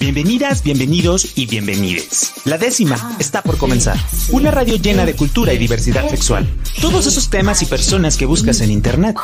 Bienvenidas, 0.00 0.62
bienvenidos 0.62 1.38
y 1.38 1.46
bienvenides. 1.46 2.34
La 2.44 2.58
décima 2.58 2.96
está 3.18 3.42
por 3.42 3.56
comenzar. 3.56 3.96
Una 4.32 4.50
radio 4.50 4.76
llena 4.76 5.06
de 5.06 5.14
cultura 5.14 5.52
y 5.52 5.58
diversidad 5.58 6.08
sexual. 6.08 6.46
Todos 6.80 7.06
esos 7.06 7.30
temas 7.30 7.62
y 7.62 7.66
personas 7.66 8.16
que 8.16 8.26
buscas 8.26 8.60
en 8.60 8.70
internet, 8.70 9.16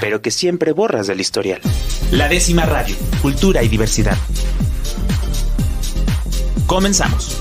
pero 0.00 0.22
que 0.22 0.30
siempre 0.30 0.72
borras 0.72 1.06
del 1.06 1.20
historial. 1.20 1.60
La 2.10 2.28
décima 2.28 2.64
radio, 2.64 2.96
cultura 3.22 3.62
y 3.62 3.68
diversidad. 3.68 4.16
Comenzamos. 6.66 7.40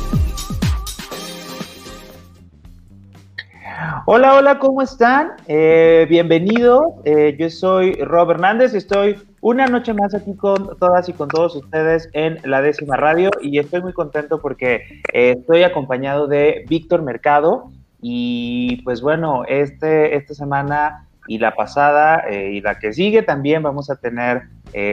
Hola, 4.08 4.36
hola, 4.36 4.60
¿cómo 4.60 4.84
están? 4.84 5.32
Eh, 5.48 6.06
bienvenidos. 6.08 6.84
Eh, 7.06 7.36
yo 7.40 7.50
soy 7.50 7.94
Rob 7.94 8.30
Hernández 8.30 8.76
y 8.76 8.78
estoy 8.78 9.18
una 9.48 9.68
noche 9.68 9.94
más 9.94 10.16
aquí 10.16 10.36
con 10.36 10.76
todas 10.80 11.08
y 11.08 11.14
con 11.14 11.28
todos 11.28 11.56
ustedes 11.56 12.10
en 12.14 12.40
la 12.46 12.64
décima 12.64 12.98
radio 12.98 13.30
y 13.44 13.60
estoy 13.60 13.80
muy 13.80 13.94
contento 13.94 14.42
porque 14.42 15.04
eh, 15.14 15.36
estoy 15.38 15.62
acompañado 15.62 16.26
de 16.26 16.66
Víctor 16.68 17.04
Mercado 17.04 17.70
y 18.02 18.82
pues 18.84 19.02
bueno, 19.02 19.44
este, 19.48 20.16
esta 20.16 20.34
semana 20.34 21.08
y 21.28 21.38
la 21.38 21.54
pasada 21.54 22.24
y 22.32 22.60
la 22.62 22.80
que 22.80 22.92
sigue 22.92 23.22
también 23.22 23.62
vamos 23.62 23.92
a 23.92 23.98
tener 23.98 24.48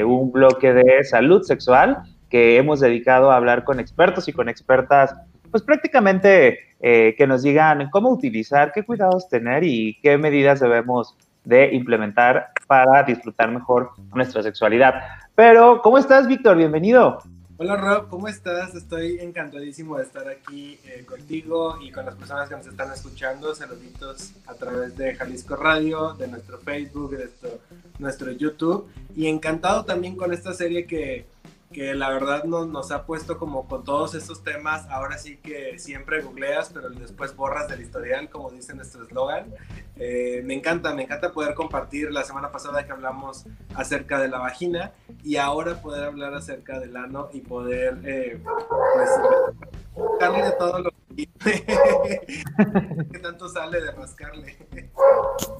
un 0.04 0.30
bloque 0.32 0.74
de 0.74 1.02
salud 1.04 1.42
sexual 1.44 2.02
que 2.28 2.58
hemos 2.58 2.80
dedicado 2.80 3.30
a 3.30 3.36
hablar 3.36 3.64
con 3.64 3.80
expertos 3.80 4.28
y 4.28 4.34
con 4.34 4.50
expertas 4.50 5.14
pues 5.50 5.62
prácticamente 5.62 6.58
eh, 6.80 7.14
que 7.16 7.28
nos 7.28 7.42
digan 7.42 7.88
cómo 7.90 8.10
utilizar, 8.10 8.72
qué 8.72 8.82
cuidados 8.82 9.28
tener 9.28 9.62
y 9.62 10.00
qué 10.02 10.18
medidas 10.18 10.58
debemos 10.58 11.16
de 11.44 11.74
implementar 11.74 12.52
para 12.66 13.02
disfrutar 13.02 13.50
mejor 13.50 13.90
nuestra 14.14 14.42
sexualidad. 14.42 14.94
Pero, 15.34 15.80
¿cómo 15.82 15.98
estás, 15.98 16.26
Víctor? 16.26 16.56
Bienvenido. 16.56 17.20
Hola 17.58 17.76
Rob, 17.76 18.08
¿cómo 18.08 18.26
estás? 18.26 18.74
Estoy 18.74 19.20
encantadísimo 19.20 19.96
de 19.96 20.02
estar 20.02 20.26
aquí 20.28 20.80
eh, 20.84 21.04
contigo 21.06 21.78
y 21.80 21.92
con 21.92 22.04
las 22.04 22.16
personas 22.16 22.48
que 22.48 22.56
nos 22.56 22.66
están 22.66 22.92
escuchando. 22.92 23.54
Saluditos 23.54 24.32
a 24.46 24.54
través 24.54 24.96
de 24.96 25.14
Jalisco 25.14 25.54
Radio, 25.54 26.14
de 26.14 26.26
nuestro 26.26 26.58
Facebook, 26.58 27.12
de 27.12 27.18
nuestro, 27.18 27.50
nuestro 28.00 28.32
YouTube. 28.32 28.90
Y 29.14 29.28
encantado 29.28 29.84
también 29.84 30.16
con 30.16 30.32
esta 30.32 30.52
serie 30.54 30.86
que, 30.86 31.26
que 31.72 31.94
la 31.94 32.10
verdad 32.10 32.44
nos, 32.44 32.90
ha 32.90 33.04
puesto 33.04 33.38
como 33.38 33.66
con 33.66 33.84
todos 33.84 34.14
estos 34.14 34.44
temas, 34.44 34.86
ahora 34.88 35.18
sí 35.18 35.38
que 35.38 35.78
siempre 35.78 36.22
googleas, 36.22 36.70
pero 36.72 36.90
después 36.90 37.34
borras 37.34 37.68
del 37.68 37.80
historial, 37.80 38.28
como 38.30 38.50
dice 38.50 38.74
nuestro 38.74 39.04
eslogan. 39.04 39.52
Eh, 39.96 40.42
me 40.44 40.54
encanta, 40.54 40.94
me 40.94 41.02
encanta 41.02 41.32
poder 41.32 41.54
compartir 41.54 42.12
la 42.12 42.24
semana 42.24 42.50
pasada 42.50 42.84
que 42.84 42.92
hablamos 42.92 43.46
acerca 43.74 44.20
de 44.20 44.28
la 44.28 44.38
vagina 44.38 44.92
y 45.22 45.36
ahora 45.36 45.80
poder 45.80 46.04
hablar 46.04 46.34
acerca 46.34 46.78
del 46.78 46.96
ano 46.96 47.28
y 47.32 47.40
poder, 47.40 47.98
eh, 48.04 48.40
pues, 48.94 49.10
darle 50.20 50.44
de 50.44 50.52
todo 50.52 50.78
lo 50.78 50.92
¿Qué 51.44 53.18
tanto 53.20 53.48
sale 53.48 53.80
de 53.80 53.90
rascarle? 53.90 54.56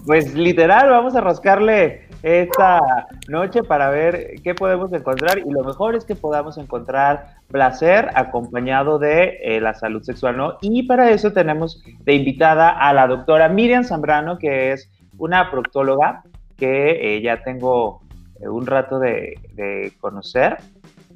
Pues 0.06 0.32
literal, 0.34 0.88
vamos 0.88 1.14
a 1.14 1.20
rascarle 1.20 2.08
esta 2.22 3.08
noche 3.28 3.62
para 3.62 3.90
ver 3.90 4.40
qué 4.42 4.54
podemos 4.54 4.92
encontrar 4.92 5.38
y 5.38 5.50
lo 5.50 5.64
mejor 5.64 5.96
es 5.96 6.04
que 6.04 6.14
podamos 6.14 6.56
encontrar 6.56 7.34
placer 7.48 8.10
acompañado 8.14 8.98
de 8.98 9.38
eh, 9.42 9.60
la 9.60 9.74
salud 9.74 10.02
sexual, 10.02 10.36
¿no? 10.36 10.58
Y 10.60 10.84
para 10.84 11.10
eso 11.10 11.32
tenemos 11.32 11.82
de 12.04 12.14
invitada 12.14 12.70
a 12.70 12.92
la 12.92 13.06
doctora 13.08 13.48
Miriam 13.48 13.84
Zambrano, 13.84 14.38
que 14.38 14.72
es 14.72 14.88
una 15.18 15.50
proctóloga 15.50 16.22
que 16.56 17.16
eh, 17.16 17.22
ya 17.22 17.42
tengo 17.42 18.02
eh, 18.40 18.48
un 18.48 18.66
rato 18.66 18.98
de, 18.98 19.38
de 19.54 19.92
conocer 20.00 20.58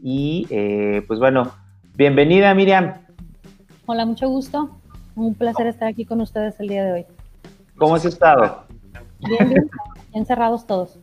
y 0.02 0.46
pues 1.08 1.18
bueno, 1.18 1.50
bienvenida 1.94 2.54
Miriam. 2.54 2.94
Hola, 3.86 4.04
mucho 4.04 4.28
gusto. 4.28 4.70
Un 5.16 5.34
placer 5.34 5.66
estar 5.66 5.88
aquí 5.88 6.04
con 6.04 6.20
ustedes 6.20 6.60
el 6.60 6.68
día 6.68 6.84
de 6.84 6.92
hoy. 6.92 7.06
¿Cómo 7.77 7.94
has 7.94 8.04
estado? 8.04 8.64
Bien, 9.20 9.48
bien. 9.48 9.70
Encerrados 10.16 10.66
todos. 10.66 10.98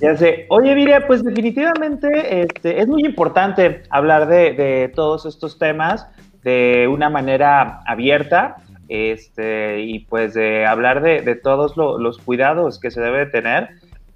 Ya 0.00 0.16
sé. 0.16 0.46
Oye, 0.48 0.74
Viria, 0.74 1.06
pues 1.06 1.22
definitivamente 1.22 2.42
este, 2.42 2.80
es 2.80 2.88
muy 2.88 3.04
importante 3.04 3.82
hablar 3.90 4.26
de, 4.26 4.90
todos 4.94 5.24
estos 5.24 5.58
temas 5.58 6.08
de 6.42 6.88
una 6.90 7.08
manera 7.10 7.80
abierta 7.86 8.56
este, 8.88 9.82
y 9.82 10.00
pues 10.00 10.34
de 10.34 10.66
hablar 10.66 11.00
de, 11.02 11.36
todos 11.36 11.76
los 11.76 12.18
cuidados 12.18 12.80
que 12.80 12.90
se 12.90 13.00
debe 13.00 13.26
tener. 13.26 13.68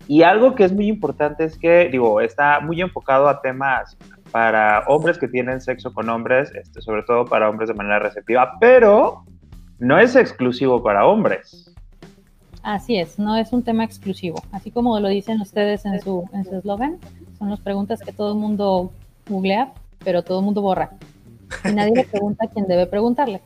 Y 0.08 0.22
algo 0.22 0.56
que 0.56 0.64
es 0.64 0.72
muy 0.72 0.88
importante 0.88 1.44
es 1.44 1.56
que, 1.56 1.88
digo, 1.92 2.20
está 2.20 2.58
muy 2.58 2.80
enfocado 2.80 3.28
a 3.28 3.41
temas 3.41 3.96
para 4.32 4.80
hombres 4.88 5.18
que 5.18 5.28
tienen 5.28 5.60
sexo 5.60 5.92
con 5.92 6.08
hombres, 6.08 6.50
este, 6.56 6.80
sobre 6.80 7.04
todo 7.04 7.24
para 7.24 7.48
hombres 7.48 7.68
de 7.68 7.74
manera 7.74 8.00
receptiva, 8.00 8.54
pero 8.58 9.22
no 9.78 9.98
es 9.98 10.16
exclusivo 10.16 10.82
para 10.82 11.06
hombres. 11.06 11.73
Así 12.64 12.97
es, 12.97 13.19
no 13.19 13.36
es 13.36 13.52
un 13.52 13.62
tema 13.62 13.84
exclusivo. 13.84 14.42
Así 14.50 14.70
como 14.70 14.98
lo 14.98 15.08
dicen 15.08 15.38
ustedes 15.42 15.84
en 15.84 16.00
su 16.00 16.26
en 16.32 16.44
su 16.44 16.56
eslogan, 16.56 16.98
son 17.38 17.50
las 17.50 17.60
preguntas 17.60 18.00
que 18.00 18.10
todo 18.10 18.32
el 18.32 18.38
mundo 18.38 18.91
googlea, 19.28 19.75
pero 20.02 20.22
todo 20.22 20.38
el 20.38 20.47
mundo 20.47 20.62
borra. 20.62 20.91
Y 21.62 21.72
nadie 21.72 21.94
le 21.94 22.04
pregunta 22.04 22.47
a 22.47 22.48
quien 22.48 22.66
debe 22.66 22.86
preguntarle. 22.86 23.42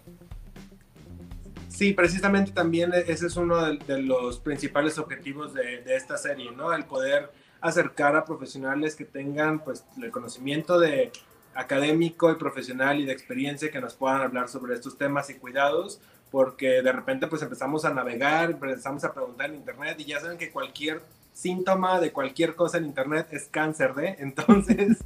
Sí, 1.68 1.94
precisamente 1.94 2.52
también 2.52 2.92
ese 2.94 3.26
es 3.26 3.36
uno 3.36 3.60
de, 3.60 4.02
los 4.02 4.38
principales 4.38 4.98
objetivos 4.98 5.52
de, 5.52 5.82
de, 5.82 5.96
esta 5.96 6.16
serie, 6.16 6.52
¿no? 6.52 6.72
El 6.72 6.84
poder 6.84 7.32
acercar 7.60 8.14
a 8.14 8.24
profesionales 8.24 8.94
que 8.94 9.04
tengan 9.04 9.64
pues 9.64 9.84
el 10.00 10.12
conocimiento 10.12 10.78
de 10.78 11.10
académico 11.54 12.30
y 12.30 12.36
profesional 12.36 13.00
y 13.00 13.04
de 13.04 13.12
experiencia 13.12 13.72
que 13.72 13.80
nos 13.80 13.94
puedan 13.94 14.22
hablar 14.22 14.48
sobre 14.48 14.74
estos 14.74 14.96
temas 14.96 15.28
y 15.28 15.34
cuidados, 15.34 16.00
porque 16.30 16.82
de 16.82 16.92
repente 16.92 17.26
pues 17.26 17.42
empezamos 17.42 17.84
a 17.84 17.92
navegar, 17.92 18.50
empezamos 18.50 19.04
a 19.04 19.12
preguntar 19.12 19.50
en 19.50 19.56
internet 19.56 19.96
y 19.98 20.04
ya 20.04 20.20
saben 20.20 20.38
que 20.38 20.50
cualquier 20.50 21.02
síntoma 21.32 22.00
de 22.00 22.12
cualquier 22.12 22.54
cosa 22.54 22.78
en 22.78 22.86
internet 22.86 23.28
es 23.30 23.46
cáncer 23.46 23.94
de, 23.94 24.08
entonces 24.18 24.98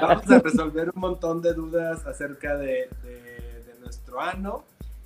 vamos, 0.00 0.30
a 0.30 0.38
resolver 0.38 0.90
un 0.94 1.00
montón 1.00 1.42
de 1.42 1.52
dudas 1.52 2.06
acerca 2.06 2.56
de, 2.56 2.88
nuestro 3.80 4.18
ano. 4.18 4.64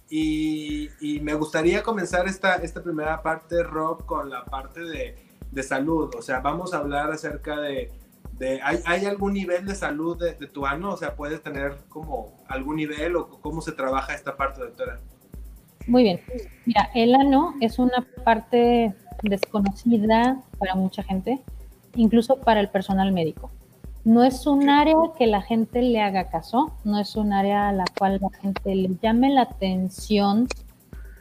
Y, 0.08 0.88
y, 1.00 1.20
me 1.20 1.34
gustaría 1.34 1.82
comenzar 1.82 2.28
esta, 2.28 2.54
esta 2.56 2.82
primera 2.82 3.20
parte, 3.20 3.62
Rob, 3.62 4.06
con 4.06 4.30
la 4.30 4.44
parte 4.44 4.80
de 4.80 5.28
de 5.50 5.62
salud, 5.62 6.14
o 6.16 6.22
sea, 6.22 6.40
vamos 6.40 6.74
a 6.74 6.78
hablar 6.78 7.10
acerca 7.10 7.58
de, 7.60 7.90
de 8.38 8.60
¿hay, 8.62 9.04
algún 9.04 9.32
nivel 9.32 9.66
de 9.66 9.74
salud 9.74 10.16
de, 10.18 10.32
tu 10.46 10.66
ano? 10.66 10.92
O 10.92 10.96
sea, 10.96 11.16
¿puedes 11.16 11.42
tener 11.42 11.78
como 11.88 12.44
algún 12.48 12.76
nivel 12.76 13.16
o 13.16 13.28
cómo 13.40 13.60
se 13.60 13.72
trabaja 13.72 14.14
esta 14.14 14.36
parte, 14.36 14.60
doctora? 14.60 15.00
Muy 15.86 16.02
bien. 16.02 16.20
Mira, 16.66 16.90
el 16.94 17.14
ano 17.14 17.54
es 17.60 17.78
una 17.78 18.06
parte 18.24 18.94
desconocida 19.22 20.40
para 20.58 20.74
mucha 20.74 21.02
gente, 21.02 21.40
incluso 21.94 22.40
para 22.40 22.60
el 22.60 22.68
personal 22.68 23.12
médico. 23.12 23.50
No 24.04 24.22
es 24.22 24.46
un 24.46 24.70
área 24.70 24.94
que 25.18 25.26
la 25.26 25.42
gente 25.42 25.82
le 25.82 26.00
haga 26.00 26.30
caso, 26.30 26.78
no 26.84 26.98
es 27.00 27.16
un 27.16 27.32
área 27.32 27.68
a 27.68 27.72
la 27.72 27.84
cual 27.98 28.20
la 28.20 28.30
gente 28.38 28.74
le 28.74 28.96
llame 29.02 29.30
la 29.30 29.42
atención 29.42 30.46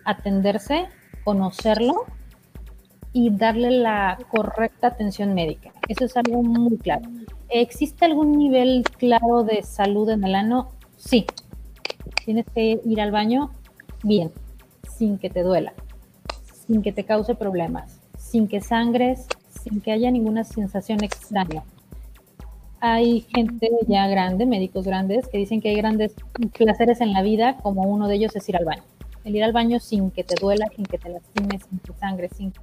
atenderse, 0.05 0.88
conocerlo 1.23 2.05
y 3.17 3.31
darle 3.31 3.72
la 3.72 4.16
correcta 4.29 4.89
atención 4.89 5.33
médica. 5.33 5.72
Eso 5.88 6.05
es 6.05 6.16
algo 6.17 6.44
muy 6.44 6.78
claro. 6.78 7.09
¿Existe 7.50 8.05
algún 8.05 8.38
nivel 8.38 8.83
claro 9.00 9.41
de 9.41 9.63
salud 9.63 10.07
en 10.11 10.23
el 10.23 10.35
ano? 10.35 10.69
Sí. 10.97 11.25
Tienes 12.23 12.45
que 12.53 12.79
ir 12.85 13.01
al 13.01 13.11
baño 13.11 13.50
bien, 14.03 14.31
sin 14.95 15.17
que 15.17 15.31
te 15.31 15.41
duela, 15.41 15.73
sin 16.67 16.83
que 16.83 16.91
te 16.91 17.05
cause 17.05 17.33
problemas, 17.33 18.00
sin 18.19 18.47
que 18.47 18.61
sangres, 18.61 19.25
sin 19.63 19.81
que 19.81 19.94
haya 19.94 20.11
ninguna 20.11 20.44
sensación 20.44 21.03
extraña. 21.03 21.63
Hay 22.81 23.22
gente 23.34 23.72
ya 23.87 24.08
grande, 24.08 24.46
médicos 24.46 24.85
grandes, 24.85 25.28
que 25.28 25.40
dicen 25.40 25.59
que 25.59 25.70
hay 25.70 25.75
grandes 25.78 26.13
placeres 26.55 27.02
en 27.02 27.13
la 27.13 27.23
vida, 27.23 27.58
como 27.63 27.81
uno 27.81 28.08
de 28.08 28.13
ellos 28.13 28.35
es 28.35 28.47
ir 28.47 28.58
al 28.58 28.66
baño. 28.66 28.84
El 29.23 29.35
ir 29.35 29.43
al 29.43 29.53
baño 29.53 29.79
sin 29.79 30.11
que 30.11 30.23
te 30.23 30.35
duela, 30.40 30.67
sin 30.75 30.85
que 30.85 30.99
te 30.99 31.09
lastimes, 31.09 31.63
sin 31.67 31.79
que 31.79 31.93
sangre, 31.93 32.29
sin 32.29 32.52
que 32.52 32.61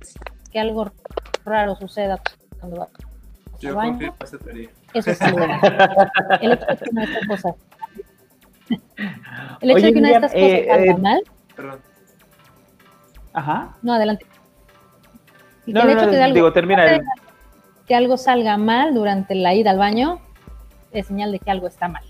algo 0.58 0.90
raro 1.44 1.76
suceda 1.76 2.20
cuando 2.60 2.80
vas 2.80 2.88
Yo 3.60 3.74
baño, 3.74 4.14
esa 4.22 4.38
teoría. 4.38 4.70
Eso 4.92 5.10
es 5.10 5.22
algo. 5.22 5.44
El 6.40 6.52
hecho 6.52 6.66
de 6.66 6.76
que 6.76 6.90
una 6.90 7.00
de 7.02 7.12
estas 7.12 7.28
cosas. 7.28 7.54
El 9.60 9.70
hecho 9.70 9.86
de 9.86 9.92
que 9.92 9.98
una 9.98 10.08
de 10.08 10.14
estas 10.14 10.32
cosas 10.32 10.48
eh, 10.48 10.66
salga 10.68 10.84
eh, 10.84 10.98
mal. 10.98 11.22
Perdón. 11.56 11.80
Ajá. 13.32 13.76
No, 13.82 13.94
adelante. 13.94 14.26
no, 15.66 15.82
el 15.82 15.90
hecho 15.90 16.06
no, 16.06 16.12
de 16.12 16.22
algo, 16.22 16.34
digo, 16.34 16.52
termina 16.52 16.86
el... 16.86 17.02
que 17.86 17.94
algo 17.94 18.16
salga 18.16 18.56
mal 18.56 18.94
durante 18.94 19.34
la 19.34 19.54
ida 19.54 19.70
al 19.72 19.78
baño 19.78 20.20
es 20.92 21.08
señal 21.08 21.32
de 21.32 21.40
que 21.40 21.50
algo 21.50 21.66
está 21.66 21.88
mal. 21.88 22.04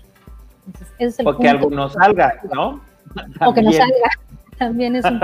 Entonces, 0.67 0.93
ese 0.99 1.07
es 1.07 1.19
el 1.19 1.27
o 1.27 1.37
que 1.37 1.49
algo 1.49 1.69
no 1.69 1.89
salga, 1.89 2.39
¿no? 2.53 2.81
O 3.41 3.53
que 3.53 3.61
no 3.61 3.71
salga. 3.71 4.09
También 4.57 4.95
es 4.95 5.05
un 5.05 5.19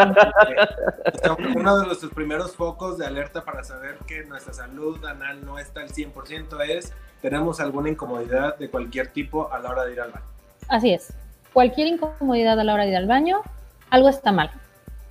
Uno 1.56 1.78
de 1.78 1.86
nuestros 1.86 2.12
primeros 2.13 2.56
focos 2.56 2.98
de 2.98 3.06
alerta 3.06 3.44
para 3.44 3.63
saber 3.63 3.98
que 4.07 4.24
nuestra 4.25 4.54
salud 4.54 5.04
anal 5.06 5.45
no 5.45 5.57
está 5.57 5.81
al 5.81 5.89
100% 5.89 6.62
es 6.68 6.94
tenemos 7.22 7.60
alguna 7.60 7.89
incomodidad 7.89 8.57
de 8.57 8.69
cualquier 8.69 9.07
tipo 9.07 9.51
a 9.54 9.60
la 9.60 9.69
hora 9.69 9.86
de 9.86 9.94
ir 9.94 10.01
al 10.01 10.12
baño. 10.12 10.25
Así 10.68 10.92
es. 10.92 11.13
Cualquier 11.54 11.88
incomodidad 11.88 12.60
a 12.60 12.63
la 12.63 12.74
hora 12.74 12.83
de 12.83 12.89
ir 12.89 12.95
al 12.98 13.07
baño, 13.07 13.42
algo 13.89 14.10
está 14.10 14.31
mal 14.31 14.51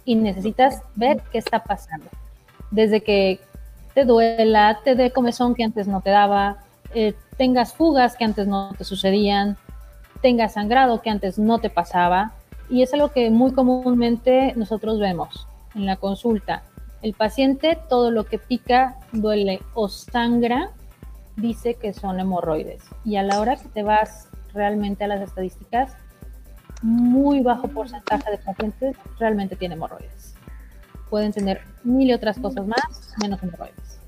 y 0.04 0.16
necesitas 0.16 0.82
ver 0.96 1.22
qué 1.30 1.38
está 1.38 1.62
pasando. 1.62 2.06
Desde 2.70 3.02
que 3.02 3.40
te 3.94 4.04
duela, 4.04 4.80
te 4.82 4.94
dé 4.94 5.12
comezón 5.12 5.54
que 5.54 5.64
antes 5.64 5.86
no 5.86 6.00
te 6.00 6.10
daba, 6.10 6.58
eh, 6.94 7.14
tengas 7.36 7.74
fugas 7.74 8.16
que 8.16 8.24
antes 8.24 8.46
no 8.46 8.72
te 8.76 8.84
sucedían, 8.84 9.56
tengas 10.20 10.54
sangrado 10.54 11.02
que 11.02 11.10
antes 11.10 11.38
no 11.38 11.58
te 11.58 11.70
pasaba. 11.70 12.32
Y 12.70 12.82
es 12.82 12.94
algo 12.94 13.10
que 13.10 13.30
muy 13.30 13.52
comúnmente 13.52 14.54
nosotros 14.56 15.00
vemos 15.00 15.48
en 15.74 15.86
la 15.86 15.96
consulta. 15.96 16.62
El 17.02 17.14
paciente 17.14 17.78
todo 17.88 18.10
lo 18.10 18.24
que 18.24 18.38
pica, 18.38 18.98
duele 19.12 19.60
o 19.74 19.88
sangra, 19.88 20.70
dice 21.36 21.74
que 21.74 21.92
son 21.92 22.20
hemorroides. 22.20 22.84
Y 23.04 23.16
a 23.16 23.22
la 23.22 23.40
hora 23.40 23.56
que 23.56 23.68
te 23.68 23.82
vas 23.82 24.28
realmente 24.52 25.04
a 25.04 25.08
las 25.08 25.20
estadísticas, 25.20 25.96
muy 26.82 27.40
bajo 27.40 27.68
porcentaje 27.68 28.30
de 28.30 28.38
pacientes 28.38 28.96
realmente 29.18 29.56
tienen 29.56 29.78
hemorroides. 29.78 30.34
Pueden 31.08 31.32
tener 31.32 31.60
mil 31.82 32.08
y 32.08 32.14
otras 32.14 32.38
cosas 32.38 32.66
más, 32.66 33.14
menos 33.20 33.42
hemorroides. 33.42 33.99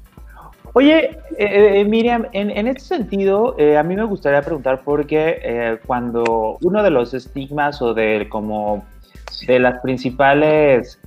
Oye, 0.75 1.19
eh, 1.39 1.81
eh, 1.81 1.85
Miriam, 1.85 2.27
en, 2.33 2.51
en, 2.51 2.67
este 2.67 2.97
sentido, 2.97 3.55
eh, 3.59 3.77
a 3.77 3.83
mí 3.83 3.95
me 3.95 4.05
gustaría 4.05 4.41
preguntar 4.41 4.83
porque 4.85 5.79
cuando 5.87 6.57
uno 6.63 6.83
de 6.83 6.91
los 6.91 7.13
estigmas 7.13 7.83
o 7.83 7.93
de 7.93 8.27
como 8.31 8.85
de 9.47 9.59
las 9.59 9.81
principales 9.81 10.99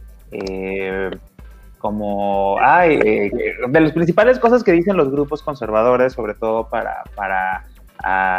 como 1.79 2.57
ay, 2.59 2.97
de 2.97 3.79
las 3.79 3.91
principales 3.93 4.39
cosas 4.39 4.63
que 4.63 4.71
dicen 4.71 4.97
los 4.97 5.11
grupos 5.11 5.41
conservadores, 5.41 6.13
sobre 6.13 6.33
todo 6.33 6.67
para, 6.67 7.03
para 7.15 7.63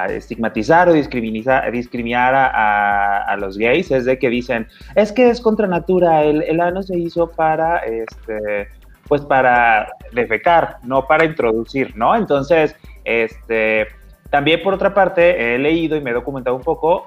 estigmatizar 0.09 0.89
o 0.89 0.93
discriminar, 0.93 1.73
discriminar 1.73 2.35
a, 2.35 3.23
a, 3.23 3.37
los 3.37 3.57
gays, 3.57 3.91
es 3.91 4.05
de 4.05 4.19
que 4.19 4.29
dicen, 4.29 4.69
es 4.95 5.11
que 5.12 5.31
es 5.31 5.41
contra 5.41 5.67
natura, 5.67 6.23
el, 6.23 6.43
el 6.43 6.61
ano 6.61 6.83
se 6.83 6.99
hizo 6.99 7.31
para 7.31 7.79
este 7.79 8.69
pues 9.08 9.23
para 9.23 9.88
defecar, 10.12 10.79
no 10.82 11.06
para 11.06 11.25
introducir, 11.25 11.97
¿no? 11.97 12.14
Entonces, 12.14 12.75
este, 13.05 13.87
también 14.31 14.62
por 14.62 14.75
otra 14.75 14.94
parte, 14.94 15.55
he 15.55 15.58
leído 15.58 15.97
y 15.97 16.00
me 16.00 16.11
he 16.11 16.14
documentado 16.14 16.56
un 16.56 16.62
poco, 16.62 17.06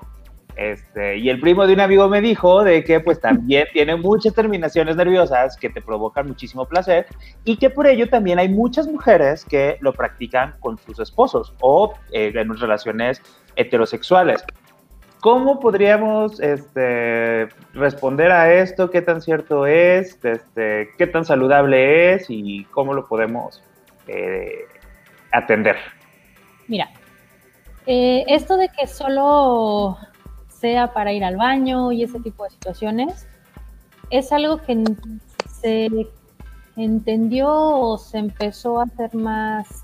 este, 0.60 1.18
y 1.18 1.30
el 1.30 1.40
primo 1.40 1.66
de 1.66 1.74
un 1.74 1.80
amigo 1.80 2.10
me 2.10 2.20
dijo 2.20 2.66
de 2.66 2.84
que 2.84 3.00
pues 3.00 3.22
también 3.22 3.66
tiene 3.72 3.96
muchas 3.96 4.34
terminaciones 4.34 4.98
nerviosas 4.98 5.56
que 5.56 5.70
te 5.70 5.82
provocan 5.82 6.28
muchísimo 6.28 6.66
placer 6.66 7.06
y 7.46 7.56
que 7.56 7.70
por 7.70 7.88
ello 7.88 8.10
también 8.10 8.40
hay 8.40 8.50
muchas 8.50 8.86
mujeres 8.86 9.46
que 9.46 9.78
lo 9.80 9.94
practican 9.94 10.56
con 10.60 10.78
sus 10.78 11.00
esposos 11.00 11.54
o 11.62 11.94
eh, 12.12 12.34
en 12.36 12.58
relaciones 12.58 13.22
heterosexuales. 13.56 14.44
¿Cómo 15.22 15.60
podríamos 15.60 16.40
este, 16.40 17.50
responder 17.74 18.32
a 18.32 18.54
esto? 18.54 18.90
¿Qué 18.90 19.02
tan 19.02 19.22
cierto 19.22 19.66
es? 19.66 20.18
Este, 20.24 20.90
¿Qué 20.98 21.08
tan 21.08 21.26
saludable 21.26 22.14
es? 22.14 22.28
¿Y 22.30 22.64
cómo 22.66 22.94
lo 22.94 23.06
podemos 23.06 23.62
eh, 24.08 24.66
atender? 25.34 25.76
Mira, 26.68 26.90
eh, 27.86 28.24
esto 28.28 28.56
de 28.56 28.70
que 28.70 28.88
solo 28.88 29.98
sea 30.48 30.94
para 30.94 31.12
ir 31.12 31.26
al 31.26 31.36
baño 31.36 31.92
y 31.92 32.04
ese 32.04 32.22
tipo 32.22 32.46
de 32.46 32.52
situaciones, 32.52 33.28
es 34.12 34.32
algo 34.32 34.62
que 34.62 34.84
se 35.62 35.90
entendió 36.78 37.50
o 37.52 37.98
se 37.98 38.20
empezó 38.20 38.80
a 38.80 38.84
hacer 38.84 39.14
más 39.16 39.84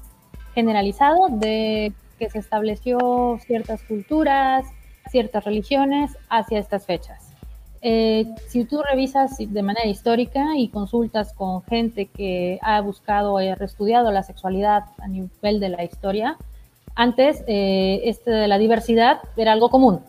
generalizado 0.54 1.28
de 1.30 1.92
que 2.18 2.30
se 2.30 2.40
estableció 2.40 3.38
ciertas 3.46 3.82
culturas, 3.84 4.66
ciertas 5.10 5.44
religiones 5.44 6.18
hacia 6.30 6.60
estas 6.60 6.86
fechas. 6.86 7.36
Eh, 7.88 8.26
si 8.48 8.66
tú 8.66 8.82
revisas 8.82 9.38
de 9.38 9.62
manera 9.62 9.86
histórica 9.86 10.58
y 10.58 10.70
consultas 10.70 11.34
con 11.34 11.62
gente 11.66 12.08
que 12.08 12.58
ha 12.64 12.82
buscado 12.82 13.34
o 13.34 13.38
ha 13.38 13.44
estudiado 13.44 14.12
la 14.12 14.24
sexualidad 14.24 14.86
a 14.98 15.08
nivel 15.08 15.60
de 15.60 15.70
la 15.70 15.84
historia, 15.84 16.36
antes 16.96 17.44
eh, 17.46 18.02
este 18.06 18.32
de 18.32 18.48
la 18.48 18.58
diversidad 18.58 19.20
era 19.38 19.52
algo 19.52 19.70
común. 19.70 20.00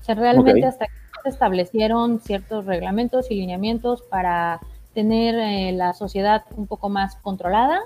O 0.00 0.04
sea, 0.04 0.14
realmente 0.14 0.64
hasta 0.64 0.86
que 0.86 0.92
se 1.24 1.30
establecieron 1.30 2.20
ciertos 2.20 2.64
reglamentos 2.64 3.32
y 3.32 3.34
lineamientos 3.34 4.02
para 4.02 4.60
tener 4.94 5.34
eh, 5.34 5.72
la 5.72 5.94
sociedad 5.94 6.44
un 6.56 6.68
poco 6.68 6.88
más 6.88 7.16
controlada, 7.16 7.80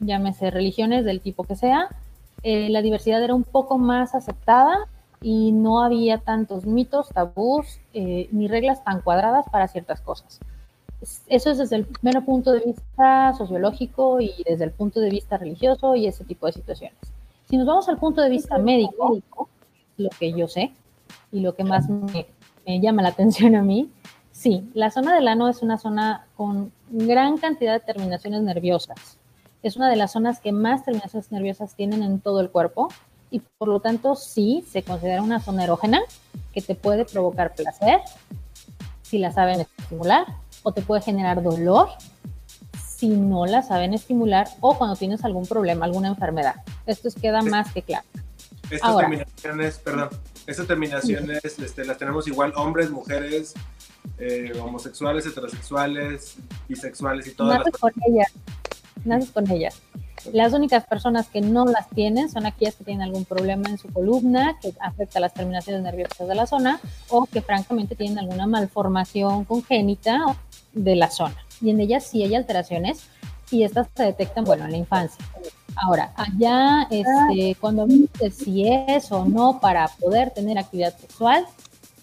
llámese 0.00 0.50
religiones 0.50 1.04
del 1.04 1.20
tipo 1.20 1.44
que 1.44 1.56
sea, 1.56 1.88
la 2.42 2.82
diversidad 2.82 3.22
era 3.22 3.34
un 3.34 3.44
poco 3.44 3.78
más 3.78 4.14
aceptada 4.14 4.86
y 5.24 5.52
no 5.52 5.82
había 5.82 6.18
tantos 6.18 6.66
mitos, 6.66 7.08
tabús 7.08 7.80
eh, 7.94 8.28
ni 8.30 8.46
reglas 8.46 8.84
tan 8.84 9.00
cuadradas 9.00 9.46
para 9.50 9.68
ciertas 9.68 10.02
cosas. 10.02 10.38
Eso 11.26 11.50
es 11.50 11.56
desde 11.56 11.76
el 11.76 11.86
mero 12.02 12.22
punto 12.26 12.52
de 12.52 12.60
vista 12.60 13.32
sociológico 13.32 14.20
y 14.20 14.34
desde 14.46 14.64
el 14.64 14.70
punto 14.70 15.00
de 15.00 15.08
vista 15.08 15.38
religioso 15.38 15.96
y 15.96 16.06
ese 16.06 16.24
tipo 16.24 16.44
de 16.44 16.52
situaciones. 16.52 16.98
Si 17.48 17.56
nos 17.56 17.66
vamos 17.66 17.88
al 17.88 17.96
punto 17.96 18.20
de 18.20 18.28
vista 18.28 18.58
médico, 18.58 19.18
lo 19.96 20.10
que 20.10 20.34
yo 20.34 20.46
sé 20.46 20.72
y 21.32 21.40
lo 21.40 21.54
que 21.54 21.64
más 21.64 21.88
me, 21.88 22.26
me 22.66 22.80
llama 22.80 23.00
la 23.00 23.08
atención 23.08 23.56
a 23.56 23.62
mí, 23.62 23.90
sí, 24.30 24.68
la 24.74 24.90
zona 24.90 25.14
del 25.14 25.28
ano 25.28 25.48
es 25.48 25.62
una 25.62 25.78
zona 25.78 26.26
con 26.36 26.70
gran 26.90 27.38
cantidad 27.38 27.72
de 27.72 27.80
terminaciones 27.80 28.42
nerviosas. 28.42 29.16
Es 29.62 29.76
una 29.76 29.88
de 29.88 29.96
las 29.96 30.12
zonas 30.12 30.40
que 30.40 30.52
más 30.52 30.84
terminaciones 30.84 31.32
nerviosas 31.32 31.74
tienen 31.74 32.02
en 32.02 32.20
todo 32.20 32.40
el 32.40 32.50
cuerpo 32.50 32.88
y 33.34 33.42
por 33.58 33.66
lo 33.66 33.80
tanto 33.80 34.14
sí 34.14 34.64
se 34.70 34.84
considera 34.84 35.20
una 35.20 35.40
zona 35.40 35.64
erógena 35.64 36.00
que 36.52 36.62
te 36.62 36.76
puede 36.76 37.04
provocar 37.04 37.52
placer 37.52 37.98
si 39.02 39.18
la 39.18 39.32
saben 39.32 39.62
estimular 39.62 40.24
o 40.62 40.70
te 40.70 40.82
puede 40.82 41.02
generar 41.02 41.42
dolor 41.42 41.88
si 42.86 43.08
no 43.08 43.44
la 43.44 43.62
saben 43.62 43.92
estimular 43.92 44.46
o 44.60 44.78
cuando 44.78 44.94
tienes 44.94 45.24
algún 45.24 45.46
problema, 45.46 45.84
alguna 45.84 46.06
enfermedad. 46.06 46.54
Esto 46.86 47.08
es, 47.08 47.16
queda 47.16 47.42
más 47.42 47.72
que 47.72 47.82
claro. 47.82 48.06
Estas 48.70 48.96
terminaciones, 48.96 49.78
perdón, 49.78 50.08
estas 50.46 50.66
terminaciones 50.68 51.44
este, 51.44 51.84
las 51.84 51.98
tenemos 51.98 52.28
igual 52.28 52.52
hombres, 52.54 52.88
mujeres, 52.88 53.54
eh, 54.18 54.52
homosexuales, 54.62 55.26
heterosexuales, 55.26 56.36
bisexuales 56.68 57.26
y 57.26 57.32
todas 57.32 57.64
con 57.80 57.92
ellas. 58.06 58.32
Naces 59.04 59.30
con 59.30 59.50
ellas. 59.50 59.80
Las 60.32 60.52
únicas 60.54 60.86
personas 60.86 61.28
que 61.28 61.40
no 61.40 61.66
las 61.66 61.88
tienen 61.90 62.30
son 62.30 62.46
aquellas 62.46 62.76
que 62.76 62.84
tienen 62.84 63.02
algún 63.02 63.24
problema 63.24 63.68
en 63.68 63.78
su 63.78 63.88
columna 63.88 64.58
que 64.60 64.72
afecta 64.80 65.20
las 65.20 65.34
terminaciones 65.34 65.82
nerviosas 65.82 66.26
de 66.26 66.34
la 66.34 66.46
zona 66.46 66.80
o 67.10 67.26
que 67.26 67.42
francamente 67.42 67.94
tienen 67.94 68.18
alguna 68.18 68.46
malformación 68.46 69.44
congénita 69.44 70.36
de 70.72 70.96
la 70.96 71.10
zona. 71.10 71.36
Y 71.60 71.70
en 71.70 71.80
ellas 71.80 72.04
sí 72.04 72.22
hay 72.22 72.34
alteraciones 72.34 73.08
y 73.50 73.64
estas 73.64 73.88
se 73.94 74.04
detectan, 74.04 74.44
bueno, 74.44 74.64
en 74.64 74.72
la 74.72 74.78
infancia. 74.78 75.24
Ahora, 75.76 76.12
allá, 76.16 76.86
este, 76.90 77.56
cuando 77.60 77.82
hablamos 77.82 78.12
de 78.12 78.30
si 78.30 78.68
es 78.68 79.10
o 79.12 79.24
no 79.24 79.60
para 79.60 79.88
poder 79.88 80.30
tener 80.30 80.58
actividad 80.58 80.96
sexual, 80.96 81.44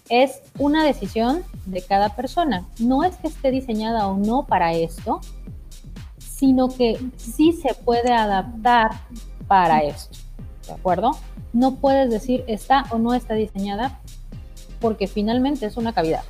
es 0.08 0.42
una 0.58 0.84
decisión 0.84 1.42
de 1.66 1.82
cada 1.82 2.14
persona. 2.14 2.66
No 2.78 3.02
es 3.02 3.16
que 3.16 3.28
esté 3.28 3.50
diseñada 3.50 4.08
o 4.08 4.16
no 4.16 4.46
para 4.46 4.74
esto, 4.74 5.20
sino 6.42 6.66
que 6.66 6.98
sí 7.16 7.52
se 7.52 7.72
puede 7.72 8.12
adaptar 8.12 8.90
para 9.46 9.84
esto, 9.84 10.18
¿de 10.66 10.72
acuerdo? 10.72 11.12
No 11.52 11.76
puedes 11.76 12.10
decir 12.10 12.42
está 12.48 12.84
o 12.90 12.98
no 12.98 13.14
está 13.14 13.34
diseñada 13.34 14.00
porque 14.80 15.06
finalmente 15.06 15.66
es 15.66 15.76
una 15.76 15.92
cavidad. 15.92 16.24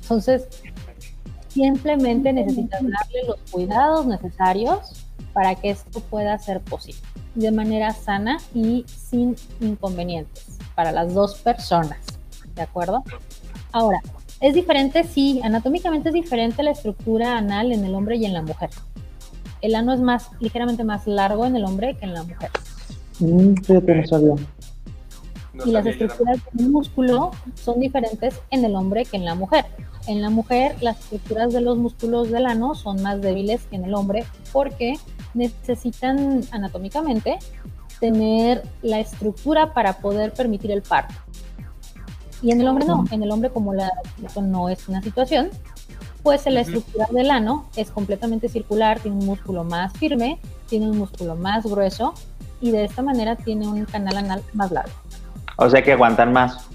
Entonces, 0.00 0.46
simplemente 1.48 2.32
necesitas 2.32 2.82
darle 2.82 3.24
los 3.26 3.36
cuidados 3.50 4.06
necesarios 4.06 5.04
para 5.32 5.56
que 5.56 5.70
esto 5.70 5.98
pueda 6.02 6.38
ser 6.38 6.60
posible 6.60 7.00
de 7.34 7.50
manera 7.50 7.92
sana 7.92 8.38
y 8.54 8.84
sin 8.86 9.34
inconvenientes 9.60 10.56
para 10.76 10.92
las 10.92 11.14
dos 11.14 11.34
personas, 11.40 11.98
¿de 12.54 12.62
acuerdo? 12.62 13.02
Ahora, 13.72 14.02
es 14.40 14.54
diferente, 14.54 15.02
sí, 15.02 15.40
anatómicamente 15.42 16.10
es 16.10 16.14
diferente 16.14 16.62
la 16.62 16.70
estructura 16.70 17.36
anal 17.36 17.72
en 17.72 17.84
el 17.84 17.92
hombre 17.96 18.14
y 18.18 18.24
en 18.24 18.34
la 18.34 18.42
mujer 18.42 18.70
el 19.62 19.74
ano 19.74 19.94
es 19.94 20.00
más, 20.00 20.30
ligeramente 20.40 20.84
más 20.84 21.06
largo 21.06 21.46
en 21.46 21.56
el 21.56 21.64
hombre 21.64 21.96
que 21.96 22.04
en 22.04 22.14
la 22.14 22.22
mujer. 22.24 22.50
Mm, 23.20 23.54
y 25.64 25.70
las 25.70 25.86
estructuras 25.86 26.38
del 26.52 26.70
músculo 26.70 27.30
son 27.54 27.80
diferentes 27.80 28.40
en 28.50 28.64
el 28.64 28.74
hombre 28.74 29.04
que 29.04 29.16
en 29.16 29.24
la 29.24 29.34
mujer. 29.34 29.66
En 30.06 30.20
la 30.20 30.30
mujer, 30.30 30.76
las 30.80 30.98
estructuras 30.98 31.52
de 31.52 31.60
los 31.60 31.78
músculos 31.78 32.30
del 32.30 32.46
ano 32.46 32.74
son 32.74 33.02
más 33.02 33.20
débiles 33.20 33.62
que 33.66 33.76
en 33.76 33.84
el 33.84 33.94
hombre 33.94 34.24
porque 34.52 34.94
necesitan 35.34 36.40
anatómicamente 36.50 37.38
tener 38.00 38.62
la 38.82 38.98
estructura 38.98 39.72
para 39.74 39.98
poder 39.98 40.32
permitir 40.32 40.72
el 40.72 40.82
parto. 40.82 41.14
Y 42.42 42.50
en 42.50 42.60
el 42.60 42.66
hombre 42.66 42.84
no, 42.84 43.04
en 43.12 43.22
el 43.22 43.30
hombre 43.30 43.50
como 43.50 43.72
la, 43.72 43.92
no 44.40 44.68
es 44.68 44.88
una 44.88 45.00
situación, 45.00 45.50
pues 46.22 46.46
la 46.46 46.60
estructura 46.60 47.06
del 47.10 47.30
ano 47.30 47.66
es 47.76 47.90
completamente 47.90 48.48
circular, 48.48 49.00
tiene 49.00 49.18
un 49.18 49.26
músculo 49.26 49.64
más 49.64 49.92
firme, 49.94 50.38
tiene 50.68 50.88
un 50.90 50.98
músculo 50.98 51.34
más 51.34 51.64
grueso 51.64 52.14
y 52.60 52.70
de 52.70 52.84
esta 52.84 53.02
manera 53.02 53.36
tiene 53.36 53.66
un 53.66 53.84
canal 53.84 54.16
anal 54.16 54.42
más 54.54 54.70
largo. 54.70 54.92
O 55.56 55.68
sea 55.68 55.82
que 55.82 55.92
aguantan 55.92 56.32
más. 56.32 56.68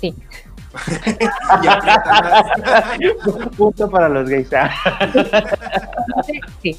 Sí. 0.00 0.14
Punto 3.56 3.90
para 3.90 4.08
los 4.08 4.28
gays. 4.28 4.48
sí. 6.62 6.76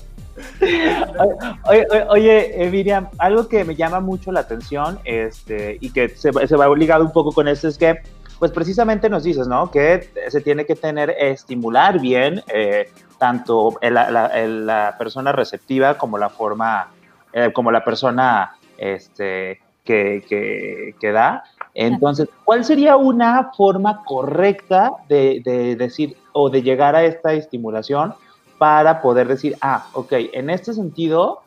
Oye, 1.66 1.86
oye, 2.10 2.64
eh, 2.64 2.70
Miriam, 2.70 3.10
algo 3.18 3.48
que 3.48 3.66
me 3.66 3.76
llama 3.76 4.00
mucho 4.00 4.32
la 4.32 4.42
atención 4.42 5.00
este, 5.04 5.78
y 5.82 5.90
que 5.92 6.10
se, 6.10 6.32
se 6.32 6.56
va 6.56 6.76
ligado 6.76 7.04
un 7.04 7.12
poco 7.12 7.32
con 7.32 7.48
esto 7.48 7.68
es 7.68 7.78
que, 7.78 8.00
pues 8.40 8.52
precisamente 8.52 9.10
nos 9.10 9.24
dices, 9.24 9.48
¿no? 9.48 9.70
Que 9.70 10.10
se 10.30 10.42
tiene 10.42 10.66
que 10.66 10.76
tener, 10.76 11.12
estimular 11.20 12.00
bien 12.00 12.42
eh, 12.48 12.90
tanto 13.18 13.78
la, 13.82 14.96
persona 14.98 15.32
receptiva 15.32 15.98
como 15.98 16.18
la 16.18 16.30
forma, 16.30 16.88
eh, 17.34 17.52
como 17.54 17.72
la 17.72 17.84
persona 17.84 18.56
este, 18.78 19.62
que, 19.84 20.96
da. 21.14 21.44
Entonces, 21.74 22.30
¿cuál 22.46 22.66
sería 22.66 22.96
una 22.96 23.52
forma 23.56 24.04
correcta 24.06 24.92
de, 25.08 25.42
de 25.44 25.76
decir 25.76 26.18
o 26.32 26.50
de 26.50 26.62
llegar 26.62 26.96
a 26.96 27.04
esta 27.04 27.34
estimulación? 27.34 28.14
para 28.60 29.02
poder 29.02 29.28
decir, 29.28 29.58
ah, 29.62 29.88
ok, 29.94 30.12
en 30.34 30.52
este 30.52 30.74
sentido 30.74 31.42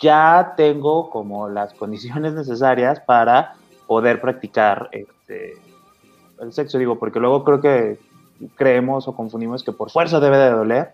ya 0.00 0.54
tengo 0.56 1.08
como 1.10 1.48
las 1.48 1.72
condiciones 1.74 2.32
necesarias 2.34 2.98
para 3.00 3.54
poder 3.86 4.20
practicar 4.20 4.88
este, 4.90 5.52
el 6.42 6.52
sexo, 6.52 6.78
digo, 6.78 6.98
porque 6.98 7.20
luego 7.20 7.44
creo 7.44 7.60
que 7.60 7.98
creemos 8.56 9.06
o 9.08 9.14
confundimos 9.14 9.62
que 9.62 9.72
por 9.72 9.90
fuerza 9.90 10.20
debe 10.20 10.38
de 10.38 10.50
doler 10.50 10.92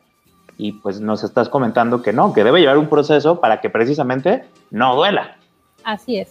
y 0.58 0.72
pues 0.72 1.00
nos 1.00 1.24
estás 1.24 1.48
comentando 1.48 2.02
que 2.02 2.12
no, 2.12 2.32
que 2.32 2.44
debe 2.44 2.60
llevar 2.60 2.78
un 2.78 2.88
proceso 2.88 3.40
para 3.40 3.60
que 3.60 3.70
precisamente 3.70 4.44
no 4.70 4.96
duela. 4.96 5.36
Así 5.84 6.18
es. 6.18 6.28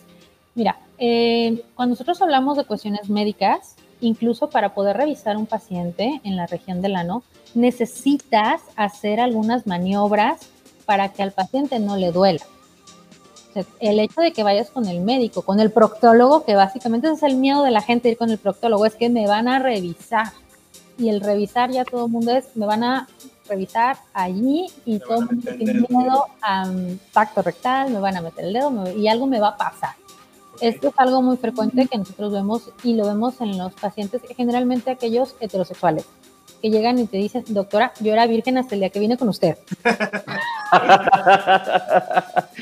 Mira, 0.53 0.77
eh, 0.97 1.63
cuando 1.75 1.93
nosotros 1.93 2.21
hablamos 2.21 2.57
de 2.57 2.65
cuestiones 2.65 3.09
médicas, 3.09 3.75
incluso 4.01 4.49
para 4.49 4.73
poder 4.73 4.97
revisar 4.97 5.37
un 5.37 5.45
paciente 5.45 6.21
en 6.23 6.35
la 6.35 6.45
región 6.45 6.81
del 6.81 6.95
ano, 6.95 7.23
necesitas 7.55 8.61
hacer 8.75 9.19
algunas 9.19 9.65
maniobras 9.65 10.49
para 10.85 11.09
que 11.09 11.23
al 11.23 11.31
paciente 11.31 11.79
no 11.79 11.95
le 11.97 12.11
duela. 12.11 12.43
El 13.79 13.99
hecho 13.99 14.21
de 14.21 14.33
que 14.33 14.43
vayas 14.43 14.69
con 14.69 14.87
el 14.87 15.01
médico, 15.01 15.41
con 15.41 15.59
el 15.59 15.71
proctólogo, 15.71 16.43
que 16.45 16.55
básicamente 16.55 17.09
es 17.09 17.23
el 17.23 17.35
miedo 17.35 17.63
de 17.63 17.71
la 17.71 17.81
gente 17.81 18.09
ir 18.09 18.17
con 18.17 18.29
el 18.29 18.37
proctólogo, 18.37 18.85
es 18.85 18.95
que 18.95 19.09
me 19.09 19.27
van 19.27 19.47
a 19.47 19.59
revisar. 19.59 20.31
Y 20.97 21.09
el 21.09 21.21
revisar 21.21 21.71
ya 21.71 21.85
todo 21.85 22.05
el 22.05 22.11
mundo 22.11 22.31
es, 22.31 22.45
me 22.55 22.65
van 22.65 22.83
a 22.83 23.07
revisar 23.47 23.97
allí 24.13 24.67
y 24.85 24.99
todo 24.99 25.19
el 25.19 25.25
mundo 25.27 25.51
tiene 25.57 25.73
miedo 25.87 26.25
a 26.41 26.69
tacto 27.13 27.41
rectal, 27.41 27.91
me 27.91 27.99
van 27.99 28.17
a 28.17 28.21
meter 28.21 28.45
el 28.45 28.53
dedo 28.53 28.91
y 28.97 29.07
algo 29.07 29.27
me 29.27 29.39
va 29.39 29.49
a 29.49 29.57
pasar. 29.57 29.91
Esto 30.59 30.87
es 30.87 30.93
algo 30.97 31.21
muy 31.21 31.37
frecuente 31.37 31.87
que 31.87 31.97
nosotros 31.97 32.33
vemos 32.33 32.71
y 32.83 32.95
lo 32.95 33.05
vemos 33.05 33.39
en 33.41 33.57
los 33.57 33.73
pacientes, 33.73 34.21
generalmente 34.35 34.89
aquellos 34.89 35.35
heterosexuales 35.39 36.05
que 36.61 36.69
llegan 36.69 36.97
y 36.99 37.05
te 37.05 37.17
dicen, 37.17 37.43
doctora, 37.47 37.93
yo 37.99 38.13
era 38.13 38.25
virgen 38.25 38.57
hasta 38.57 38.75
el 38.75 38.81
día 38.81 38.89
que 38.89 38.99
vine 38.99 39.17
con 39.17 39.29
usted. 39.29 39.57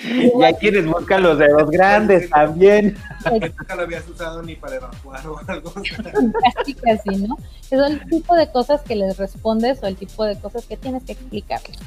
y 0.03 0.43
hay 0.43 0.53
quienes 0.55 0.85
buscan 0.85 1.23
los 1.23 1.37
dedos 1.37 1.69
grandes 1.69 2.29
también. 2.29 2.97
Nunca 3.25 3.75
lo 3.75 3.83
habías 3.83 4.07
usado 4.07 4.41
ni 4.43 4.55
para 4.55 4.75
evacuar 4.75 5.27
o 5.27 5.39
algo. 5.47 5.73
Casi, 5.73 6.73
casi, 6.73 7.15
¿no? 7.17 7.37
Es 7.61 7.71
el 7.71 8.05
tipo 8.07 8.35
de 8.35 8.51
cosas 8.51 8.81
que 8.81 8.95
les 8.95 9.17
respondes 9.17 9.81
o 9.83 9.87
el 9.87 9.95
tipo 9.95 10.23
de 10.23 10.39
cosas 10.39 10.65
que 10.65 10.77
tienes 10.77 11.03
que 11.03 11.13
explicarles. 11.13 11.77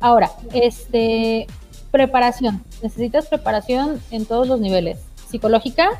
Ahora, 0.00 0.30
este, 0.52 1.46
preparación. 1.90 2.62
Necesitas 2.82 3.26
preparación 3.26 4.00
en 4.10 4.26
todos 4.26 4.48
los 4.48 4.60
niveles, 4.60 4.98
psicológica 5.28 5.90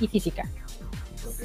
y 0.00 0.08
física 0.08 0.44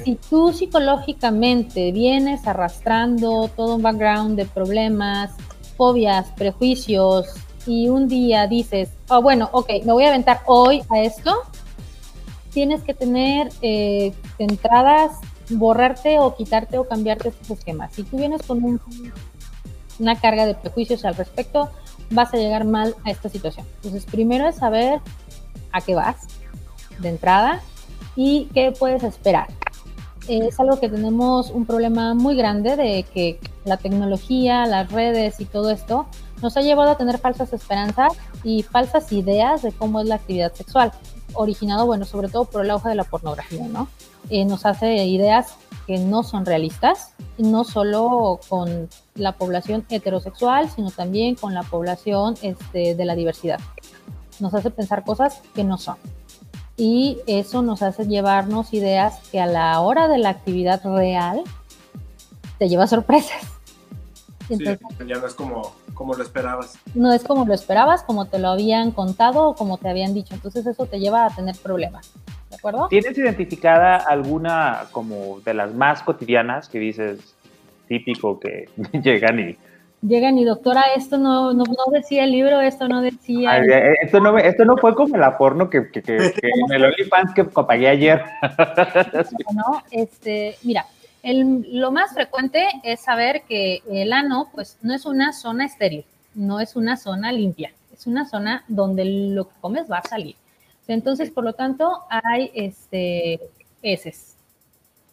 si 0.04 0.16
tú 0.16 0.52
psicológicamente 0.52 1.92
vienes 1.92 2.46
arrastrando 2.46 3.50
todo 3.56 3.76
un 3.76 3.82
background 3.82 4.36
de 4.36 4.46
problemas, 4.46 5.32
fobias, 5.76 6.28
prejuicios, 6.36 7.26
y 7.66 7.88
un 7.88 8.08
día 8.08 8.46
dices, 8.46 8.90
oh, 9.08 9.22
bueno, 9.22 9.48
ok, 9.52 9.68
me 9.84 9.92
voy 9.92 10.04
a 10.04 10.08
aventar 10.08 10.40
hoy 10.46 10.82
a 10.90 11.00
esto, 11.00 11.34
tienes 12.52 12.82
que 12.82 12.94
tener 12.94 13.48
eh, 13.62 14.12
entradas, 14.38 15.12
borrarte 15.50 16.18
o 16.18 16.34
quitarte 16.34 16.78
o 16.78 16.88
cambiarte 16.88 17.28
estos 17.28 17.50
esquemas. 17.50 17.92
Si 17.92 18.02
tú 18.02 18.18
vienes 18.18 18.42
con 18.42 18.80
una 19.98 20.20
carga 20.20 20.46
de 20.46 20.54
prejuicios 20.54 21.04
al 21.04 21.14
respecto, 21.14 21.70
vas 22.10 22.32
a 22.32 22.36
llegar 22.36 22.64
mal 22.64 22.94
a 23.04 23.10
esta 23.10 23.28
situación. 23.28 23.66
Entonces, 23.76 24.04
primero 24.04 24.48
es 24.48 24.56
saber 24.56 25.00
a 25.72 25.80
qué 25.80 25.94
vas 25.94 26.26
de 26.98 27.08
entrada 27.08 27.60
y 28.14 28.48
qué 28.54 28.72
puedes 28.72 29.02
esperar 29.02 29.48
es 30.28 30.58
algo 30.58 30.80
que 30.80 30.88
tenemos 30.88 31.50
un 31.50 31.66
problema 31.66 32.14
muy 32.14 32.36
grande 32.36 32.76
de 32.76 33.04
que 33.04 33.38
la 33.64 33.76
tecnología, 33.76 34.66
las 34.66 34.90
redes 34.90 35.40
y 35.40 35.44
todo 35.44 35.70
esto 35.70 36.06
nos 36.42 36.56
ha 36.56 36.60
llevado 36.60 36.90
a 36.90 36.96
tener 36.96 37.18
falsas 37.18 37.52
esperanzas 37.52 38.12
y 38.44 38.62
falsas 38.62 39.12
ideas 39.12 39.62
de 39.62 39.72
cómo 39.72 40.00
es 40.00 40.06
la 40.06 40.16
actividad 40.16 40.52
sexual, 40.52 40.92
originado, 41.34 41.86
bueno, 41.86 42.04
sobre 42.04 42.28
todo 42.28 42.44
por 42.44 42.64
el 42.64 42.70
auge 42.70 42.88
de 42.88 42.94
la 42.94 43.04
pornografía, 43.04 43.66
¿no? 43.68 43.88
Eh, 44.30 44.44
nos 44.44 44.66
hace 44.66 45.04
ideas 45.04 45.54
que 45.86 45.98
no 45.98 46.22
son 46.22 46.44
realistas, 46.44 47.12
no 47.38 47.64
solo 47.64 48.40
con 48.48 48.88
la 49.14 49.32
población 49.32 49.84
heterosexual, 49.88 50.68
sino 50.68 50.90
también 50.90 51.36
con 51.36 51.54
la 51.54 51.62
población 51.62 52.34
este, 52.42 52.94
de 52.94 53.04
la 53.04 53.14
diversidad. 53.14 53.60
Nos 54.40 54.52
hace 54.52 54.70
pensar 54.70 55.04
cosas 55.04 55.40
que 55.54 55.64
no 55.64 55.78
son 55.78 55.96
y 56.76 57.18
eso 57.26 57.62
nos 57.62 57.82
hace 57.82 58.06
llevarnos 58.06 58.74
ideas 58.74 59.20
que 59.30 59.40
a 59.40 59.46
la 59.46 59.80
hora 59.80 60.08
de 60.08 60.18
la 60.18 60.30
actividad 60.30 60.82
real 60.84 61.42
te 62.58 62.68
lleva 62.68 62.86
sorpresas. 62.86 63.42
sí, 64.48 64.62
ya 65.06 65.18
no 65.18 65.26
es 65.26 65.34
como, 65.34 65.72
como 65.96 66.14
lo 66.14 66.22
esperabas. 66.22 66.78
No 66.94 67.12
es 67.12 67.24
como 67.24 67.44
lo 67.44 67.54
esperabas, 67.54 68.04
como 68.04 68.26
te 68.26 68.38
lo 68.38 68.48
habían 68.48 68.92
contado 68.92 69.48
o 69.48 69.54
como 69.56 69.78
te 69.78 69.88
habían 69.88 70.14
dicho. 70.14 70.34
Entonces 70.34 70.64
eso 70.66 70.86
te 70.86 71.00
lleva 71.00 71.26
a 71.26 71.30
tener 71.34 71.56
problemas. 71.56 72.12
¿De 72.50 72.56
acuerdo? 72.56 72.86
¿Tienes 72.88 73.18
identificada 73.18 73.96
alguna 73.96 74.84
como 74.92 75.40
de 75.40 75.54
las 75.54 75.74
más 75.74 76.02
cotidianas 76.02 76.68
que 76.68 76.78
dices 76.78 77.34
típico 77.88 78.38
que 78.38 78.68
llegan 79.02 79.40
y 79.40 79.56
llegan 80.02 80.38
y 80.38 80.44
doctora, 80.44 80.82
esto 80.94 81.18
no, 81.18 81.52
no, 81.52 81.64
decía 81.90 82.24
el 82.24 82.30
libro, 82.30 82.60
esto 82.60 82.86
no 82.86 83.00
decía... 83.00 83.58
Eh, 83.58 83.94
esto, 84.02 84.20
no, 84.20 84.38
esto 84.38 84.64
no 84.64 84.76
fue 84.76 84.94
como 84.94 85.16
la 85.16 85.36
porno 85.36 85.68
que, 85.68 85.90
que, 85.90 86.02
que, 86.02 86.16
que 86.16 86.48
en 86.68 86.72
el 86.72 86.84
OnlyFans 86.84 87.34
que 87.34 87.44
pagué 87.44 87.88
ayer. 87.88 88.22
no, 89.54 89.82
este, 89.90 90.56
mira, 90.62 90.86
el, 91.26 91.80
lo 91.80 91.90
más 91.90 92.14
frecuente 92.14 92.64
es 92.84 93.00
saber 93.00 93.42
que 93.48 93.82
el 93.90 94.12
ano, 94.12 94.48
pues, 94.54 94.78
no 94.82 94.94
es 94.94 95.06
una 95.06 95.32
zona 95.32 95.66
estéril, 95.66 96.04
no 96.36 96.60
es 96.60 96.76
una 96.76 96.96
zona 96.96 97.32
limpia, 97.32 97.72
es 97.92 98.06
una 98.06 98.26
zona 98.26 98.64
donde 98.68 99.04
lo 99.04 99.48
que 99.48 99.54
comes 99.60 99.90
va 99.90 99.98
a 99.98 100.08
salir. 100.08 100.36
Entonces, 100.86 101.32
por 101.32 101.42
lo 101.42 101.54
tanto, 101.54 102.04
hay 102.08 102.52
este, 102.54 103.40
heces. 103.82 104.36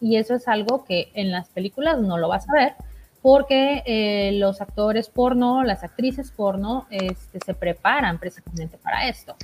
Y 0.00 0.16
eso 0.16 0.36
es 0.36 0.46
algo 0.46 0.84
que 0.84 1.10
en 1.14 1.32
las 1.32 1.48
películas 1.48 1.98
no 2.00 2.16
lo 2.16 2.28
vas 2.28 2.48
a 2.48 2.52
ver, 2.52 2.74
porque 3.20 3.82
eh, 3.84 4.38
los 4.38 4.60
actores 4.60 5.08
porno, 5.08 5.64
las 5.64 5.82
actrices 5.82 6.30
porno, 6.30 6.86
este, 6.90 7.40
se 7.44 7.54
preparan 7.54 8.20
precisamente 8.20 8.78
para 8.78 9.08
esto, 9.08 9.34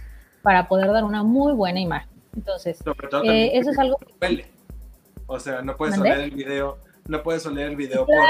para 0.40 0.68
poder 0.68 0.92
dar 0.92 1.02
una 1.02 1.24
muy 1.24 1.52
buena 1.52 1.80
imagen. 1.80 2.08
Entonces, 2.36 2.80
eh, 3.24 3.50
eso 3.54 3.70
es 3.72 3.78
algo 3.80 3.96
que... 3.96 4.59
O 5.32 5.38
sea, 5.38 5.62
no 5.62 5.76
puedes 5.76 5.96
oler 5.96 6.18
el 6.18 6.32
video, 6.32 6.78
no 7.06 7.22
puedes 7.22 7.46
oler 7.46 7.68
el 7.68 7.76
video 7.76 8.04
porno. 8.04 8.24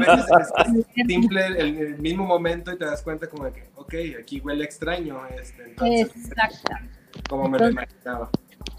Veces 0.00 0.24
es, 0.96 1.06
simple 1.06 1.46
el, 1.46 1.98
mismo 1.98 2.24
momento 2.24 2.72
y 2.72 2.78
te 2.78 2.86
das 2.86 3.02
cuenta 3.02 3.28
como 3.28 3.44
de 3.44 3.52
que, 3.52 3.68
ok, 3.74 3.94
aquí 4.22 4.40
huele 4.40 4.64
extraño. 4.64 5.20
Este, 5.26 5.74
Exacto. 6.00 6.72
Como 7.28 7.50
me 7.50 7.58
lo 7.58 7.68
imaginaba. 7.68 8.30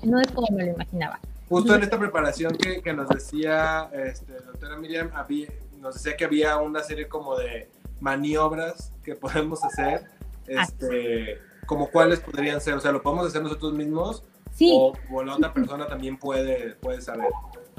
No 0.03 0.19
es 0.19 0.27
como 0.31 0.47
me 0.57 0.65
lo 0.65 0.71
imaginaba. 0.71 1.19
Justo 1.47 1.75
en 1.75 1.83
esta 1.83 1.99
preparación 1.99 2.57
que, 2.57 2.81
que 2.81 2.91
nos 2.91 3.07
decía 3.07 3.91
este, 3.93 4.33
doctora 4.33 4.77
Miriam, 4.77 5.11
había, 5.13 5.49
nos 5.79 5.93
decía 5.93 6.17
que 6.17 6.25
había 6.25 6.57
una 6.57 6.81
serie 6.81 7.07
como 7.07 7.37
de 7.37 7.69
maniobras 7.99 8.91
que 9.03 9.13
podemos 9.13 9.63
hacer, 9.63 10.05
este, 10.47 11.37
como 11.67 11.91
cuáles 11.91 12.19
podrían 12.19 12.61
ser, 12.61 12.73
o 12.73 12.79
sea, 12.79 12.91
lo 12.91 13.03
podemos 13.03 13.27
hacer 13.27 13.43
nosotros 13.43 13.73
mismos 13.73 14.23
sí. 14.55 14.71
o, 14.73 14.93
o, 15.11 15.23
la 15.23 15.35
otra 15.35 15.53
persona 15.53 15.87
también 15.87 16.17
puede, 16.17 16.75
puede 16.75 17.01
saber. 17.01 17.27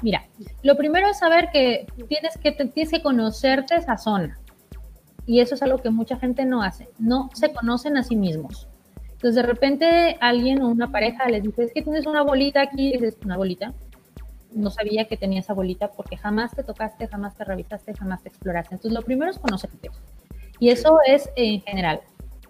Mira, 0.01 0.25
lo 0.63 0.77
primero 0.77 1.07
es 1.07 1.19
saber 1.19 1.49
que 1.51 1.87
tienes 2.07 2.37
que, 2.37 2.51
tienes 2.51 2.91
que 2.91 3.01
conocerte 3.01 3.75
esa 3.75 3.97
zona. 3.97 4.39
Y 5.25 5.41
eso 5.41 5.55
es 5.55 5.61
algo 5.61 5.79
que 5.79 5.89
mucha 5.89 6.17
gente 6.17 6.45
no 6.45 6.61
hace. 6.61 6.87
No 6.99 7.29
se 7.33 7.51
conocen 7.51 7.97
a 7.97 8.03
sí 8.03 8.15
mismos. 8.15 8.67
Entonces, 9.03 9.35
de 9.35 9.41
repente, 9.41 10.17
alguien 10.21 10.61
o 10.61 10.69
una 10.69 10.91
pareja 10.91 11.27
les 11.27 11.43
dice, 11.43 11.63
es 11.63 11.73
que 11.73 11.81
tienes 11.81 12.05
una 12.05 12.21
bolita 12.21 12.61
aquí, 12.61 12.89
y 12.89 12.93
dices, 12.93 13.17
una 13.25 13.35
bolita. 13.35 13.73
No 14.51 14.69
sabía 14.69 15.05
que 15.05 15.17
tenía 15.17 15.39
esa 15.39 15.53
bolita 15.53 15.91
porque 15.91 16.15
jamás 16.15 16.55
te 16.55 16.63
tocaste, 16.63 17.07
jamás 17.07 17.35
te 17.35 17.43
revisaste, 17.43 17.93
jamás 17.95 18.21
te 18.21 18.29
exploraste. 18.29 18.75
Entonces, 18.75 18.97
lo 18.97 19.03
primero 19.03 19.31
es 19.31 19.39
conocerte. 19.39 19.89
Y 20.59 20.69
eso 20.69 20.99
es 21.05 21.29
en 21.35 21.61
general. 21.61 22.01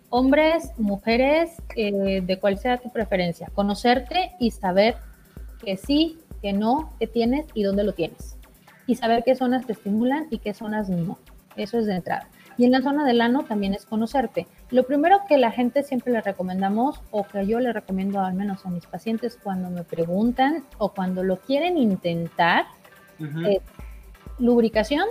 Hombres, 0.09 0.71
mujeres, 0.77 1.51
eh, 1.75 2.21
de 2.21 2.39
cual 2.39 2.57
sea 2.57 2.77
tu 2.77 2.91
preferencia, 2.91 3.49
conocerte 3.53 4.31
y 4.39 4.51
saber 4.51 4.95
que 5.63 5.77
sí, 5.77 6.19
que 6.41 6.53
no, 6.53 6.93
que 6.99 7.07
tienes 7.07 7.45
y 7.53 7.63
dónde 7.63 7.83
lo 7.83 7.93
tienes. 7.93 8.37
Y 8.85 8.95
saber 8.95 9.23
qué 9.25 9.35
zonas 9.35 9.65
te 9.65 9.73
estimulan 9.73 10.27
y 10.29 10.39
qué 10.39 10.53
zonas 10.53 10.89
no. 10.89 11.17
Eso 11.55 11.79
es 11.79 11.87
de 11.87 11.95
entrada. 11.95 12.29
Y 12.57 12.65
en 12.65 12.71
la 12.71 12.81
zona 12.81 13.05
del 13.05 13.21
ano 13.21 13.43
también 13.43 13.73
es 13.73 13.85
conocerte. 13.85 14.47
Lo 14.71 14.83
primero 14.83 15.19
que 15.27 15.37
la 15.37 15.51
gente 15.51 15.83
siempre 15.83 16.11
le 16.11 16.21
recomendamos, 16.21 17.01
o 17.11 17.23
que 17.23 17.45
yo 17.45 17.59
le 17.59 17.71
recomiendo 17.71 18.19
al 18.19 18.33
menos 18.33 18.65
a 18.65 18.69
mis 18.69 18.85
pacientes 18.85 19.37
cuando 19.41 19.69
me 19.69 19.83
preguntan 19.83 20.63
o 20.77 20.93
cuando 20.93 21.23
lo 21.23 21.37
quieren 21.37 21.77
intentar, 21.77 22.65
es 23.47 23.61
lubricación, 24.39 25.07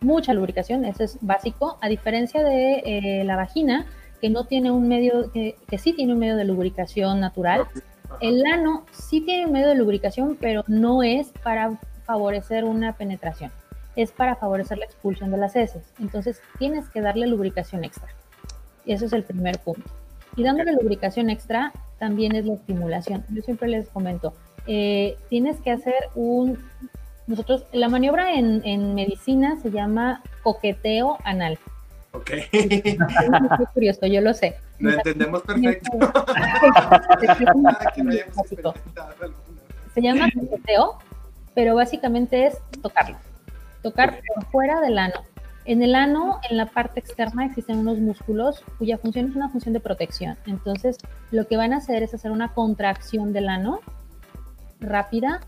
mucha 0.00 0.32
lubricación, 0.32 0.84
eso 0.84 1.04
es 1.04 1.18
básico, 1.20 1.78
a 1.80 1.88
diferencia 1.88 2.42
de 2.42 2.82
eh, 2.84 3.24
la 3.24 3.36
vagina, 3.36 3.86
que 4.20 4.30
no 4.30 4.44
tiene 4.44 4.70
un 4.70 4.88
medio, 4.88 5.30
que, 5.32 5.56
que, 5.68 5.78
sí 5.78 5.92
tiene 5.92 6.12
un 6.12 6.18
medio 6.18 6.36
de 6.36 6.44
lubricación 6.44 7.20
natural. 7.20 7.66
El 8.20 8.44
ano 8.46 8.84
sí 8.92 9.20
tiene 9.20 9.46
un 9.46 9.52
medio 9.52 9.68
de 9.68 9.74
lubricación, 9.74 10.36
pero 10.40 10.64
no 10.66 11.02
es 11.02 11.28
para 11.42 11.78
favorecer 12.06 12.64
una 12.64 12.94
penetración 12.96 13.50
es 13.96 14.12
para 14.12 14.36
favorecer 14.36 14.78
la 14.78 14.84
expulsión 14.84 15.30
de 15.30 15.38
las 15.38 15.56
heces. 15.56 15.82
Entonces 15.98 16.40
tienes 16.58 16.88
que 16.90 17.00
darle 17.00 17.26
lubricación 17.26 17.82
extra. 17.82 18.08
Y 18.84 18.92
eso 18.92 19.06
es 19.06 19.12
el 19.12 19.24
primer 19.24 19.58
punto. 19.58 19.90
Y 20.36 20.44
dándole 20.44 20.72
lubricación 20.72 21.30
extra 21.30 21.72
también 21.98 22.36
es 22.36 22.44
la 22.44 22.54
estimulación. 22.54 23.24
Yo 23.30 23.42
siempre 23.42 23.68
les 23.68 23.88
comento, 23.88 24.34
eh, 24.66 25.16
tienes 25.30 25.60
que 25.60 25.70
hacer 25.70 25.94
un... 26.14 26.58
Nosotros, 27.26 27.64
la 27.72 27.88
maniobra 27.88 28.34
en, 28.34 28.94
medicina 28.94 29.58
se 29.60 29.70
llama 29.70 30.22
coqueteo 30.42 31.18
anal. 31.24 31.58
Ok. 32.12 32.30
Es 32.52 32.98
muy 32.98 33.66
curioso, 33.74 34.06
yo 34.06 34.20
lo 34.20 34.32
sé. 34.32 34.56
Lo 34.78 34.92
entendemos 34.92 35.42
perfecto. 35.42 35.90
se 39.94 40.02
llama 40.02 40.28
coqueteo, 40.32 40.98
pero 41.54 41.74
básicamente 41.74 42.46
es 42.46 42.58
tocarlo 42.82 43.16
tocar 43.86 44.20
por 44.34 44.44
fuera 44.46 44.80
del 44.80 44.98
ano. 44.98 45.20
En 45.64 45.82
el 45.82 45.94
ano, 45.94 46.40
en 46.50 46.56
la 46.56 46.66
parte 46.66 46.98
externa, 46.98 47.46
existen 47.46 47.78
unos 47.78 47.98
músculos 47.98 48.64
cuya 48.78 48.98
función 48.98 49.30
es 49.30 49.36
una 49.36 49.48
función 49.48 49.74
de 49.74 49.80
protección. 49.80 50.36
Entonces, 50.46 50.98
lo 51.30 51.46
que 51.46 51.56
van 51.56 51.72
a 51.72 51.76
hacer 51.76 52.02
es 52.02 52.12
hacer 52.12 52.32
una 52.32 52.52
contracción 52.52 53.32
del 53.32 53.48
ano 53.48 53.80
rápida 54.80 55.40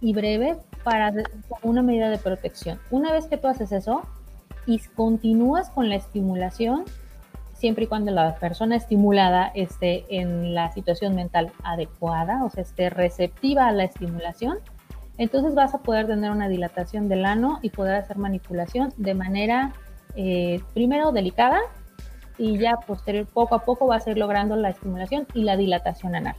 y 0.00 0.12
breve 0.12 0.58
para 0.88 1.12
una 1.60 1.82
medida 1.82 2.08
de 2.08 2.16
protección. 2.16 2.80
Una 2.90 3.12
vez 3.12 3.26
que 3.26 3.36
tú 3.36 3.46
haces 3.46 3.72
eso 3.72 4.00
y 4.66 4.78
continúas 4.78 5.68
con 5.68 5.90
la 5.90 5.96
estimulación, 5.96 6.86
siempre 7.52 7.84
y 7.84 7.86
cuando 7.88 8.10
la 8.10 8.36
persona 8.36 8.76
estimulada 8.76 9.52
esté 9.54 10.06
en 10.08 10.54
la 10.54 10.72
situación 10.72 11.14
mental 11.14 11.52
adecuada, 11.62 12.42
o 12.42 12.48
sea, 12.48 12.62
esté 12.62 12.88
receptiva 12.88 13.66
a 13.66 13.72
la 13.72 13.84
estimulación, 13.84 14.56
entonces 15.18 15.54
vas 15.54 15.74
a 15.74 15.78
poder 15.78 16.06
tener 16.06 16.30
una 16.30 16.48
dilatación 16.48 17.10
del 17.10 17.26
ano 17.26 17.58
y 17.60 17.68
poder 17.68 17.96
hacer 17.96 18.16
manipulación 18.16 18.94
de 18.96 19.12
manera, 19.12 19.74
eh, 20.16 20.62
primero, 20.72 21.12
delicada 21.12 21.60
y 22.38 22.56
ya 22.56 22.78
posterior, 22.78 23.26
poco 23.26 23.56
a 23.56 23.58
poco 23.66 23.86
vas 23.86 24.06
a 24.06 24.12
ir 24.12 24.16
logrando 24.16 24.56
la 24.56 24.70
estimulación 24.70 25.26
y 25.34 25.42
la 25.42 25.58
dilatación 25.58 26.14
anal. 26.14 26.36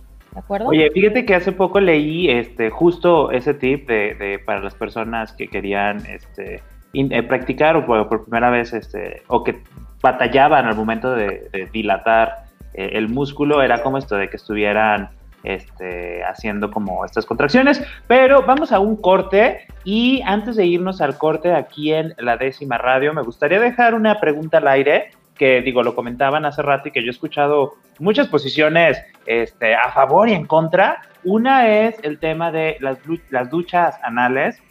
Oye, 0.48 0.90
fíjate 0.92 1.26
que 1.26 1.36
hace 1.36 1.52
poco 1.52 1.80
leí 1.80 2.30
este, 2.30 2.70
justo 2.70 3.32
ese 3.32 3.54
tip 3.54 3.88
de, 3.88 4.42
para 4.46 4.62
las 4.62 4.76
personas 4.76 5.34
que 5.34 5.48
querían 5.48 6.06
este, 6.06 6.62
eh, 6.94 7.24
practicar 7.24 7.76
o 7.76 7.86
por, 7.86 8.24
primera 8.24 8.50
vez 8.50 8.74
este, 8.74 9.22
o 9.28 9.44
que 9.44 9.62
batallaban 10.02 10.66
al 10.66 10.76
momento 10.76 11.14
de, 11.14 11.70
dilatar 11.72 12.46
eh, 12.74 12.92
el 12.94 13.10
músculo, 13.10 13.62
era 13.62 13.82
como 13.82 13.98
esto 13.98 14.16
de 14.16 14.30
que 14.30 14.38
estuvieran 14.38 15.10
este, 15.44 16.24
haciendo 16.24 16.72
como 16.72 17.06
estas 17.06 17.26
contracciones. 17.26 17.84
Pero 18.08 18.44
vamos 18.44 18.72
a 18.72 18.80
un 18.80 18.96
corte 18.96 19.68
y 19.84 20.22
antes 20.26 20.56
de 20.56 20.66
irnos 20.66 21.02
al 21.02 21.18
corte 21.18 21.54
aquí 21.54 21.94
en 21.94 22.14
la 22.18 22.38
décima 22.38 22.78
radio, 22.78 23.14
me 23.14 23.22
gustaría 23.22 23.60
dejar 23.60 23.94
una 23.94 24.20
pregunta 24.20 24.58
al 24.58 24.68
aire 24.68 25.12
que 25.40 25.62
digo, 25.62 25.82
lo 25.82 25.96
comentaban 25.96 26.46
hace 26.46 26.62
rato 26.62 26.90
y 26.90 26.92
que 26.92 27.02
yo 27.02 27.08
he 27.08 27.12
escuchado 27.12 27.76
muchas 27.98 28.28
posiciones 28.28 29.02
este, 29.26 29.74
a 29.74 29.90
favor 29.92 30.28
y 30.28 30.34
en 30.34 30.46
contra. 30.46 31.02
Una 31.24 31.68
es 31.70 31.96
el 32.04 32.20
tema 32.20 32.52
de 32.52 32.78
las, 32.82 33.00
las 33.30 33.50
duchas 33.50 33.98
anales. 34.04 34.62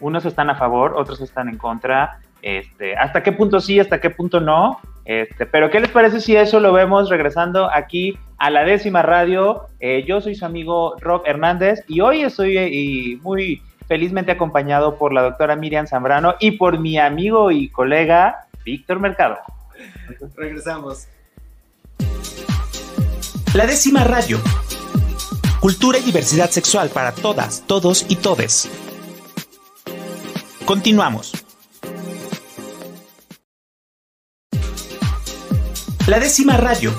Unos 0.00 0.24
están 0.24 0.48
a 0.48 0.54
favor, 0.54 0.94
otros 0.96 1.20
están 1.20 1.48
en 1.48 1.58
contra. 1.58 2.20
Este, 2.40 2.96
hasta 2.96 3.22
qué 3.22 3.32
punto 3.32 3.60
sí, 3.60 3.80
hasta 3.80 4.00
qué 4.00 4.10
punto 4.10 4.40
no. 4.40 4.78
Este, 5.04 5.44
pero 5.44 5.70
¿qué 5.70 5.80
les 5.80 5.90
parece 5.90 6.20
si 6.20 6.36
eso 6.36 6.60
lo 6.60 6.72
vemos 6.72 7.10
regresando 7.10 7.68
aquí 7.72 8.16
a 8.38 8.50
la 8.50 8.64
décima 8.64 9.02
radio? 9.02 9.66
Eh, 9.80 10.04
yo 10.06 10.20
soy 10.20 10.36
su 10.36 10.46
amigo 10.46 10.94
Rob 11.00 11.22
Hernández 11.26 11.84
y 11.88 12.00
hoy 12.00 12.22
estoy 12.22 12.56
eh, 12.58 13.18
muy 13.22 13.60
felizmente 13.88 14.30
acompañado 14.30 14.96
por 14.96 15.12
la 15.12 15.22
doctora 15.22 15.56
Miriam 15.56 15.88
Zambrano 15.88 16.36
y 16.38 16.52
por 16.52 16.78
mi 16.78 16.96
amigo 16.96 17.50
y 17.50 17.68
colega 17.70 18.46
Víctor 18.64 19.00
Mercado. 19.00 19.38
Regresamos. 20.36 21.06
La 23.54 23.66
décima 23.66 24.04
radio. 24.04 24.40
Cultura 25.60 25.98
y 25.98 26.02
diversidad 26.02 26.50
sexual 26.50 26.88
para 26.88 27.12
todas, 27.12 27.62
todos 27.66 28.06
y 28.08 28.16
todes. 28.16 28.68
Continuamos. 30.64 31.32
La 36.06 36.18
décima 36.18 36.56
radio. 36.56 36.92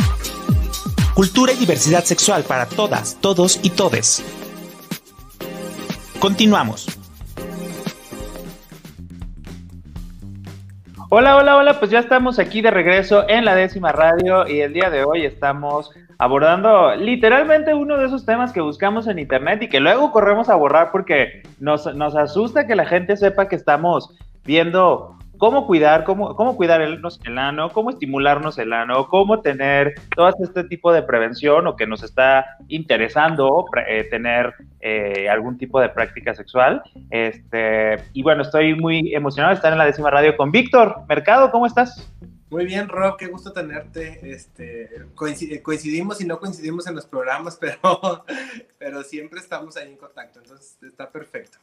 Cultura 1.13 1.53
y 1.53 1.57
diversidad 1.57 2.03
sexual 2.03 2.43
para 2.43 2.67
todas, 2.67 3.17
todos 3.19 3.59
y 3.61 3.69
todes. 3.71 4.23
Continuamos. 6.19 6.87
Hola, 11.15 11.37
hola, 11.37 11.57
hola, 11.57 11.77
pues 11.77 11.91
ya 11.91 11.99
estamos 11.99 12.39
aquí 12.39 12.63
de 12.63 12.71
regreso 12.71 13.29
en 13.29 13.45
la 13.45 13.53
décima 13.53 13.91
radio 13.91 14.47
y 14.47 14.61
el 14.61 14.73
día 14.73 14.89
de 14.89 15.03
hoy 15.03 15.25
estamos 15.25 15.91
abordando 16.17 16.95
literalmente 16.95 17.75
uno 17.75 17.97
de 17.99 18.07
esos 18.07 18.25
temas 18.25 18.51
que 18.51 18.61
buscamos 18.61 19.05
en 19.05 19.19
internet 19.19 19.61
y 19.61 19.69
que 19.69 19.79
luego 19.79 20.11
corremos 20.11 20.49
a 20.49 20.55
borrar 20.55 20.89
porque 20.91 21.43
nos, 21.59 21.85
nos 21.95 22.15
asusta 22.15 22.65
que 22.65 22.75
la 22.75 22.87
gente 22.87 23.15
sepa 23.15 23.47
que 23.47 23.55
estamos 23.55 24.17
viendo 24.43 25.15
cómo 25.37 25.67
cuidar, 25.67 26.03
cómo, 26.03 26.35
cómo 26.35 26.55
cuidar 26.55 26.81
el, 26.81 26.99
el 27.25 27.37
ano, 27.37 27.69
cómo 27.69 27.91
estimularnos 27.91 28.57
el 28.57 28.73
ano, 28.73 29.07
cómo 29.07 29.41
tener 29.41 29.93
todo 30.15 30.29
este 30.41 30.63
tipo 30.63 30.91
de 30.91 31.03
prevención 31.03 31.67
o 31.67 31.75
que 31.75 31.85
nos 31.85 32.01
está 32.01 32.43
interesando 32.69 33.65
eh, 33.87 34.05
tener 34.09 34.55
eh, 34.85 35.29
algún 35.29 35.57
tipo 35.57 35.79
de 35.79 35.87
práctica 35.87 36.33
sexual. 36.35 36.83
Este, 37.09 38.03
y 38.11 38.21
bueno, 38.21 38.41
estoy 38.41 38.75
muy 38.75 39.15
emocionado 39.15 39.51
de 39.51 39.55
estar 39.55 39.71
en 39.71 39.77
la 39.77 39.85
décima 39.85 40.09
radio 40.09 40.35
con 40.35 40.51
Víctor 40.51 41.03
Mercado, 41.07 41.49
¿cómo 41.51 41.65
estás? 41.65 42.11
Muy 42.49 42.65
bien, 42.65 42.89
Rob, 42.89 43.15
qué 43.17 43.27
gusto 43.27 43.53
tenerte. 43.53 44.19
Este, 44.29 45.07
coincidimos 45.15 46.19
y 46.19 46.27
no 46.27 46.37
coincidimos 46.37 46.85
en 46.87 46.95
los 46.95 47.05
programas, 47.05 47.57
pero, 47.61 48.25
pero 48.77 49.03
siempre 49.03 49.39
estamos 49.39 49.77
ahí 49.77 49.89
en 49.89 49.97
contacto, 49.97 50.39
entonces 50.39 50.77
está 50.83 51.09
perfecto. 51.09 51.59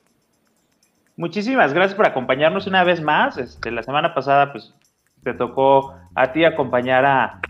Muchísimas 1.16 1.74
gracias 1.74 1.94
por 1.94 2.06
acompañarnos 2.06 2.66
una 2.66 2.84
vez 2.84 3.02
más. 3.02 3.36
Este, 3.36 3.70
la 3.70 3.82
semana 3.82 4.14
pasada, 4.14 4.50
pues, 4.50 4.74
te 5.22 5.34
tocó 5.34 5.94
a 6.14 6.32
ti 6.32 6.44
acompañar 6.44 7.04
a 7.04 7.40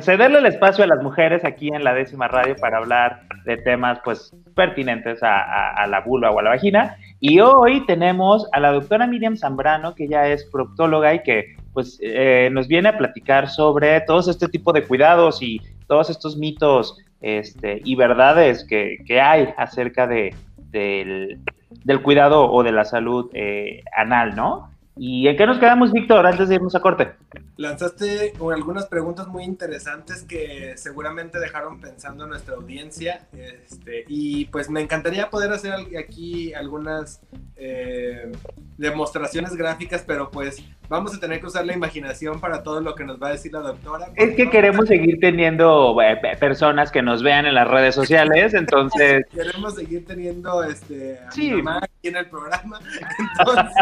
cederle 0.00 0.38
el 0.38 0.46
espacio 0.46 0.84
a 0.84 0.86
las 0.86 1.02
mujeres 1.02 1.44
aquí 1.44 1.68
en 1.68 1.84
la 1.84 1.94
décima 1.94 2.28
radio 2.28 2.56
para 2.56 2.78
hablar 2.78 3.22
de 3.44 3.56
temas, 3.56 3.98
pues, 4.04 4.34
pertinentes 4.54 5.20
a, 5.22 5.86
la 5.86 6.00
vulva 6.00 6.30
o 6.30 6.38
a 6.38 6.42
la 6.42 6.50
vagina. 6.50 6.96
Y 7.20 7.40
hoy 7.40 7.84
tenemos 7.86 8.48
a 8.52 8.60
la 8.60 8.72
doctora 8.72 9.06
Miriam 9.06 9.36
Zambrano, 9.36 9.94
que 9.94 10.08
ya 10.08 10.26
es 10.26 10.44
proctóloga 10.50 11.14
y 11.14 11.22
que, 11.22 11.56
pues, 11.72 11.98
eh, 12.02 12.48
nos 12.52 12.68
viene 12.68 12.88
a 12.88 12.98
platicar 12.98 13.48
sobre 13.48 14.00
todos 14.02 14.28
este 14.28 14.48
tipo 14.48 14.72
de 14.72 14.84
cuidados 14.84 15.42
y 15.42 15.60
todos 15.86 16.10
estos 16.10 16.36
mitos 16.36 16.98
este, 17.20 17.80
y 17.84 17.94
verdades 17.96 18.64
que, 18.64 18.98
que 19.06 19.20
hay 19.20 19.48
acerca 19.56 20.06
de, 20.06 20.34
del, 20.70 21.38
del 21.84 22.02
cuidado 22.02 22.50
o 22.50 22.62
de 22.62 22.72
la 22.72 22.84
salud 22.84 23.30
eh, 23.34 23.82
anal, 23.96 24.34
¿no? 24.34 24.69
¿Y 25.02 25.28
en 25.28 25.36
qué 25.38 25.46
nos 25.46 25.58
quedamos, 25.58 25.92
Víctor, 25.92 26.26
antes 26.26 26.50
de 26.50 26.56
irnos 26.56 26.74
a 26.74 26.80
corte? 26.80 27.12
Lanzaste 27.56 28.34
algunas 28.52 28.84
preguntas 28.84 29.28
muy 29.28 29.44
interesantes 29.44 30.24
que 30.24 30.74
seguramente 30.76 31.40
dejaron 31.40 31.80
pensando 31.80 32.24
a 32.24 32.26
nuestra 32.26 32.56
audiencia. 32.56 33.26
Este, 33.32 34.04
y 34.08 34.44
pues 34.44 34.68
me 34.68 34.82
encantaría 34.82 35.30
poder 35.30 35.52
hacer 35.52 35.72
aquí 35.98 36.52
algunas 36.52 37.22
eh, 37.56 38.30
demostraciones 38.76 39.56
gráficas, 39.56 40.04
pero 40.06 40.30
pues 40.30 40.62
vamos 40.90 41.14
a 41.14 41.20
tener 41.20 41.40
que 41.40 41.46
usar 41.46 41.64
la 41.64 41.72
imaginación 41.72 42.40
para 42.40 42.64
todo 42.64 42.80
lo 42.80 42.96
que 42.96 43.04
nos 43.04 43.22
va 43.22 43.28
a 43.28 43.30
decir 43.30 43.52
la 43.52 43.60
doctora. 43.60 44.08
Es 44.16 44.34
que 44.34 44.50
queremos 44.50 44.88
seguir 44.88 45.20
teniendo 45.20 45.96
eh, 46.02 46.20
personas 46.38 46.90
que 46.90 47.00
nos 47.00 47.22
vean 47.22 47.46
en 47.46 47.54
las 47.54 47.68
redes 47.68 47.94
sociales, 47.94 48.54
entonces... 48.54 49.24
queremos 49.32 49.76
seguir 49.76 50.04
teniendo 50.04 50.64
este, 50.64 51.20
a 51.20 51.36
mi 51.36 51.62
mamá 51.62 51.80
aquí 51.84 52.08
en 52.08 52.16
el 52.16 52.28
programa. 52.28 52.80
Entonces, 53.38 53.74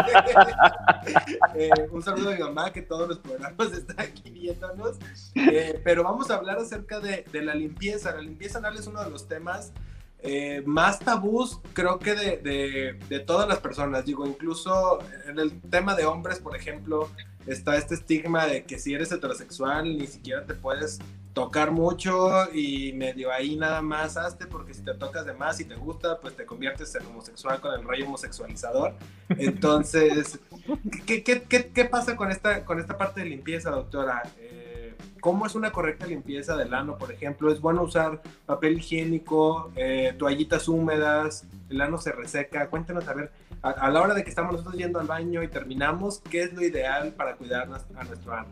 eh, 1.55 1.69
un 1.91 2.03
saludo 2.03 2.29
a 2.29 2.33
mi 2.33 2.39
mamá 2.39 2.71
que 2.71 2.83
todos 2.83 3.09
los 3.09 3.17
programas 3.17 3.71
están 3.73 3.99
aquí 3.99 4.29
viéndonos. 4.29 4.99
Eh, 5.35 5.81
pero 5.83 6.03
vamos 6.03 6.29
a 6.29 6.35
hablar 6.35 6.59
acerca 6.59 6.99
de, 6.99 7.25
de 7.31 7.41
la 7.41 7.55
limpieza. 7.55 8.13
La 8.13 8.21
limpieza 8.21 8.59
anal 8.59 8.77
es 8.77 8.85
uno 8.85 9.03
de 9.03 9.09
los 9.09 9.27
temas 9.27 9.73
eh, 10.21 10.63
más 10.65 10.99
tabús 10.99 11.59
creo 11.73 11.97
que 11.99 12.13
de, 12.13 12.97
de, 13.07 13.19
todas 13.19 13.47
las 13.47 13.59
personas. 13.59 14.05
Digo, 14.05 14.27
incluso 14.27 14.99
en 15.25 15.39
el 15.39 15.61
tema 15.61 15.95
de 15.95 16.05
hombres, 16.05 16.39
por 16.39 16.55
ejemplo, 16.55 17.09
está 17.45 17.77
este 17.77 17.95
estigma 17.95 18.45
de 18.45 18.63
que 18.63 18.77
si 18.79 18.93
eres 18.93 19.11
heterosexual 19.11 19.97
ni 19.97 20.07
siquiera 20.07 20.45
te 20.45 20.55
puedes 20.55 20.99
tocar 21.33 21.71
mucho 21.71 22.51
y 22.53 22.91
medio 22.93 23.31
ahí 23.31 23.55
nada 23.55 23.81
más 23.81 24.17
hazte 24.17 24.45
porque 24.45 24.73
si 24.73 24.81
te 24.81 24.93
tocas 24.93 25.25
de 25.25 25.33
más 25.33 25.59
y 25.61 25.65
te 25.65 25.75
gusta, 25.75 26.19
pues 26.19 26.35
te 26.35 26.45
conviertes 26.45 26.93
en 26.95 27.05
homosexual 27.05 27.61
con 27.61 27.73
el 27.73 27.83
rollo 27.85 28.05
homosexualizador. 28.07 28.95
Entonces, 29.29 30.39
¿qué, 31.05 31.23
qué, 31.23 31.43
qué, 31.43 31.67
qué 31.67 31.85
pasa 31.85 32.17
con 32.17 32.29
esta, 32.29 32.65
con 32.65 32.79
esta 32.79 32.97
parte 32.97 33.21
de 33.21 33.27
limpieza, 33.27 33.69
doctora? 33.69 34.23
¿Cómo 35.19 35.45
es 35.45 35.55
una 35.55 35.71
correcta 35.71 36.07
limpieza 36.07 36.55
del 36.55 36.73
ano, 36.73 36.97
por 36.97 37.11
ejemplo? 37.11 37.51
¿Es 37.51 37.61
bueno 37.61 37.83
usar 37.83 38.21
papel 38.45 38.77
higiénico, 38.77 39.71
eh, 39.75 40.13
toallitas 40.17 40.67
húmedas, 40.67 41.45
el 41.69 41.81
ano 41.81 41.97
se 41.97 42.11
reseca? 42.11 42.69
Cuéntenos, 42.69 43.07
a 43.07 43.13
ver, 43.13 43.31
a, 43.61 43.89
la 43.89 44.01
hora 44.01 44.13
de 44.13 44.23
que 44.23 44.29
estamos 44.29 44.51
nosotros 44.51 44.75
yendo 44.75 44.99
al 44.99 45.07
baño 45.07 45.43
y 45.43 45.47
terminamos, 45.47 46.19
¿qué 46.29 46.43
es 46.43 46.53
lo 46.53 46.61
ideal 46.61 47.13
para 47.13 47.35
cuidar 47.35 47.63
a 47.63 48.03
nuestro 48.03 48.33
ano? 48.33 48.47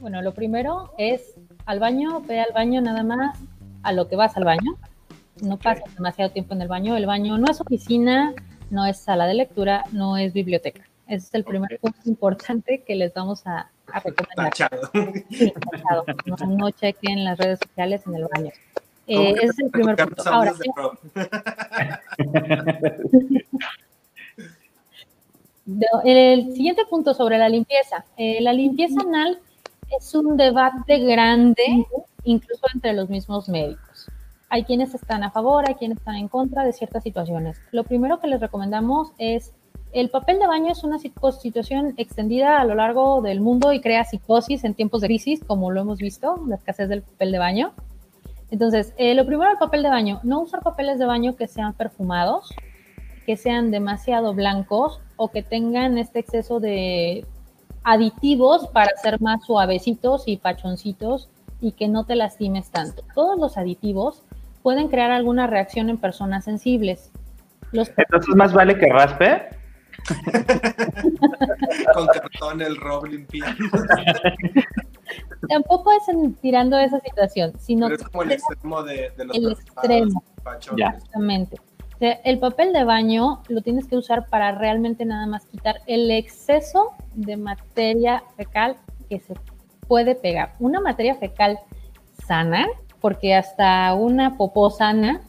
Bueno, 0.00 0.20
lo 0.20 0.34
primero 0.34 0.92
es 0.98 1.34
al 1.66 1.80
baño, 1.80 2.20
ve 2.20 2.40
al 2.40 2.52
baño 2.52 2.80
nada 2.80 3.02
más 3.02 3.38
a 3.82 3.92
lo 3.92 4.08
que 4.08 4.16
vas 4.16 4.36
al 4.36 4.44
baño. 4.44 4.76
No 5.42 5.58
pases 5.58 5.94
demasiado 5.94 6.30
tiempo 6.30 6.54
en 6.54 6.62
el 6.62 6.68
baño. 6.68 6.96
El 6.96 7.06
baño 7.06 7.38
no 7.38 7.50
es 7.50 7.60
oficina, 7.60 8.34
no 8.70 8.86
es 8.86 8.98
sala 8.98 9.26
de 9.26 9.34
lectura, 9.34 9.84
no 9.92 10.16
es 10.16 10.32
biblioteca. 10.32 10.82
Ese 11.06 11.26
es 11.26 11.34
el 11.34 11.44
primer 11.44 11.78
punto 11.80 11.98
importante 12.04 12.82
que 12.86 12.94
les 12.94 13.12
vamos 13.14 13.46
a, 13.46 13.70
a 13.92 14.00
recomendar. 14.00 14.52
No, 16.48 16.70
chequen 16.80 17.24
las 17.24 17.38
redes 17.38 17.58
sociales 17.60 18.02
en 18.06 18.14
el 18.14 18.26
baño. 18.34 18.50
Eh, 19.06 19.32
ese 19.32 19.46
es 19.46 19.58
el 19.58 19.70
primer 19.70 19.96
punto. 19.96 20.22
Ahora, 20.26 20.54
el 26.04 26.54
siguiente 26.54 26.84
punto 26.88 27.14
sobre 27.14 27.38
la 27.38 27.48
limpieza. 27.48 28.04
Eh, 28.16 28.40
la 28.40 28.52
limpieza 28.52 29.00
anal 29.00 29.38
es 29.96 30.14
un 30.14 30.36
debate 30.36 30.98
grande, 31.00 31.86
incluso 32.24 32.66
entre 32.74 32.92
los 32.92 33.08
mismos 33.08 33.48
médicos. 33.48 34.08
Hay 34.48 34.64
quienes 34.64 34.94
están 34.94 35.22
a 35.22 35.30
favor, 35.30 35.64
hay 35.66 35.74
quienes 35.74 35.98
están 35.98 36.16
en 36.16 36.28
contra 36.28 36.64
de 36.64 36.72
ciertas 36.72 37.02
situaciones. 37.02 37.60
Lo 37.72 37.84
primero 37.84 38.20
que 38.20 38.28
les 38.28 38.40
recomendamos 38.40 39.12
es 39.18 39.52
el 39.94 40.10
papel 40.10 40.40
de 40.40 40.48
baño 40.48 40.72
es 40.72 40.82
una 40.82 40.98
situación 40.98 41.94
extendida 41.96 42.60
a 42.60 42.64
lo 42.64 42.74
largo 42.74 43.22
del 43.22 43.40
mundo 43.40 43.72
y 43.72 43.80
crea 43.80 44.04
psicosis 44.04 44.64
en 44.64 44.74
tiempos 44.74 45.00
de 45.00 45.06
crisis, 45.06 45.40
como 45.46 45.70
lo 45.70 45.80
hemos 45.80 45.98
visto, 45.98 46.42
la 46.48 46.56
escasez 46.56 46.88
del 46.88 47.02
papel 47.02 47.30
de 47.30 47.38
baño. 47.38 47.72
Entonces, 48.50 48.92
eh, 48.96 49.14
lo 49.14 49.24
primero 49.24 49.52
el 49.52 49.56
papel 49.56 49.84
de 49.84 49.90
baño, 49.90 50.18
no 50.24 50.40
usar 50.40 50.62
papeles 50.62 50.98
de 50.98 51.06
baño 51.06 51.36
que 51.36 51.46
sean 51.46 51.74
perfumados, 51.74 52.52
que 53.24 53.36
sean 53.36 53.70
demasiado 53.70 54.34
blancos 54.34 55.00
o 55.16 55.28
que 55.28 55.44
tengan 55.44 55.96
este 55.96 56.18
exceso 56.18 56.58
de 56.58 57.24
aditivos 57.84 58.66
para 58.68 58.90
ser 58.96 59.20
más 59.20 59.44
suavecitos 59.44 60.24
y 60.26 60.38
pachoncitos 60.38 61.28
y 61.60 61.70
que 61.72 61.86
no 61.86 62.04
te 62.04 62.16
lastimes 62.16 62.70
tanto. 62.70 63.04
Todos 63.14 63.38
los 63.38 63.56
aditivos 63.56 64.22
pueden 64.64 64.88
crear 64.88 65.12
alguna 65.12 65.46
reacción 65.46 65.88
en 65.88 65.98
personas 65.98 66.44
sensibles. 66.44 67.12
Entonces, 67.72 68.34
más 68.34 68.52
vale 68.52 68.76
que 68.76 68.86
raspe. 68.86 69.63
Con 71.94 72.06
cartón 72.06 72.60
el 72.60 72.76
rob 72.76 73.06
limpiando. 73.06 73.64
Tampoco 75.48 75.92
es 75.92 76.02
tirando 76.40 76.78
esa 76.78 77.00
situación, 77.00 77.52
sino 77.58 77.88
es 77.88 78.02
como 78.04 78.22
el 78.22 78.32
extremo 78.32 78.82
de, 78.82 79.12
los 79.18 79.36
El 79.36 79.52
extremo. 79.52 80.22
Exactamente. 80.76 81.56
el 82.00 82.38
papel 82.38 82.72
de 82.72 82.84
baño 82.84 83.42
lo 83.48 83.62
tienes 83.62 83.86
que 83.86 83.96
usar 83.96 84.28
para 84.28 84.52
realmente 84.52 85.04
nada 85.04 85.26
más 85.26 85.46
quitar 85.46 85.80
el 85.86 86.10
exceso 86.10 86.92
de 87.14 87.36
materia 87.36 88.22
fecal 88.36 88.76
que 89.08 89.20
se 89.20 89.34
puede 89.86 90.14
pegar. 90.14 90.52
Una 90.58 90.80
materia 90.80 91.14
fecal 91.14 91.58
sana, 92.26 92.66
porque 93.00 93.34
hasta 93.34 93.94
una 93.94 94.36
popó 94.36 94.70
sana 94.70 95.22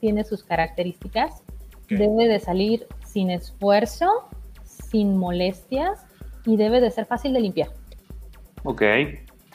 tiene 0.00 0.24
sus 0.24 0.44
características, 0.44 1.42
debe 1.88 2.28
de 2.28 2.40
salir 2.40 2.86
sin 3.14 3.30
esfuerzo, 3.30 4.28
sin 4.64 5.16
molestias 5.16 6.04
y 6.44 6.56
debe 6.56 6.80
de 6.80 6.90
ser 6.90 7.06
fácil 7.06 7.32
de 7.32 7.40
limpiar. 7.40 7.68
Ok. 8.64 8.82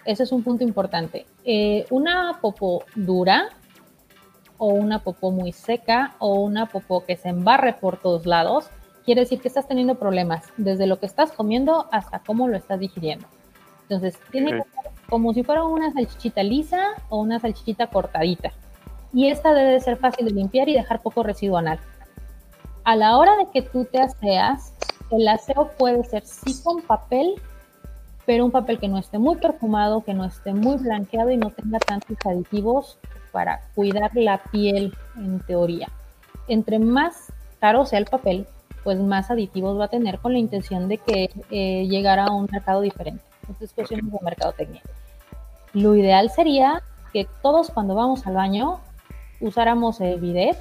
Ese 0.06 0.24
es 0.24 0.32
un 0.32 0.44
punto 0.44 0.64
importante. 0.64 1.26
Eh, 1.44 1.86
una 1.90 2.40
popó 2.42 2.86
dura 2.96 3.50
o 4.58 4.68
una 4.68 5.00
popó 5.00 5.32
muy 5.32 5.52
seca 5.52 6.16
o 6.20 6.36
una 6.36 6.68
popó 6.68 7.06
que 7.06 7.18
se 7.18 7.30
embarre 7.30 7.74
por 7.74 7.98
todos 7.98 8.26
lados, 8.26 8.70
quiere 9.04 9.22
decir 9.22 9.42
que 9.42 9.50
estás 9.50 9.68
teniendo 9.68 9.96
problemas 9.96 10.46
desde 10.56 10.88
lo 10.88 11.00
que 11.00 11.06
estás 11.06 11.34
comiendo 11.34 11.88
hasta 11.92 12.20
cómo 12.20 12.48
lo 12.48 12.56
estás 12.56 12.80
digiriendo. 12.80 13.28
Entonces, 13.84 14.18
tiene 14.32 14.52
que 14.52 14.58
ser 14.58 14.92
como 15.10 15.34
si 15.34 15.44
fuera 15.44 15.66
una 15.66 15.92
salchichita 15.92 16.44
lisa 16.44 16.80
o 17.10 17.20
una 17.20 17.40
salchichita 17.40 17.88
cortadita. 17.88 18.54
Y 19.12 19.28
esta 19.28 19.54
debe 19.54 19.72
de 19.72 19.80
ser 19.82 19.98
fácil 19.98 20.26
de 20.26 20.32
limpiar 20.32 20.70
y 20.70 20.76
dejar 20.76 21.02
poco 21.02 21.24
residuo 21.24 21.58
anal 21.58 21.80
a 22.84 22.96
la 22.96 23.18
hora 23.18 23.36
de 23.38 23.48
que 23.52 23.62
tú 23.62 23.86
te 23.86 24.00
aseas, 24.00 24.74
el 25.12 25.28
aseo 25.28 25.72
puede 25.78 26.04
ser 26.04 26.26
sí 26.26 26.62
con 26.64 26.82
papel, 26.82 27.36
pero 28.26 28.46
un 28.46 28.52
papel 28.52 28.80
que 28.80 28.88
no 28.88 28.98
esté 28.98 29.18
muy 29.18 29.38
perfumado, 29.38 30.04
que 30.04 30.14
no 30.14 30.26
esté 30.26 30.54
muy 30.54 30.78
blanqueado 30.78 31.32
y 31.32 31.38
no 31.38 31.50
tenga 31.50 31.80
tantos 31.80 32.18
aditivos 32.26 32.98
para 33.32 33.62
cuidar 33.76 34.12
la 34.16 34.38
piel 34.38 34.94
en 35.16 35.40
teoría. 35.42 35.90
Entre 36.48 36.80
más 36.80 37.32
caro 37.60 37.86
sea 37.86 38.00
el 38.00 38.06
papel, 38.06 38.48
pues 38.84 39.00
más 39.00 39.30
aditivos 39.30 39.80
va 39.80 39.86
a 39.86 39.90
tener 39.90 40.20
con 40.20 40.34
la 40.34 40.40
intención 40.40 40.88
de 40.88 40.98
que 40.98 41.30
eh, 41.52 41.88
llegara 41.88 42.26
a 42.26 42.32
un 42.32 42.48
mercado 42.52 42.82
diferente. 42.82 43.24
Entonces, 43.42 43.74
cuestiones 43.74 44.12
de 44.12 44.20
mercadotecnia. 44.22 44.82
Lo 45.74 45.96
ideal 45.96 46.30
sería 46.30 46.82
que 47.12 47.28
todos 47.42 47.72
cuando 47.72 47.96
vamos 47.96 48.26
al 48.28 48.36
baño 48.36 48.80
usáramos 49.42 50.02
el 50.02 50.20
bidet, 50.20 50.58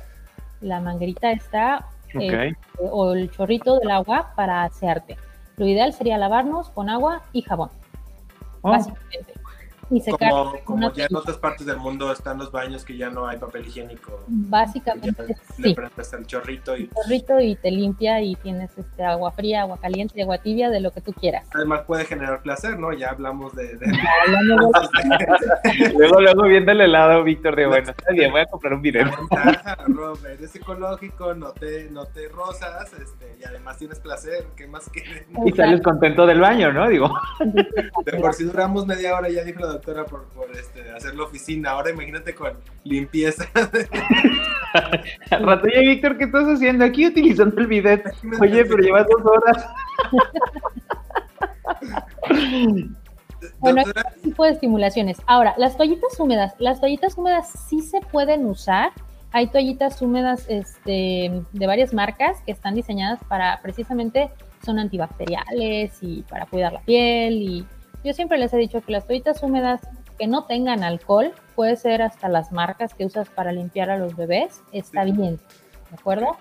la 0.61 0.81
manguerita 0.81 1.31
está 1.31 1.87
eh, 2.15 2.55
o 2.79 3.13
el 3.13 3.31
chorrito 3.31 3.79
del 3.79 3.91
agua 3.91 4.33
para 4.37 4.65
asearte. 4.65 5.17
Lo 5.57 5.67
ideal 5.67 5.93
sería 5.93 6.19
lavarnos 6.19 6.71
con 6.71 6.89
agua 6.89 7.23
y 7.33 7.43
jabón, 7.43 7.71
oh. 8.63 8.71
básicamente 8.71 9.38
y 9.91 10.03
como, 10.11 10.53
como 10.65 10.93
ya 10.93 11.07
en 11.07 11.17
otras 11.17 11.39
partes 11.39 11.67
del 11.67 11.79
mundo 11.79 12.13
están 12.13 12.39
los 12.39 12.53
baños 12.53 12.85
que 12.85 12.97
ya 12.97 13.09
no 13.09 13.27
hay 13.27 13.39
papel 13.39 13.67
higiénico. 13.67 14.23
Básicamente 14.27 15.35
sí. 15.57 15.63
Le 15.63 15.75
prendes 15.75 16.13
el 16.13 16.27
chorrito 16.27 16.77
y... 16.77 16.89
chorrito 16.89 17.41
y 17.41 17.57
te 17.57 17.71
limpia 17.71 18.21
y 18.21 18.35
tienes 18.37 18.77
este 18.77 19.05
agua 19.05 19.33
fría, 19.33 19.63
agua 19.63 19.79
caliente, 19.81 20.21
agua 20.23 20.39
tibia, 20.39 20.71
de 20.71 20.81
lo 20.81 20.91
que 20.91 21.01
tú 21.01 21.13
quieras. 21.13 21.47
Además 21.55 21.83
puede 21.87 22.05
generar 22.05 22.43
placer, 22.43 22.79
¿no? 22.79 22.93
Ya 22.93 23.11
hablamos 23.11 23.55
de... 23.55 23.79
luego, 25.97 26.21
luego 26.21 26.43
viendo 26.43 26.73
el 26.73 26.83
helado, 26.83 27.25
Víctor, 27.25 27.57
de 27.57 27.67
bueno, 27.67 27.91
está 27.91 28.13
bien, 28.13 28.31
voy 28.31 28.43
a 28.43 28.47
comprar 28.47 28.75
un 28.75 28.83
video. 28.83 29.09
Robert, 29.87 30.41
es 30.41 30.55
ecológico, 30.55 31.35
no 31.35 31.53
te, 31.53 31.91
no 31.91 32.05
te 32.07 32.29
rozas 32.29 32.93
este, 32.93 33.37
y 33.41 33.45
además 33.45 33.79
tienes 33.79 34.01
placer, 34.01 34.47
¿qué 34.57 34.67
más 34.67 34.89
quieres? 34.91 35.27
Y 35.47 35.53
sales 35.53 35.81
contento 35.81 36.27
del 36.27 36.41
baño, 36.41 36.73
¿no? 36.73 36.89
Digo. 36.89 37.11
De 38.05 38.19
por 38.19 38.35
si 38.35 38.45
duramos 38.45 38.87
media 38.87 39.17
hora, 39.17 39.29
ya 39.29 39.45
dijo 39.45 39.65
doctora 39.79 40.05
por, 40.05 40.27
este, 40.53 40.91
hacer 40.91 41.15
la 41.15 41.25
oficina. 41.25 41.71
Ahora 41.71 41.91
imagínate 41.91 42.35
con 42.35 42.53
limpieza. 42.85 43.47
Al 45.31 45.47
rato, 45.47 45.67
oye, 45.67 45.81
Víctor, 45.81 46.19
¿qué 46.19 46.25
estás 46.25 46.47
haciendo 46.47 46.85
aquí 46.85 47.07
utilizando 47.07 47.61
el 47.61 47.67
bidet? 47.67 48.05
Oye, 48.41 48.65
pero 48.65 48.79
llevas 48.79 49.07
dos 49.09 49.23
horas. 49.25 49.67
bueno, 53.59 53.83
hay 53.87 54.21
tipo 54.23 54.45
de 54.45 54.51
estimulaciones. 54.51 55.19
Ahora, 55.27 55.55
las 55.57 55.77
toallitas 55.77 56.19
húmedas. 56.19 56.55
Las 56.59 56.81
toallitas 56.81 57.17
húmedas 57.17 57.51
sí 57.69 57.81
se 57.81 58.01
pueden 58.01 58.47
usar. 58.47 58.91
Hay 59.33 59.47
toallitas 59.49 60.01
húmedas 60.03 60.47
este, 60.49 61.43
de 61.53 61.67
varias 61.67 61.93
marcas 61.95 62.43
que 62.45 62.53
están 62.53 62.75
diseñadas 62.75 63.21
para 63.29 63.61
precisamente 63.63 64.31
son 64.65 64.79
antibacteriales 64.79 65.99
y 66.03 66.23
para 66.23 66.47
cuidar 66.47 66.73
la 66.73 66.81
piel 66.81 67.35
y 67.35 67.67
yo 68.05 68.13
siempre 68.13 68.39
les 68.39 68.53
he 68.53 68.57
dicho 68.57 68.81
que 68.81 68.93
las 68.93 69.07
toallitas 69.07 69.43
húmedas 69.43 69.81
que 70.19 70.27
no 70.27 70.45
tengan 70.45 70.83
alcohol, 70.83 71.33
puede 71.55 71.77
ser 71.77 72.03
hasta 72.03 72.29
las 72.29 72.53
marcas 72.53 72.95
que 72.95 73.05
usas 73.05 73.29
para 73.29 73.53
limpiar 73.53 73.91
a 73.91 73.99
los 73.99 74.17
bebés, 74.17 74.63
está 74.73 75.05
bien, 75.05 75.37
¿de 75.91 75.97
acuerdo? 75.99 76.37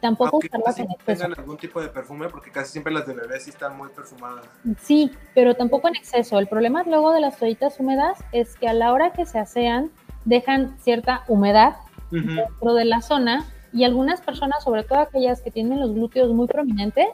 Tampoco 0.00 0.36
Aunque 0.36 0.48
usarlas 0.48 0.78
en 0.78 0.90
exceso. 0.90 1.22
tengan 1.24 1.38
algún 1.38 1.56
tipo 1.56 1.80
de 1.80 1.88
perfume, 1.88 2.28
porque 2.28 2.50
casi 2.50 2.72
siempre 2.72 2.92
las 2.92 3.06
de 3.06 3.14
bebés 3.14 3.44
sí 3.44 3.50
están 3.50 3.76
muy 3.76 3.88
perfumadas. 3.90 4.44
Sí, 4.80 5.10
pero 5.34 5.54
tampoco 5.54 5.88
en 5.88 5.96
exceso. 5.96 6.38
El 6.38 6.46
problema 6.46 6.84
luego 6.84 7.12
de 7.12 7.20
las 7.20 7.38
toallitas 7.38 7.78
húmedas 7.80 8.18
es 8.32 8.56
que 8.56 8.68
a 8.68 8.72
la 8.72 8.92
hora 8.92 9.12
que 9.12 9.26
se 9.26 9.38
asean 9.38 9.90
dejan 10.24 10.78
cierta 10.80 11.24
humedad 11.28 11.76
dentro 12.10 12.74
de 12.74 12.84
la 12.84 13.00
zona 13.00 13.46
y 13.72 13.84
algunas 13.84 14.20
personas, 14.20 14.62
sobre 14.62 14.84
todo 14.84 15.00
aquellas 15.00 15.40
que 15.40 15.50
tienen 15.50 15.80
los 15.80 15.92
glúteos 15.92 16.32
muy 16.32 16.46
prominentes 16.46 17.08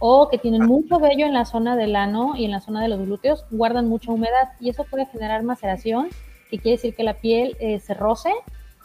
o 0.00 0.28
que 0.28 0.38
tienen 0.38 0.66
mucho 0.66 0.98
vello 1.00 1.26
en 1.26 1.32
la 1.34 1.44
zona 1.44 1.76
del 1.76 1.96
ano 1.96 2.34
y 2.36 2.44
en 2.44 2.50
la 2.52 2.60
zona 2.60 2.80
de 2.82 2.88
los 2.88 3.00
glúteos, 3.00 3.44
guardan 3.50 3.88
mucha 3.88 4.12
humedad 4.12 4.50
y 4.60 4.68
eso 4.70 4.84
puede 4.84 5.06
generar 5.06 5.42
maceración, 5.42 6.08
que 6.50 6.58
quiere 6.58 6.76
decir 6.76 6.94
que 6.94 7.02
la 7.02 7.14
piel 7.14 7.56
eh, 7.60 7.78
se 7.80 7.94
roce 7.94 8.30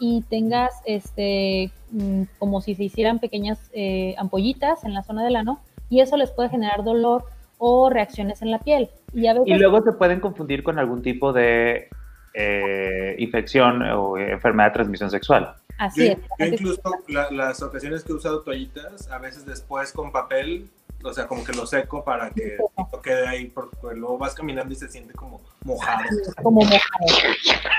y 0.00 0.22
tengas 0.28 0.72
este 0.86 1.70
mm, 1.92 2.22
como 2.38 2.60
si 2.60 2.74
se 2.74 2.84
hicieran 2.84 3.20
pequeñas 3.20 3.70
eh, 3.72 4.14
ampollitas 4.18 4.84
en 4.84 4.92
la 4.92 5.02
zona 5.02 5.24
del 5.24 5.36
ano 5.36 5.60
y 5.88 6.00
eso 6.00 6.16
les 6.16 6.30
puede 6.32 6.48
generar 6.48 6.82
dolor 6.84 7.24
o 7.58 7.88
reacciones 7.90 8.42
en 8.42 8.50
la 8.50 8.58
piel. 8.58 8.90
Y 9.12 9.28
a 9.28 9.34
veces 9.34 9.48
Y 9.48 9.54
luego 9.54 9.80
se 9.82 9.92
pueden 9.92 10.18
confundir 10.20 10.62
con 10.64 10.78
algún 10.78 11.00
tipo 11.02 11.32
de 11.32 11.88
eh, 12.34 13.14
infección 13.18 13.82
o 13.82 14.18
enfermedad 14.18 14.70
de 14.70 14.74
transmisión 14.74 15.10
sexual. 15.10 15.54
así 15.78 16.06
Yo, 16.06 16.12
es. 16.12 16.18
yo 16.38 16.46
incluso 16.46 16.82
la- 17.08 17.30
las 17.30 17.62
ocasiones 17.62 18.02
que 18.02 18.12
he 18.12 18.16
usado 18.16 18.40
toallitas, 18.42 19.08
a 19.10 19.18
veces 19.18 19.46
después 19.46 19.92
con 19.92 20.10
papel, 20.10 20.68
o 21.04 21.12
sea, 21.12 21.26
como 21.26 21.44
que 21.44 21.52
lo 21.52 21.66
seco 21.66 22.02
para 22.02 22.30
que 22.30 22.56
no 22.76 23.00
quede 23.02 23.28
ahí, 23.28 23.46
porque 23.46 23.76
luego 23.94 24.16
vas 24.18 24.34
caminando 24.34 24.72
y 24.72 24.76
se 24.76 24.88
siente 24.88 25.12
como 25.12 25.40
mojado. 25.64 26.04
como 26.42 26.62
mojado. 26.62 26.80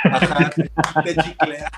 Ajá, 0.03 0.51
te 1.03 1.15
chiclea. 1.15 1.71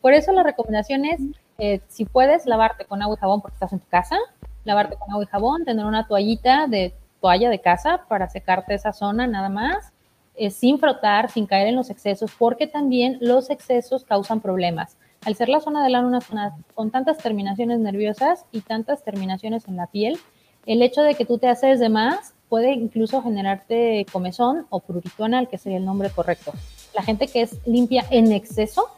Por 0.00 0.12
eso 0.12 0.32
la 0.32 0.42
recomendación 0.42 1.04
es, 1.04 1.20
eh, 1.58 1.80
si 1.88 2.04
puedes, 2.04 2.46
lavarte 2.46 2.84
con 2.84 3.00
agua 3.02 3.16
y 3.16 3.20
jabón 3.20 3.40
porque 3.40 3.54
estás 3.54 3.72
en 3.72 3.80
tu 3.80 3.88
casa, 3.88 4.16
lavarte 4.64 4.96
con 4.96 5.10
agua 5.12 5.24
y 5.24 5.28
jabón, 5.28 5.64
tener 5.64 5.84
una 5.84 6.06
toallita 6.06 6.66
de 6.66 6.94
toalla 7.20 7.50
de 7.50 7.60
casa 7.60 8.04
para 8.08 8.28
secarte 8.28 8.74
esa 8.74 8.92
zona 8.92 9.26
nada 9.26 9.48
más, 9.48 9.92
eh, 10.34 10.50
sin 10.50 10.78
frotar, 10.78 11.30
sin 11.30 11.46
caer 11.46 11.68
en 11.68 11.76
los 11.76 11.90
excesos, 11.90 12.32
porque 12.36 12.66
también 12.66 13.18
los 13.20 13.50
excesos 13.50 14.04
causan 14.04 14.40
problemas. 14.40 14.96
Al 15.28 15.36
ser 15.36 15.50
la 15.50 15.60
zona 15.60 15.84
del 15.84 15.94
ano 15.94 16.08
una 16.08 16.22
zona 16.22 16.56
con 16.74 16.90
tantas 16.90 17.18
terminaciones 17.18 17.80
nerviosas 17.80 18.46
y 18.50 18.62
tantas 18.62 19.04
terminaciones 19.04 19.68
en 19.68 19.76
la 19.76 19.86
piel, 19.86 20.18
el 20.64 20.80
hecho 20.80 21.02
de 21.02 21.16
que 21.16 21.26
tú 21.26 21.36
te 21.36 21.48
haces 21.48 21.80
de 21.80 21.90
más 21.90 22.32
puede 22.48 22.72
incluso 22.72 23.20
generarte 23.20 24.06
comezón 24.10 24.66
o 24.70 24.80
prurito 24.80 25.24
anal, 25.24 25.50
que 25.50 25.58
sería 25.58 25.76
el 25.76 25.84
nombre 25.84 26.08
correcto. 26.08 26.54
La 26.94 27.02
gente 27.02 27.28
que 27.28 27.42
es 27.42 27.58
limpia 27.66 28.06
en 28.08 28.32
exceso 28.32 28.88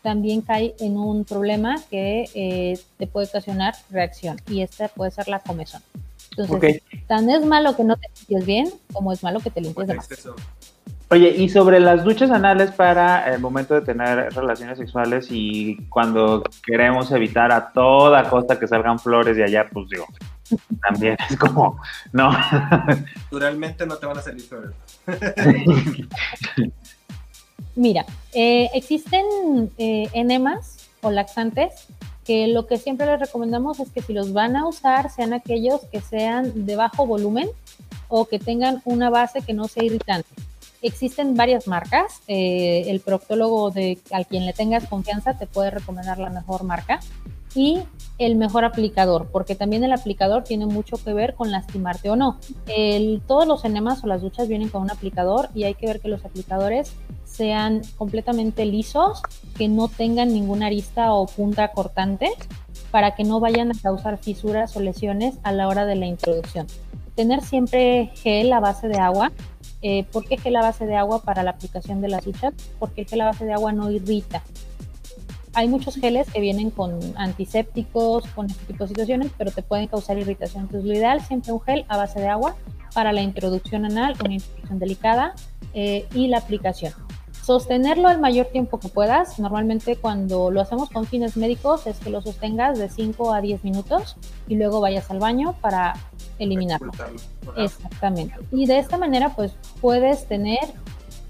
también 0.00 0.40
cae 0.40 0.74
en 0.80 0.96
un 0.96 1.26
problema 1.26 1.76
que 1.90 2.30
eh, 2.32 2.80
te 2.96 3.06
puede 3.06 3.26
ocasionar 3.26 3.74
reacción 3.90 4.38
y 4.48 4.62
esta 4.62 4.88
puede 4.88 5.10
ser 5.10 5.28
la 5.28 5.40
comezón. 5.40 5.82
Entonces, 6.30 6.80
tan 7.06 7.28
es 7.28 7.44
malo 7.44 7.76
que 7.76 7.84
no 7.84 7.98
te 7.98 8.08
limpies 8.20 8.46
bien 8.46 8.72
como 8.90 9.12
es 9.12 9.22
malo 9.22 9.40
que 9.40 9.50
te 9.50 9.60
limpies 9.60 9.86
de 9.86 9.94
más. 9.96 10.08
Oye, 11.10 11.30
y 11.36 11.48
sobre 11.48 11.80
las 11.80 12.02
duchas 12.02 12.30
anales 12.30 12.72
para 12.72 13.32
el 13.32 13.40
momento 13.40 13.74
de 13.74 13.82
tener 13.82 14.32
relaciones 14.32 14.78
sexuales 14.78 15.28
y 15.30 15.76
cuando 15.88 16.42
queremos 16.64 17.10
evitar 17.12 17.52
a 17.52 17.72
toda 17.72 18.28
costa 18.30 18.58
que 18.58 18.66
salgan 18.66 18.98
flores 18.98 19.36
de 19.36 19.44
allá, 19.44 19.68
pues 19.70 19.88
digo, 19.90 20.06
también 20.82 21.16
es 21.28 21.36
como, 21.36 21.80
no. 22.12 22.30
Naturalmente 23.24 23.86
no 23.86 23.96
te 23.96 24.06
van 24.06 24.18
a 24.18 24.22
salir 24.22 24.42
flores. 24.42 24.74
Mira, 27.76 28.06
eh, 28.32 28.70
existen 28.72 29.24
eh, 29.78 30.08
enemas 30.12 30.88
o 31.02 31.10
laxantes 31.10 31.88
que 32.24 32.48
lo 32.48 32.66
que 32.66 32.78
siempre 32.78 33.06
les 33.06 33.20
recomendamos 33.20 33.80
es 33.80 33.90
que 33.90 34.00
si 34.00 34.12
los 34.12 34.32
van 34.32 34.56
a 34.56 34.66
usar 34.66 35.10
sean 35.10 35.32
aquellos 35.34 35.82
que 35.92 36.00
sean 36.00 36.66
de 36.66 36.76
bajo 36.76 37.06
volumen 37.06 37.48
o 38.08 38.26
que 38.26 38.38
tengan 38.38 38.80
una 38.84 39.10
base 39.10 39.42
que 39.42 39.52
no 39.52 39.68
sea 39.68 39.84
irritante. 39.84 40.28
Existen 40.84 41.34
varias 41.34 41.66
marcas, 41.66 42.20
eh, 42.28 42.84
el 42.88 43.00
proctólogo 43.00 43.70
de 43.70 43.98
al 44.10 44.26
quien 44.26 44.44
le 44.44 44.52
tengas 44.52 44.86
confianza 44.86 45.32
te 45.38 45.46
puede 45.46 45.70
recomendar 45.70 46.18
la 46.18 46.28
mejor 46.28 46.62
marca 46.62 47.00
y 47.54 47.78
el 48.18 48.36
mejor 48.36 48.66
aplicador, 48.66 49.28
porque 49.32 49.54
también 49.54 49.82
el 49.82 49.94
aplicador 49.94 50.44
tiene 50.44 50.66
mucho 50.66 50.98
que 50.98 51.14
ver 51.14 51.34
con 51.36 51.50
lastimarte 51.50 52.10
o 52.10 52.16
no. 52.16 52.38
Todos 53.26 53.46
los 53.46 53.64
enemas 53.64 54.04
o 54.04 54.08
las 54.08 54.20
duchas 54.20 54.46
vienen 54.46 54.68
con 54.68 54.82
un 54.82 54.90
aplicador 54.90 55.48
y 55.54 55.64
hay 55.64 55.72
que 55.72 55.86
ver 55.86 56.00
que 56.00 56.08
los 56.08 56.22
aplicadores 56.22 56.92
sean 57.24 57.80
completamente 57.96 58.66
lisos, 58.66 59.22
que 59.56 59.68
no 59.68 59.88
tengan 59.88 60.34
ninguna 60.34 60.66
arista 60.66 61.14
o 61.14 61.24
punta 61.24 61.68
cortante 61.68 62.28
para 62.90 63.14
que 63.14 63.24
no 63.24 63.40
vayan 63.40 63.70
a 63.70 63.80
causar 63.80 64.18
fisuras 64.18 64.76
o 64.76 64.80
lesiones 64.80 65.36
a 65.44 65.52
la 65.52 65.66
hora 65.66 65.86
de 65.86 65.96
la 65.96 66.04
introducción. 66.04 66.66
Tener 67.14 67.40
siempre 67.40 68.10
gel 68.16 68.52
a 68.52 68.60
base 68.60 68.88
de 68.88 68.98
agua. 68.98 69.32
Eh, 69.86 70.06
¿Por 70.10 70.24
qué 70.24 70.38
gel 70.38 70.56
a 70.56 70.62
base 70.62 70.86
de 70.86 70.96
agua 70.96 71.20
para 71.20 71.42
la 71.42 71.50
aplicación 71.50 72.00
de 72.00 72.08
las 72.08 72.24
duchas? 72.24 72.54
Porque 72.78 73.02
el 73.02 73.06
gel 73.06 73.20
a 73.20 73.26
base 73.26 73.44
de 73.44 73.52
agua 73.52 73.70
no 73.70 73.90
irrita. 73.90 74.42
Hay 75.52 75.68
muchos 75.68 75.96
geles 75.96 76.26
que 76.32 76.40
vienen 76.40 76.70
con 76.70 76.98
antisépticos, 77.16 78.26
con 78.28 78.46
este 78.46 78.64
tipo 78.64 78.84
de 78.84 78.88
situaciones, 78.88 79.30
pero 79.36 79.50
te 79.50 79.60
pueden 79.60 79.86
causar 79.88 80.16
irritación. 80.16 80.68
Entonces, 80.72 81.26
siempre 81.28 81.52
un 81.52 81.60
gel 81.60 81.84
a 81.88 81.98
base 81.98 82.18
de 82.18 82.28
agua 82.28 82.56
para 82.94 83.12
la 83.12 83.20
introducción 83.20 83.84
anal, 83.84 84.16
una 84.24 84.32
introducción 84.32 84.78
delicada 84.78 85.34
eh, 85.74 86.06
y 86.14 86.28
la 86.28 86.38
aplicación. 86.38 86.94
Sostenerlo 87.44 88.08
el 88.08 88.20
mayor 88.20 88.46
tiempo 88.46 88.80
que 88.80 88.88
puedas. 88.88 89.38
Normalmente 89.38 89.96
cuando 89.96 90.50
lo 90.50 90.62
hacemos 90.62 90.88
con 90.88 91.04
fines 91.04 91.36
médicos 91.36 91.86
es 91.86 91.98
que 91.98 92.08
lo 92.08 92.22
sostengas 92.22 92.78
de 92.78 92.88
5 92.88 93.34
a 93.34 93.42
10 93.42 93.64
minutos 93.64 94.16
y 94.48 94.56
luego 94.56 94.80
vayas 94.80 95.10
al 95.10 95.18
baño 95.18 95.54
para 95.60 95.94
eliminarlo. 96.38 96.90
Exactamente. 97.58 98.36
Y 98.50 98.64
de 98.64 98.78
esta 98.78 98.96
manera 98.96 99.34
pues 99.36 99.52
puedes 99.82 100.26
tener 100.26 100.60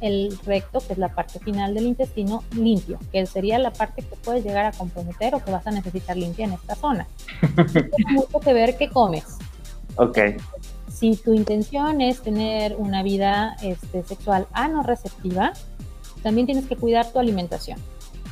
el 0.00 0.38
recto, 0.46 0.78
que 0.78 0.92
es 0.92 0.98
la 1.00 1.08
parte 1.08 1.40
final 1.40 1.74
del 1.74 1.86
intestino, 1.86 2.44
limpio, 2.54 3.00
que 3.10 3.26
sería 3.26 3.58
la 3.58 3.72
parte 3.72 4.02
que 4.02 4.14
puedes 4.16 4.44
llegar 4.44 4.66
a 4.66 4.72
comprometer 4.72 5.34
o 5.34 5.42
que 5.42 5.50
vas 5.50 5.66
a 5.66 5.72
necesitar 5.72 6.16
limpia 6.16 6.44
en 6.44 6.52
esta 6.52 6.76
zona. 6.76 7.08
Tiene 7.72 8.12
mucho 8.12 8.38
que 8.38 8.52
ver 8.52 8.76
qué 8.76 8.88
comes. 8.88 9.24
Ok. 9.96 10.18
Si 10.92 11.16
tu 11.16 11.34
intención 11.34 12.00
es 12.00 12.20
tener 12.22 12.76
una 12.76 13.02
vida 13.02 13.56
este, 13.62 14.04
sexual 14.04 14.46
ano 14.52 14.84
receptiva, 14.84 15.54
también 16.24 16.46
tienes 16.46 16.66
que 16.66 16.74
cuidar 16.74 17.12
tu 17.12 17.20
alimentación. 17.20 17.78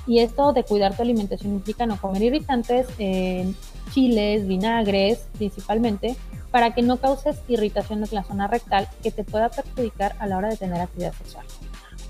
Y 0.07 0.19
esto 0.19 0.53
de 0.53 0.65
cuidar 0.65 0.97
tu 0.97 1.03
alimentación 1.03 1.53
implica 1.53 1.87
no 1.87 2.01
comer 2.01 2.23
irritantes, 2.23 2.89
eh, 2.99 3.53
chiles, 3.93 4.49
vinagres 4.49 5.29
principalmente, 5.37 6.17
para 6.51 6.75
que 6.75 6.83
no 6.83 6.97
causes 6.97 7.37
irritación 7.47 8.03
en 8.03 8.09
la 8.11 8.25
zona 8.25 8.49
rectal 8.49 8.89
que 9.03 9.11
te 9.13 9.23
pueda 9.23 9.51
perjudicar 9.51 10.17
a 10.19 10.27
la 10.27 10.39
hora 10.39 10.49
de 10.49 10.57
tener 10.57 10.81
actividad 10.81 11.13
sexual. 11.13 11.45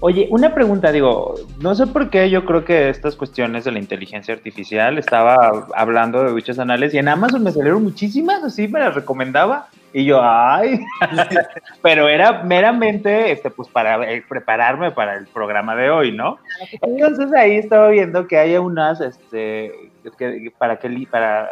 Oye, 0.04 0.26
una 0.30 0.52
pregunta, 0.52 0.90
digo, 0.90 1.36
no 1.60 1.76
sé 1.76 1.86
por 1.86 2.10
qué 2.10 2.28
yo 2.28 2.44
creo 2.44 2.64
que 2.64 2.88
estas 2.88 3.14
cuestiones 3.14 3.62
de 3.62 3.70
la 3.70 3.78
inteligencia 3.78 4.34
artificial, 4.34 4.98
estaba 4.98 5.68
hablando 5.76 6.24
de 6.24 6.30
duchas 6.30 6.58
anales 6.58 6.92
y 6.92 6.98
en 6.98 7.06
Amazon 7.06 7.44
me 7.44 7.52
salieron 7.52 7.84
muchísimas, 7.84 8.42
así 8.42 8.66
me 8.66 8.80
las 8.80 8.96
recomendaba 8.96 9.68
y 9.92 10.04
yo, 10.04 10.20
ay, 10.20 10.80
pero 11.82 12.08
era 12.08 12.42
meramente, 12.42 13.30
este, 13.30 13.48
pues 13.50 13.68
para 13.68 14.12
eh, 14.12 14.24
prepararme 14.28 14.90
para 14.90 15.14
el 15.14 15.28
programa 15.28 15.76
de 15.76 15.90
hoy, 15.90 16.10
¿no? 16.10 16.38
Entonces 16.80 17.32
ahí 17.32 17.52
estaba 17.52 17.88
viendo 17.90 18.26
que 18.26 18.38
hay 18.38 18.56
unas, 18.56 19.00
este, 19.00 19.72
que, 20.18 20.52
para 20.58 20.80
que, 20.80 21.06
para, 21.08 21.48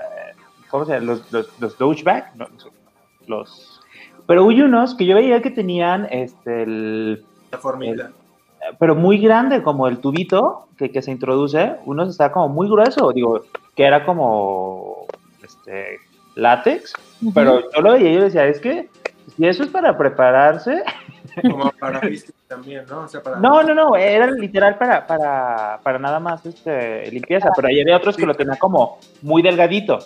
¿cómo 0.69 0.87
se 0.87 0.95
llama? 0.95 1.07
Los, 1.07 1.33
los, 1.33 1.61
los 1.61 1.79
douchebag, 1.79 2.33
los, 3.29 3.81
pero 4.27 4.49
hay 4.49 4.61
unos 4.61 4.97
que 4.97 5.07
yo 5.07 5.15
veía 5.15 5.41
que 5.41 5.53
tenían, 5.53 6.09
este, 6.11 6.67
La 7.53 7.59
formita. 7.59 8.11
Pero 8.79 8.94
muy 8.94 9.18
grande, 9.18 9.62
como 9.62 9.88
el 9.88 9.99
tubito 9.99 10.68
que, 10.77 10.90
que 10.90 11.03
se 11.03 11.11
introduce, 11.11 11.77
uno 11.87 12.05
está 12.05 12.31
como 12.33 12.49
muy 12.49 12.68
grueso, 12.68 13.12
digo, 13.12 13.42
que 13.75 13.85
era 13.85 14.05
como 14.05 15.07
este 15.42 15.99
látex, 16.35 16.92
pero 17.35 17.62
yo 17.75 17.81
lo 17.83 17.92
veía 17.92 18.11
y 18.11 18.14
yo 18.14 18.23
decía, 18.23 18.46
es 18.46 18.61
que 18.61 18.88
si 19.37 19.46
eso 19.46 19.62
es 19.62 19.68
para 19.68 19.96
prepararse, 19.96 20.83
Como 21.42 21.70
para 21.73 22.01
también, 22.49 22.85
¿no? 22.88 23.03
O 23.03 23.09
sea, 23.09 23.23
para... 23.23 23.37
no, 23.37 23.62
no, 23.62 23.75
no, 23.75 23.96
era 23.96 24.31
literal 24.31 24.77
para, 24.79 25.07
para, 25.07 25.81
para 25.83 25.99
nada 25.99 26.20
más 26.20 26.44
este, 26.44 27.11
limpieza, 27.11 27.51
pero 27.55 27.68
ahí 27.68 27.81
había 27.81 27.96
otros 27.96 28.16
que 28.16 28.27
lo 28.27 28.35
tenían 28.35 28.57
como 28.57 28.99
muy 29.23 29.42
delgadito, 29.42 29.99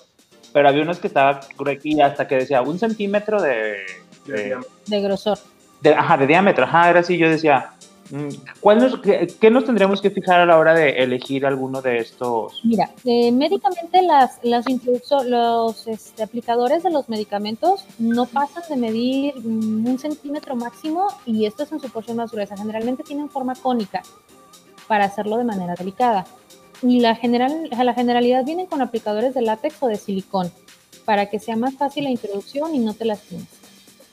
pero 0.52 0.68
había 0.68 0.82
unos 0.82 0.98
que 0.98 1.06
estaba 1.06 1.40
y 1.82 2.00
hasta 2.00 2.28
que 2.28 2.36
decía 2.36 2.62
un 2.62 2.78
centímetro 2.78 3.40
de, 3.40 3.78
de 4.26 4.32
de-. 4.32 4.56
De 4.86 5.00
grosor. 5.00 5.38
de, 5.80 5.94
ajá, 5.94 6.16
de 6.16 6.26
diámetro, 6.26 6.64
ajá, 6.64 6.90
era 6.90 7.00
así, 7.00 7.16
yo 7.16 7.28
decía, 7.28 7.72
¿cuál 8.60 8.78
nos- 8.78 9.00
qué, 9.00 9.50
nos 9.50 9.64
tendríamos 9.64 10.00
que 10.00 10.10
fijar 10.10 10.40
a 10.40 10.46
la 10.46 10.58
hora 10.58 10.74
de 10.74 10.90
elegir 11.02 11.46
alguno 11.46 11.80
de 11.82 11.98
estos? 11.98 12.60
Mira, 12.64 12.90
eh, 13.04 13.32
médicamente 13.32 14.02
las, 14.02 14.38
las 14.42 14.64
los 15.26 15.86
este, 15.86 16.22
aplicadores 16.22 16.82
de 16.82 16.90
los 16.90 17.08
medicamentos 17.08 17.84
no 17.98 18.26
pasan 18.26 18.62
de 18.68 18.76
medir 18.76 19.34
mm, 19.36 19.86
un 19.86 19.98
centímetro 19.98 20.56
máximo 20.56 21.06
y 21.26 21.46
esto 21.46 21.62
es 21.62 21.72
en 21.72 21.80
su 21.80 21.88
porción 21.90 22.16
más 22.16 22.30
gruesa. 22.32 22.56
Generalmente 22.56 23.02
tienen 23.02 23.28
forma 23.30 23.54
cónica 23.54 24.02
para 24.86 25.04
hacerlo 25.06 25.36
de 25.38 25.44
manera 25.44 25.74
delicada. 25.74 26.26
y 26.82 27.00
la, 27.00 27.14
general, 27.14 27.68
la 27.70 27.94
generalidad 27.94 28.44
vienen 28.44 28.66
con 28.66 28.82
aplicadores 28.82 29.32
de 29.34 29.40
látex 29.42 29.82
o 29.82 29.86
de 29.86 29.96
silicón 29.96 30.52
para 31.04 31.30
que 31.30 31.38
sea 31.38 31.56
más 31.56 31.74
fácil 31.74 32.04
la 32.04 32.10
introducción 32.10 32.74
y 32.74 32.78
no 32.78 32.94
te 32.94 33.04
lastimes. 33.04 33.46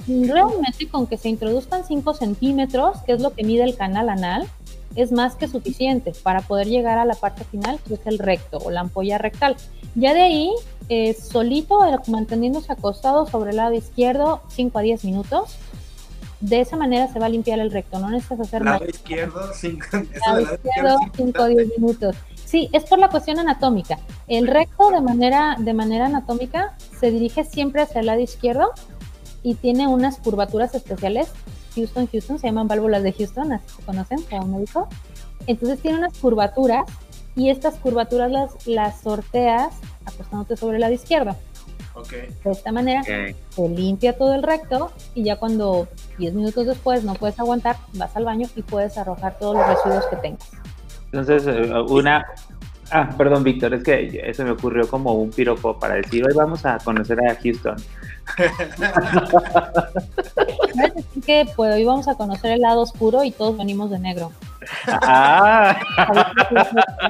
Realmente 0.08 0.88
con 0.90 1.08
que 1.08 1.18
se 1.18 1.30
introduzcan 1.30 1.86
5 1.86 2.14
centímetros, 2.14 2.98
que 3.06 3.14
es 3.14 3.22
lo 3.22 3.34
que 3.34 3.44
mide 3.44 3.64
el 3.64 3.76
canal 3.76 4.10
anal, 4.10 4.48
es 4.96 5.12
más 5.12 5.36
que 5.36 5.48
suficiente 5.48 6.14
para 6.24 6.42
poder 6.42 6.68
llegar 6.68 6.98
a 6.98 7.06
la 7.06 7.16
parte 7.16 7.44
final, 7.46 7.80
que 7.88 7.94
es 7.94 8.02
el 8.06 8.20
recto 8.20 8.58
o 8.58 8.72
la 8.72 8.82
ampolla 8.82 9.18
rectal. 9.18 9.56
Ya 9.96 10.14
de 10.14 10.22
ahí, 10.22 10.52
eh, 10.90 11.14
solito, 11.14 11.86
eh, 11.86 11.98
manteniéndose 12.08 12.72
acostado 12.72 13.26
sobre 13.26 13.52
el 13.52 13.58
lado 13.58 13.74
izquierdo 13.74 14.42
5 14.50 14.80
a 14.80 14.82
10 14.82 15.06
minutos, 15.06 15.58
de 16.40 16.60
esa 16.60 16.76
manera 16.76 17.08
se 17.08 17.20
va 17.20 17.28
a 17.28 17.30
limpiar 17.30 17.60
el 17.60 17.72
recto, 17.72 18.00
no 18.00 18.10
necesitas 18.10 18.48
hacer 18.48 18.64
lado 18.64 18.84
Izquierdo, 18.86 19.54
5 21.16 21.42
a 21.42 21.48
10 21.48 21.68
minutos. 21.78 22.16
Sí, 22.44 22.70
es 22.74 22.84
por 22.84 23.00
la 23.00 23.10
cuestión 23.10 23.40
anatómica. 23.40 24.00
El 24.28 24.48
recto 24.48 24.90
de 24.90 25.00
manera, 25.00 25.56
de 25.58 25.74
manera 25.74 26.08
anatómica 26.08 26.76
se 27.00 27.12
dirige 27.12 27.46
siempre 27.46 27.84
hacia 27.84 28.02
el 28.02 28.08
lado 28.08 28.20
izquierdo 28.20 28.72
y 29.44 29.56
tiene 29.56 29.88
unas 29.88 30.18
curvaturas 30.18 30.74
especiales. 30.76 31.32
Houston, 31.76 32.08
Houston, 32.08 32.40
se 32.40 32.48
llaman 32.48 32.68
válvulas 32.68 33.04
de 33.04 33.14
Houston, 33.14 33.54
así 33.54 33.76
se 33.78 33.84
conocen 33.84 34.22
como 34.24 34.58
médico. 34.58 34.88
Entonces 35.48 35.80
tiene 35.80 36.00
unas 36.00 36.18
curvaturas 36.18 36.86
y 37.36 37.50
estas 37.50 37.76
curvaturas 37.76 38.30
las, 38.32 38.68
las 38.68 39.02
sorteas 39.02 39.74
acostándote 40.06 40.58
sobre 40.58 40.78
el 40.78 40.82
lado 40.82 40.94
izquierdo. 40.94 41.36
De 42.10 42.52
esta 42.52 42.72
manera 42.72 43.04
se 43.04 43.70
limpia 43.70 44.18
todo 44.18 44.34
el 44.34 44.44
recto 44.44 44.92
y 45.14 45.24
ya 45.24 45.36
cuando 45.36 45.88
10 46.18 46.34
minutos 46.34 46.66
después 46.66 47.04
no 47.04 47.14
puedes 47.16 47.40
aguantar, 47.40 47.76
vas 47.94 48.16
al 48.16 48.26
baño 48.26 48.48
y 48.56 48.62
puedes 48.62 48.98
arrojar 48.98 49.38
todos 49.38 49.58
los 49.58 49.68
residuos 49.68 50.06
que 50.08 50.16
tengas. 50.18 50.50
Entonces, 51.12 51.46
eh, 51.48 51.74
una... 51.90 52.26
Ah, 52.92 53.10
perdón, 53.18 53.44
Víctor, 53.44 53.74
es 53.74 53.84
que 53.84 54.22
eso 54.26 54.44
me 54.44 54.52
ocurrió 54.52 54.88
como 54.88 55.14
un 55.14 55.30
piropo 55.30 55.78
para 55.80 55.96
decir, 55.96 56.26
hoy 56.26 56.34
vamos 56.36 56.66
a 56.66 56.78
conocer 56.80 57.20
a 57.26 57.36
Houston. 57.36 57.76
Que 61.26 61.48
pues, 61.56 61.76
hoy 61.76 61.84
vamos 61.84 62.08
a 62.08 62.16
conocer 62.16 62.52
el 62.52 62.62
lado 62.62 62.82
oscuro 62.82 63.24
y 63.24 63.32
todos 63.32 63.58
venimos 63.58 63.90
de 63.90 64.00
negro. 64.00 64.32
Ah, 64.88 65.76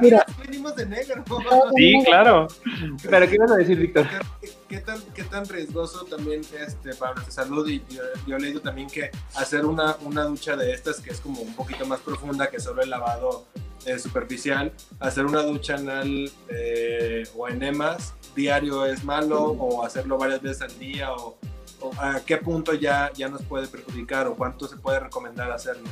venimos 0.44 0.74
de 0.76 0.86
negro. 0.86 1.24
Sí, 1.76 2.02
claro. 2.04 2.48
Pero 3.08 3.28
¿qué 3.28 3.34
ibas 3.34 3.52
a 3.52 3.56
decir, 3.56 3.78
Víctor? 3.78 4.06
¿Qué, 4.72 4.80
tan, 4.80 5.02
¿Qué 5.14 5.22
tan 5.24 5.46
riesgoso 5.46 6.06
también 6.06 6.40
este, 6.58 6.94
para 6.94 7.12
nuestra 7.12 7.44
salud? 7.44 7.68
Y 7.68 7.82
yo, 8.26 8.36
he 8.36 8.40
leído 8.40 8.62
también 8.62 8.88
que 8.88 9.10
hacer 9.34 9.66
una, 9.66 9.96
una 10.00 10.24
ducha 10.24 10.56
de 10.56 10.72
estas 10.72 10.98
que 10.98 11.10
es 11.10 11.20
como 11.20 11.42
un 11.42 11.54
poquito 11.54 11.84
más 11.84 12.00
profunda 12.00 12.48
que 12.48 12.58
solo 12.58 12.80
el 12.80 12.88
lavado 12.88 13.44
superficial, 13.98 14.72
hacer 14.98 15.26
una 15.26 15.42
ducha 15.42 15.74
anal 15.74 16.30
eh, 16.48 17.24
o 17.36 17.48
enemas 17.48 18.14
diario 18.34 18.86
es 18.86 19.04
malo 19.04 19.42
o 19.42 19.84
hacerlo 19.84 20.16
varias 20.16 20.40
veces 20.40 20.62
al 20.62 20.78
día 20.78 21.12
o, 21.12 21.36
a 21.98 22.20
qué 22.24 22.38
punto 22.38 22.72
ya, 22.72 23.12
ya 23.14 23.28
nos 23.28 23.42
puede 23.42 23.66
perjudicar 23.66 24.26
o 24.26 24.36
cuánto 24.36 24.66
se 24.68 24.78
puede 24.78 25.00
recomendar 25.00 25.52
hacerlo. 25.52 25.90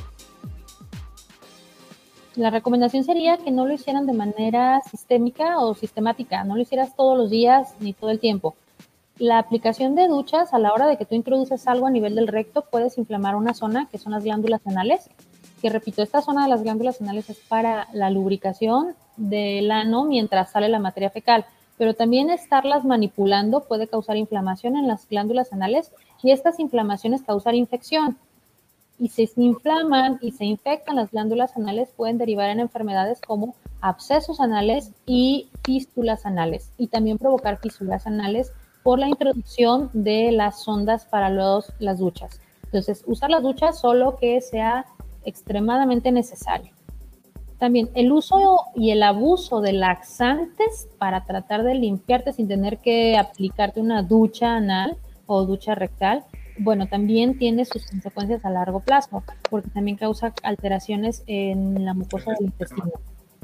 La 2.35 2.49
recomendación 2.49 3.03
sería 3.03 3.37
que 3.37 3.51
no 3.51 3.67
lo 3.67 3.75
hicieran 3.75 4.07
de 4.07 4.13
manera 4.13 4.81
sistémica 4.89 5.59
o 5.59 5.75
sistemática, 5.75 6.43
no 6.45 6.55
lo 6.55 6.63
hicieras 6.63 6.95
todos 6.95 7.15
los 7.15 7.29
días 7.29 7.75
ni 7.79 7.93
todo 7.93 8.09
el 8.09 8.19
tiempo. 8.19 8.55
La 9.17 9.37
aplicación 9.37 9.95
de 9.95 10.07
duchas 10.07 10.53
a 10.53 10.59
la 10.59 10.73
hora 10.73 10.87
de 10.87 10.97
que 10.97 11.05
tú 11.05 11.15
introduces 11.15 11.67
algo 11.67 11.87
a 11.87 11.91
nivel 11.91 12.15
del 12.15 12.27
recto 12.27 12.63
puedes 12.69 12.97
inflamar 12.97 13.35
una 13.35 13.53
zona 13.53 13.87
que 13.91 13.97
son 13.97 14.13
las 14.13 14.23
glándulas 14.23 14.65
anales, 14.65 15.09
que 15.61 15.69
repito, 15.69 16.01
esta 16.01 16.21
zona 16.21 16.43
de 16.43 16.49
las 16.49 16.63
glándulas 16.63 17.01
anales 17.01 17.29
es 17.29 17.37
para 17.37 17.87
la 17.93 18.09
lubricación 18.09 18.95
del 19.17 19.69
ano 19.69 20.05
mientras 20.05 20.51
sale 20.51 20.69
la 20.69 20.79
materia 20.79 21.11
fecal 21.11 21.45
pero 21.81 21.95
también 21.95 22.29
estarlas 22.29 22.85
manipulando 22.85 23.61
puede 23.61 23.87
causar 23.87 24.15
inflamación 24.15 24.75
en 24.75 24.87
las 24.87 25.09
glándulas 25.09 25.51
anales 25.51 25.91
y 26.21 26.29
estas 26.29 26.59
inflamaciones 26.59 27.23
causar 27.23 27.55
infección. 27.55 28.19
Y 28.99 29.09
si 29.09 29.25
se 29.25 29.41
inflaman 29.41 30.19
y 30.21 30.33
se 30.33 30.45
infectan 30.45 30.97
las 30.97 31.09
glándulas 31.09 31.57
anales, 31.57 31.89
pueden 31.97 32.19
derivar 32.19 32.51
en 32.51 32.59
enfermedades 32.59 33.19
como 33.19 33.55
abscesos 33.81 34.39
anales 34.39 34.91
y 35.07 35.49
fístulas 35.63 36.27
anales, 36.27 36.69
y 36.77 36.85
también 36.85 37.17
provocar 37.17 37.57
fístulas 37.57 38.05
anales 38.05 38.51
por 38.83 38.99
la 38.99 39.07
introducción 39.07 39.89
de 39.93 40.31
las 40.31 40.63
sondas 40.63 41.05
para 41.05 41.29
los, 41.29 41.71
las 41.79 41.99
duchas. 41.99 42.39
Entonces, 42.65 43.03
usar 43.05 43.29
las 43.29 43.43
duchas 43.43 43.79
solo 43.79 44.17
que 44.17 44.39
sea 44.41 44.85
extremadamente 45.25 46.11
necesario. 46.11 46.71
También 47.59 47.89
el 47.93 48.11
uso 48.11 48.65
y 48.75 48.89
el 48.89 49.03
abuso 49.03 49.61
de 49.61 49.73
laxantes 49.73 50.87
para 50.97 51.25
tratar 51.25 51.63
de 51.63 51.75
limpiarte 51.75 52.33
sin 52.33 52.47
tener 52.47 52.79
que 52.79 53.17
aplicarte 53.17 53.79
una 53.79 54.01
ducha 54.01 54.55
anal 54.55 54.97
o 55.27 55.45
ducha 55.45 55.75
rectal, 55.75 56.25
bueno, 56.57 56.87
también 56.87 57.37
tiene 57.37 57.65
sus 57.65 57.85
consecuencias 57.85 58.45
a 58.45 58.49
largo 58.49 58.79
plazo, 58.79 59.23
porque 59.49 59.69
también 59.69 59.97
causa 59.97 60.33
alteraciones 60.43 61.23
en 61.27 61.85
la 61.85 61.93
mucosa 61.93 62.31
del 62.31 62.47
intestino. 62.47 62.91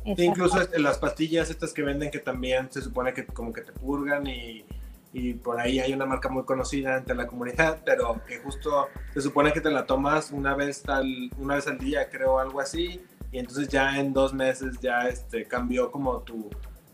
incluso 0.03 0.61
este, 0.61 0.79
las 0.79 0.97
pastillas 0.97 1.49
estas 1.49 1.73
que 1.73 1.83
venden 1.83 2.09
que 2.09 2.19
también 2.19 2.71
se 2.71 2.81
supone 2.81 3.13
que 3.13 3.25
como 3.25 3.53
que 3.53 3.61
te 3.61 3.71
purgan 3.71 4.25
y, 4.27 4.65
y 5.13 5.33
por 5.33 5.59
ahí 5.59 5.79
hay 5.79 5.93
una 5.93 6.05
marca 6.05 6.29
muy 6.29 6.43
conocida 6.43 6.97
entre 6.97 7.15
la 7.15 7.27
comunidad, 7.27 7.79
pero 7.85 8.21
que 8.27 8.39
justo 8.39 8.87
se 9.13 9.21
supone 9.21 9.51
que 9.53 9.61
te 9.61 9.71
la 9.71 9.85
tomas 9.85 10.31
una 10.31 10.55
vez, 10.55 10.83
tal, 10.83 11.31
una 11.37 11.55
vez 11.55 11.67
al 11.67 11.77
día, 11.77 12.09
creo, 12.09 12.39
algo 12.39 12.59
así, 12.59 13.01
y 13.31 13.39
entonces 13.39 13.67
ya 13.67 13.99
en 13.99 14.13
dos 14.13 14.33
meses 14.33 14.79
ya 14.81 15.07
este, 15.07 15.45
cambió 15.45 15.91
como 15.91 16.19
tu, 16.19 16.49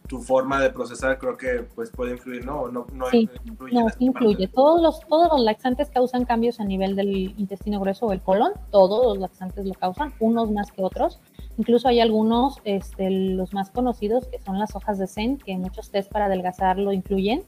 tu 0.08 0.22
forma 0.22 0.62
de 0.62 0.70
procesar, 0.70 1.18
creo 1.18 1.38
que 1.38 1.66
pues 1.76 1.90
puede 1.90 2.12
influir, 2.12 2.46
¿no? 2.46 2.68
No, 2.68 2.86
no 2.94 3.08
sí, 3.10 3.30
influye. 3.46 3.74
No, 3.74 3.88
influye. 4.00 4.48
Todos 4.48 4.82
los, 4.82 5.00
todos 5.08 5.32
los 5.32 5.42
laxantes 5.42 5.90
causan 5.90 6.26
cambios 6.26 6.60
a 6.60 6.66
nivel 6.66 6.96
del 6.96 7.34
intestino 7.38 7.80
grueso 7.80 8.08
o 8.08 8.12
el 8.12 8.22
colon, 8.22 8.52
todos 8.72 9.06
los 9.06 9.18
laxantes 9.18 9.66
lo 9.66 9.74
causan, 9.74 10.14
unos 10.20 10.52
más 10.52 10.72
que 10.72 10.84
otros. 10.84 11.20
Incluso 11.58 11.88
hay 11.88 12.00
algunos, 12.00 12.58
este, 12.64 13.10
los 13.10 13.54
más 13.54 13.70
conocidos, 13.70 14.28
que 14.28 14.40
son 14.40 14.60
las 14.60 14.76
hojas 14.76 14.98
de 14.98 15.08
zen, 15.08 15.38
que 15.38 15.58
muchos 15.58 15.92
test 15.92 16.12
para 16.12 16.26
adelgazar 16.26 16.78
lo 16.80 16.92
incluyen, 16.92 17.44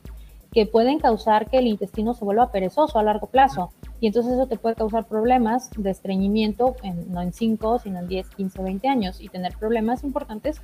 que 0.55 0.65
pueden 0.65 0.99
causar 0.99 1.49
que 1.49 1.57
el 1.57 1.67
intestino 1.67 2.13
se 2.13 2.23
vuelva 2.23 2.49
perezoso 2.49 2.97
a 2.97 3.03
largo 3.03 3.27
plazo. 3.27 3.73
Y 3.99 4.07
entonces 4.07 4.31
eso 4.31 4.47
te 4.47 4.57
puede 4.57 4.75
causar 4.75 5.05
problemas 5.05 5.69
de 5.75 5.89
estreñimiento, 5.89 6.77
no 7.09 7.21
en 7.21 7.33
5, 7.33 7.79
sino 7.79 7.99
en 7.99 8.07
10, 8.07 8.29
15, 8.29 8.63
20 8.63 8.87
años, 8.87 9.19
y 9.19 9.27
tener 9.27 9.57
problemas 9.57 10.05
importantes 10.05 10.61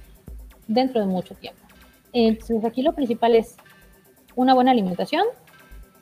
dentro 0.65 1.01
de 1.01 1.07
mucho 1.07 1.35
tiempo. 1.35 1.59
Entonces 2.13 2.63
aquí 2.63 2.83
lo 2.83 2.93
principal 2.93 3.35
es 3.35 3.57
una 4.37 4.53
buena 4.53 4.71
alimentación 4.71 5.25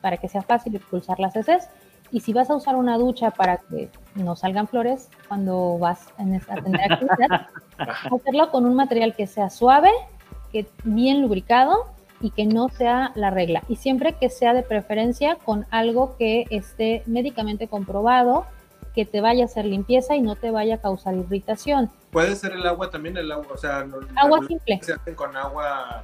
para 0.02 0.18
que 0.18 0.28
sea 0.28 0.44
fácil 0.44 0.76
expulsar 0.76 1.20
las 1.20 1.36
heces. 1.36 1.68
Y 2.12 2.20
si 2.20 2.32
vas 2.32 2.52
a 2.52 2.56
usar 2.56 2.76
una 2.76 2.96
ducha 3.00 3.32
para 3.32 3.58
que 3.58 3.90
no 4.14 4.36
salgan 4.36 4.68
flores 4.68 5.10
cuando 5.28 5.80
vas 5.80 6.10
a 6.14 6.18
tener 6.18 6.44
actividad, 6.94 7.48
hacerlo 8.16 8.52
con 8.52 8.68
un 8.68 8.76
material 8.76 9.16
que 9.16 9.26
sea 9.26 9.50
suave, 9.50 9.90
que 10.52 10.68
bien 10.84 11.24
lubricado 11.24 11.98
y 12.22 12.32
que 12.32 12.46
no 12.46 12.70
sea 12.70 13.12
la 13.16 13.30
regla. 13.30 13.64
Y 13.68 13.78
siempre 13.78 14.14
que 14.14 14.30
sea 14.30 14.54
de 14.54 14.64
preferencia 14.64 15.36
con 15.36 15.66
algo 15.72 16.16
que 16.18 16.46
esté 16.50 17.04
médicamente 17.06 17.68
comprobado, 17.68 18.46
que 18.94 19.06
te 19.06 19.22
vaya 19.22 19.44
a 19.44 19.46
hacer 19.46 19.66
limpieza 19.66 20.16
y 20.16 20.22
no 20.22 20.36
te 20.36 20.52
vaya 20.52 20.76
a 20.76 20.78
causar 20.80 21.16
irritación. 21.16 21.90
Puede 22.12 22.36
ser 22.36 22.54
el 22.54 22.66
agua 22.66 22.90
también, 22.90 23.18
el 23.18 23.32
agua, 23.32 23.48
o 23.54 23.58
sea, 23.58 23.86
agua 24.16 24.40
simple. 24.48 24.80
Se 24.82 24.94
hacen 24.94 25.16
con 25.16 25.36
agua 25.38 26.04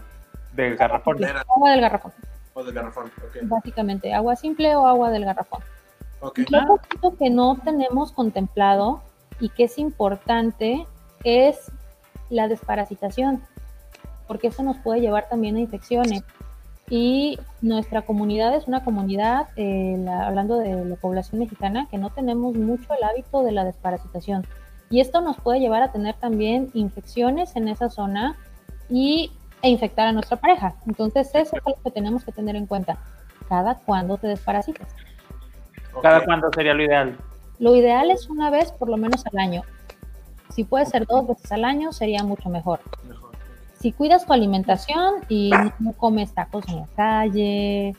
del 0.54 0.76
garrafón. 0.78 1.18
Agua 1.24 1.72
del 1.72 1.82
garrafón. 1.82 2.14
O 2.54 2.64
del 2.64 2.74
garrafón, 2.74 3.12
Básicamente, 3.44 4.14
agua 4.14 4.36
simple 4.36 4.76
o 4.76 4.88
agua 4.88 5.12
del 5.12 5.26
garrafón. 5.26 5.62
Okay. 6.22 6.46
Lo 6.50 7.18
que 7.18 7.30
no 7.30 7.58
tenemos 7.64 8.14
contemplado 8.14 9.02
y 9.40 9.50
que 9.50 9.66
es 9.66 9.78
importante 9.78 10.88
es 11.24 11.72
la 12.30 12.48
desparasitación 12.48 13.44
porque 14.28 14.48
eso 14.48 14.64
nos 14.64 14.78
puede 14.78 15.02
llevar 15.02 15.28
también 15.30 15.56
a 15.56 15.60
infecciones. 15.60 16.24
Y 16.90 17.40
nuestra 17.62 18.04
comunidad 18.04 18.56
es 18.56 18.68
una 18.68 18.84
comunidad, 18.84 19.48
eh, 19.56 20.06
hablando 20.08 20.60
de 20.60 20.86
la 20.86 20.96
población 20.98 21.40
mexicana, 21.40 21.88
que 21.90 21.98
no 21.98 22.12
tenemos 22.12 22.56
mucho 22.56 22.94
el 22.94 23.04
hábito 23.04 23.44
de 23.44 23.52
la 23.52 23.66
desparasitación. 23.66 24.46
Y 24.90 25.00
esto 25.00 25.22
nos 25.22 25.38
puede 25.38 25.60
llevar 25.60 25.82
a 25.82 25.92
tener 25.92 26.16
también 26.16 26.70
infecciones 26.74 27.56
en 27.56 27.68
esa 27.68 27.90
zona 27.90 28.36
y, 28.88 29.32
e 29.64 29.70
infectar 29.70 30.08
a 30.08 30.12
nuestra 30.12 30.38
pareja. 30.38 30.76
Entonces, 30.86 31.30
eso 31.34 31.58
es 31.58 31.64
lo 31.66 31.74
que 31.84 31.90
tenemos 31.90 32.24
que 32.24 32.32
tener 32.32 32.56
en 32.56 32.68
cuenta. 32.68 32.98
Cada 33.50 33.76
cuándo 33.76 34.18
te 34.18 34.28
desparasitas. 34.28 34.88
¿Cada 36.02 36.24
cuándo 36.24 36.50
sería 36.54 36.76
lo 36.76 36.84
ideal? 36.84 37.18
Lo 37.58 37.76
ideal 37.76 38.12
es 38.12 38.30
una 38.30 38.52
vez 38.52 38.72
por 38.72 38.90
lo 38.90 38.98
menos 38.98 39.26
al 39.26 39.40
año. 39.40 39.64
Si 40.50 40.64
puede 40.64 40.86
ser 40.86 41.08
dos 41.08 41.28
veces 41.28 41.52
al 41.52 41.66
año, 41.66 41.92
sería 41.92 42.24
mucho 42.24 42.50
mejor. 42.50 42.80
mejor 43.08 43.25
si 43.80 43.92
cuidas 43.92 44.26
tu 44.26 44.34
alimentación 44.34 45.16
y 45.30 45.52
no 45.80 45.94
comes 45.94 46.34
tacos 46.34 46.68
en 46.68 46.78
la 46.78 46.88
calle, 46.96 47.96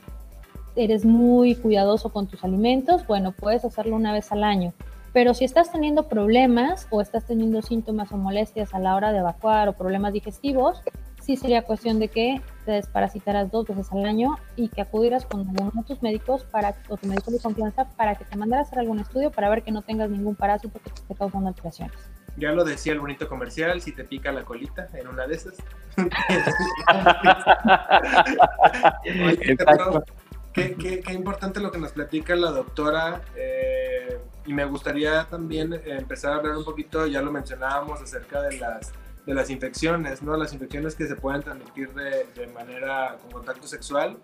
eres 0.75 1.05
muy 1.05 1.55
cuidadoso 1.55 2.09
con 2.09 2.27
tus 2.27 2.43
alimentos, 2.43 3.05
bueno, 3.07 3.31
puedes 3.31 3.65
hacerlo 3.65 3.95
una 3.95 4.13
vez 4.13 4.31
al 4.31 4.43
año. 4.43 4.73
Pero 5.13 5.33
si 5.33 5.45
estás 5.45 5.71
teniendo 5.71 6.07
problemas 6.07 6.87
o 6.91 7.01
estás 7.01 7.25
teniendo 7.25 7.61
síntomas 7.61 8.11
o 8.11 8.17
molestias 8.17 8.73
a 8.73 8.79
la 8.79 8.95
hora 8.95 9.11
de 9.11 9.19
evacuar 9.19 9.67
o 9.67 9.73
problemas 9.73 10.13
digestivos, 10.13 10.81
sí 11.21 11.35
sería 11.35 11.63
cuestión 11.63 11.99
de 11.99 12.09
que 12.09 12.41
te 12.65 12.73
desparasitaras 12.73 13.49
dos 13.49 13.65
veces 13.65 13.91
al 13.91 14.05
año 14.05 14.37
y 14.55 14.69
que 14.69 14.81
acudieras 14.81 15.25
con 15.25 15.41
uno 15.41 15.71
de 15.73 15.83
tus 15.83 16.03
médicos 16.03 16.43
para, 16.43 16.75
o 16.89 16.97
tu 16.97 17.07
médico 17.07 17.31
de 17.31 17.39
confianza 17.39 17.85
para 17.97 18.15
que 18.15 18.25
te 18.25 18.37
mandara 18.37 18.61
a 18.61 18.65
hacer 18.65 18.79
algún 18.79 18.99
estudio 18.99 19.31
para 19.31 19.49
ver 19.49 19.63
que 19.63 19.71
no 19.71 19.81
tengas 19.81 20.09
ningún 20.09 20.35
parásito 20.35 20.77
que 20.79 20.89
te 20.89 21.01
esté 21.01 21.15
causando 21.15 21.47
alteraciones. 21.47 21.97
Ya 22.37 22.51
lo 22.51 22.63
decía 22.63 22.93
el 22.93 22.99
bonito 22.99 23.27
comercial, 23.27 23.81
si 23.81 23.91
te 23.91 24.03
pica 24.03 24.31
la 24.31 24.43
colita 24.43 24.87
en 24.93 25.07
una 25.07 25.25
de 25.25 25.35
esas. 25.35 25.55
qué, 30.53 31.03
importante 31.13 31.59
lo 31.59 31.71
que 31.71 31.79
nos 31.79 31.93
platica 31.93 32.35
la 32.35 32.51
doctora. 32.51 33.21
Eh, 33.35 34.19
y 34.45 34.53
me 34.53 34.65
gustaría 34.65 35.25
también 35.25 35.81
empezar 35.85 36.33
a 36.33 36.35
hablar 36.37 36.57
un 36.57 36.63
poquito, 36.63 37.07
ya 37.07 37.21
lo 37.21 37.31
mencionábamos, 37.31 38.01
acerca 38.01 38.41
de 38.41 38.57
las 38.57 38.93
de 39.25 39.33
las 39.33 39.49
infecciones, 39.49 40.23
¿no? 40.23 40.37
Las 40.37 40.53
infecciones 40.53 40.95
que 40.95 41.05
se 41.05 41.17
pueden 41.17 41.43
transmitir 41.43 41.93
de, 41.93 42.27
de 42.33 42.47
manera 42.47 43.17
con 43.21 43.31
contacto 43.31 43.67
sexual. 43.67 44.17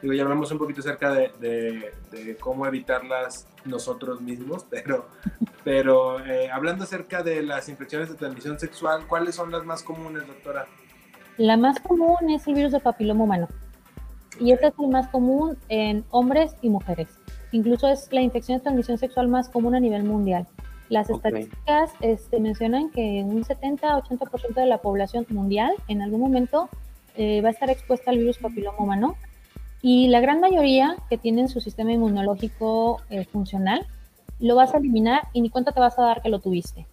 Digo, 0.00 0.14
ya 0.14 0.22
hablamos 0.22 0.50
un 0.52 0.58
poquito 0.58 0.80
acerca 0.80 1.12
de, 1.12 1.92
de, 2.10 2.36
cómo 2.38 2.66
evitarlas 2.66 3.48
nosotros 3.64 4.20
mismos, 4.20 4.64
pero, 4.70 5.06
pero 5.64 6.24
eh, 6.24 6.50
hablando 6.50 6.84
acerca 6.84 7.22
de 7.22 7.42
las 7.42 7.68
infecciones 7.68 8.08
de 8.08 8.14
transmisión 8.14 8.58
sexual, 8.58 9.06
¿cuáles 9.08 9.34
son 9.34 9.50
las 9.50 9.64
más 9.64 9.82
comunes, 9.82 10.26
doctora? 10.26 10.66
La 11.36 11.56
más 11.56 11.80
común 11.80 12.30
es 12.30 12.46
el 12.46 12.54
virus 12.54 12.72
de 12.72 12.80
papiloma 12.80 13.24
humano. 13.24 13.48
Y 14.40 14.52
este 14.52 14.68
es 14.68 14.74
el 14.78 14.88
más 14.88 15.08
común 15.08 15.56
en 15.68 16.04
hombres 16.10 16.54
y 16.62 16.68
mujeres. 16.68 17.08
Incluso 17.50 17.88
es 17.88 18.08
la 18.12 18.20
infección 18.20 18.58
de 18.58 18.62
transmisión 18.62 18.98
sexual 18.98 19.28
más 19.28 19.48
común 19.48 19.74
a 19.74 19.80
nivel 19.80 20.04
mundial. 20.04 20.46
Las 20.88 21.10
estadísticas 21.10 21.92
este, 22.00 22.40
mencionan 22.40 22.90
que 22.90 23.22
un 23.24 23.44
70-80% 23.44 24.54
de 24.54 24.66
la 24.66 24.78
población 24.78 25.26
mundial 25.28 25.72
en 25.88 26.02
algún 26.02 26.20
momento 26.20 26.68
eh, 27.16 27.42
va 27.42 27.48
a 27.48 27.52
estar 27.52 27.68
expuesta 27.68 28.10
al 28.10 28.18
virus 28.18 28.38
papiloma 28.38 28.78
humano 28.78 29.16
y 29.82 30.08
la 30.08 30.20
gran 30.20 30.40
mayoría 30.40 30.96
que 31.08 31.18
tienen 31.18 31.48
su 31.48 31.60
sistema 31.60 31.92
inmunológico 31.92 33.00
eh, 33.10 33.24
funcional 33.24 33.86
lo 34.40 34.56
vas 34.56 34.74
a 34.74 34.78
eliminar 34.78 35.28
y 35.32 35.40
ni 35.40 35.50
cuenta 35.50 35.72
te 35.72 35.80
vas 35.80 35.98
a 35.98 36.02
dar 36.02 36.22
que 36.22 36.28
lo 36.28 36.40
tuviste. 36.40 36.86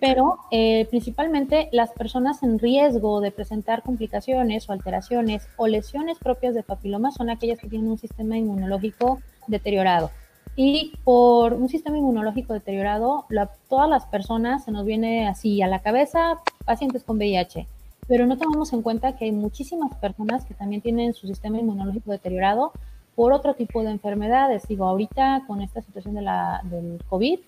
Pero 0.00 0.38
eh, 0.50 0.86
principalmente 0.90 1.68
las 1.72 1.90
personas 1.92 2.42
en 2.42 2.58
riesgo 2.58 3.20
de 3.20 3.30
presentar 3.30 3.82
complicaciones 3.82 4.68
o 4.68 4.72
alteraciones 4.72 5.48
o 5.56 5.66
lesiones 5.66 6.18
propias 6.18 6.54
de 6.54 6.62
papiloma 6.62 7.12
son 7.12 7.30
aquellas 7.30 7.58
que 7.58 7.68
tienen 7.68 7.88
un 7.88 7.98
sistema 7.98 8.36
inmunológico 8.36 9.20
deteriorado. 9.46 10.10
Y 10.54 10.92
por 11.04 11.54
un 11.54 11.68
sistema 11.68 11.98
inmunológico 11.98 12.52
deteriorado, 12.52 13.26
todas 13.68 13.88
las 13.88 14.06
personas 14.06 14.64
se 14.64 14.70
nos 14.70 14.84
viene 14.84 15.28
así 15.28 15.60
a 15.62 15.66
la 15.66 15.80
cabeza 15.80 16.40
pacientes 16.64 17.04
con 17.04 17.18
VIH, 17.18 17.66
pero 18.08 18.26
no 18.26 18.36
tomamos 18.36 18.72
en 18.72 18.82
cuenta 18.82 19.16
que 19.16 19.26
hay 19.26 19.32
muchísimas 19.32 19.94
personas 19.96 20.44
que 20.44 20.54
también 20.54 20.82
tienen 20.82 21.14
su 21.14 21.26
sistema 21.26 21.58
inmunológico 21.58 22.12
deteriorado 22.12 22.72
por 23.14 23.32
otro 23.32 23.54
tipo 23.54 23.82
de 23.82 23.90
enfermedades. 23.90 24.68
Digo, 24.68 24.84
ahorita 24.84 25.44
con 25.46 25.60
esta 25.60 25.82
situación 25.82 26.14
de 26.14 26.22
la, 26.22 26.60
del 26.64 27.02
COVID, 27.08 27.40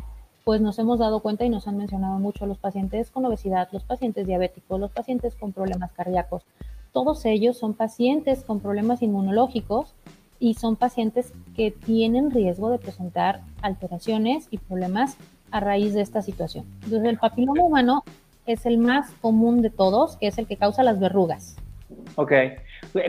pues 0.44 0.61
nos 0.61 0.78
hemos 0.78 0.98
dado 0.98 1.20
cuenta 1.20 1.44
y 1.44 1.50
nos 1.50 1.68
han 1.68 1.76
mencionado 1.76 2.18
mucho 2.18 2.46
los 2.46 2.59
pacientes 2.59 3.11
con 3.11 3.24
obesidad, 3.26 3.68
los 3.70 3.84
pacientes 3.84 4.26
diabéticos, 4.26 4.80
los 4.80 4.90
pacientes 4.90 5.34
con 5.34 5.52
problemas 5.52 5.92
cardíacos. 5.92 6.42
Todos 6.92 7.24
ellos 7.26 7.59
son 7.59 7.74
pacientes 7.74 8.42
con 8.44 8.61
problemas 8.61 9.02
inmunológicos 9.02 9.94
y 10.40 10.54
son 10.54 10.76
pacientes 10.76 11.32
que 11.54 11.70
tienen 11.70 12.30
riesgo 12.30 12.70
de 12.70 12.78
presentar 12.78 13.42
alteraciones 13.61 14.48
y 14.50 14.59
problemas 14.59 15.16
a 15.50 15.61
raíz 15.61 15.94
de 15.94 16.00
esta 16.00 16.22
situación. 16.22 16.64
Entonces, 16.84 17.04
el 17.04 17.18
papiloma 17.18 17.62
humano 17.62 18.04
es 18.53 18.66
el 18.66 18.78
más 18.78 19.11
común 19.20 19.62
de 19.62 19.70
todos, 19.70 20.16
que 20.16 20.26
es 20.26 20.38
el 20.38 20.46
que 20.46 20.57
causa 20.57 20.82
las 20.82 21.01
verrugas. 21.01 21.57
Ok, 22.16 22.32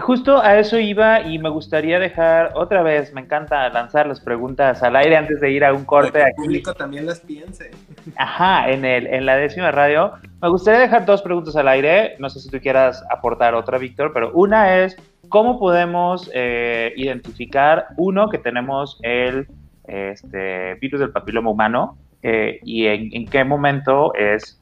justo 0.02 0.40
a 0.42 0.60
eso 0.60 0.78
iba 0.78 1.22
y 1.22 1.40
me 1.40 1.50
gustaría 1.50 2.00
dejar 2.00 2.52
otra 2.56 2.82
vez, 2.84 3.14
me 3.14 3.22
encanta 3.22 3.68
lanzar 3.70 4.08
las 4.08 4.20
preguntas 4.20 4.84
al 4.84 4.96
aire 4.96 5.18
antes 5.18 5.42
de 5.42 5.52
ir 5.52 5.66
a 5.66 5.74
un 5.74 5.84
corte. 5.84 6.20
Que 6.20 6.26
el 6.26 6.34
público 6.36 6.74
también 6.74 7.06
las 7.06 7.20
piense. 7.20 7.72
Ajá, 8.16 8.70
en, 8.70 8.86
el, 8.86 9.08
en 9.08 9.26
la 9.26 9.36
décima 9.36 9.72
radio. 9.72 10.14
Me 10.42 10.50
gustaría 10.50 10.80
dejar 10.80 11.06
dos 11.06 11.22
preguntas 11.22 11.56
al 11.56 11.68
aire, 11.68 12.16
no 12.20 12.30
sé 12.30 12.40
si 12.40 12.50
tú 12.50 12.60
quieras 12.60 13.04
aportar 13.10 13.56
otra, 13.56 13.78
Víctor, 13.78 14.12
pero 14.14 14.32
una 14.34 14.78
es, 14.78 14.96
¿Cómo 15.30 15.60
podemos 15.60 16.30
eh, 16.34 16.92
identificar, 16.98 17.90
uno, 17.98 18.30
que 18.30 18.40
tenemos 18.40 19.00
el 19.04 19.48
este, 19.88 20.74
virus 20.76 21.00
del 21.00 21.12
papiloma 21.12 21.52
humano 21.52 21.98
eh, 22.24 22.60
y 22.64 22.88
en, 22.88 23.28
qué 23.28 23.44
momento 23.44 24.12
es 24.16 24.60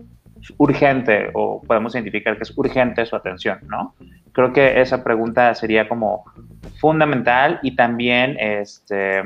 urgente 0.58 1.30
o 1.34 1.62
podemos 1.62 1.96
identificar 1.96 2.38
que 2.38 2.44
es 2.44 2.58
urgente 2.58 3.06
su 3.06 3.16
atención, 3.16 3.60
¿no? 3.68 3.96
Creo 4.32 4.54
que 4.54 4.80
esa 4.82 5.04
pregunta 5.04 5.54
sería 5.56 5.88
como 5.88 6.26
fundamental 6.80 7.60
y 7.64 7.76
también 7.76 8.38
este, 8.40 9.24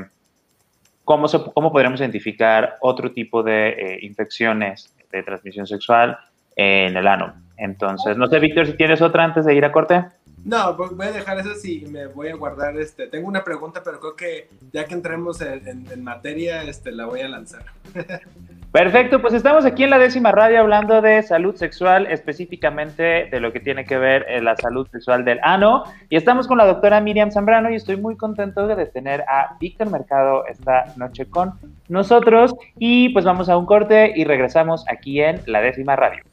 ¿cómo, 1.04 1.26
cómo 1.54 1.72
podríamos 1.72 2.00
identificar 2.00 2.76
otro 2.80 3.12
tipo 3.12 3.42
de 3.42 3.68
eh, 3.68 3.98
infecciones 4.02 4.94
de 5.10 5.22
transmisión 5.22 5.66
sexual 5.66 6.18
en 6.56 6.96
el 6.96 7.06
ano. 7.06 7.34
Entonces, 7.56 8.16
no 8.16 8.26
sé, 8.26 8.38
Víctor, 8.40 8.66
si 8.66 8.72
tienes 8.74 9.00
otra 9.02 9.24
antes 9.24 9.44
de 9.44 9.54
ir 9.54 9.64
a 9.64 9.72
corte. 9.72 10.04
No, 10.44 10.74
voy 10.74 11.06
a 11.06 11.12
dejar 11.12 11.38
eso 11.38 11.54
sí, 11.54 11.84
me 11.88 12.06
voy 12.06 12.28
a 12.28 12.34
guardar 12.34 12.76
este. 12.76 13.06
Tengo 13.06 13.28
una 13.28 13.44
pregunta, 13.44 13.80
pero 13.84 14.00
creo 14.00 14.16
que 14.16 14.48
ya 14.72 14.84
que 14.86 14.94
entremos 14.94 15.40
en, 15.40 16.02
materia, 16.02 16.64
este, 16.64 16.90
la 16.90 17.06
voy 17.06 17.20
a 17.20 17.28
lanzar. 17.28 17.64
Perfecto, 18.72 19.20
pues 19.20 19.34
estamos 19.34 19.66
aquí 19.66 19.84
en 19.84 19.90
la 19.90 19.98
décima 19.98 20.32
radio 20.32 20.60
hablando 20.60 21.02
de 21.02 21.22
salud 21.22 21.54
sexual, 21.54 22.06
específicamente 22.06 23.28
de 23.30 23.38
lo 23.38 23.52
que 23.52 23.60
tiene 23.60 23.84
que 23.84 23.98
ver 23.98 24.24
en 24.30 24.46
la 24.46 24.56
salud 24.56 24.88
sexual 24.90 25.26
del 25.26 25.38
ano. 25.42 25.84
Y 26.08 26.16
estamos 26.16 26.48
con 26.48 26.56
la 26.56 26.64
doctora 26.64 27.00
Miriam 27.00 27.30
Zambrano 27.30 27.70
y 27.70 27.74
estoy 27.74 27.96
muy 27.96 28.16
contento 28.16 28.66
de 28.66 28.86
tener 28.86 29.20
a 29.28 29.56
Víctor 29.60 29.90
Mercado 29.90 30.46
esta 30.46 30.86
noche 30.96 31.26
con 31.26 31.52
nosotros. 31.88 32.54
Y 32.78 33.10
pues 33.10 33.26
vamos 33.26 33.50
a 33.50 33.58
un 33.58 33.66
corte 33.66 34.12
y 34.16 34.24
regresamos 34.24 34.84
aquí 34.88 35.20
en 35.20 35.42
la 35.46 35.60
décima 35.60 35.94
radio. 35.94 36.24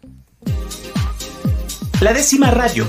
La 2.02 2.14
décima 2.14 2.52
radio 2.52 2.86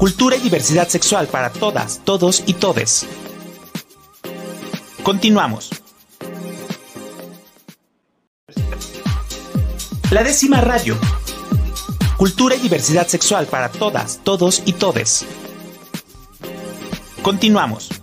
Cultura 0.00 0.34
y 0.34 0.40
diversidad 0.40 0.88
sexual 0.88 1.26
para 1.26 1.50
todas, 1.50 2.00
todos 2.06 2.42
y 2.46 2.54
todes. 2.54 3.06
Continuamos. 5.02 5.68
La 10.10 10.22
décima 10.22 10.62
radio. 10.62 10.96
Cultura 12.16 12.56
y 12.56 12.60
diversidad 12.60 13.08
sexual 13.08 13.44
para 13.44 13.68
todas, 13.68 14.20
todos 14.24 14.62
y 14.64 14.72
todes. 14.72 15.26
Continuamos. 17.20 17.99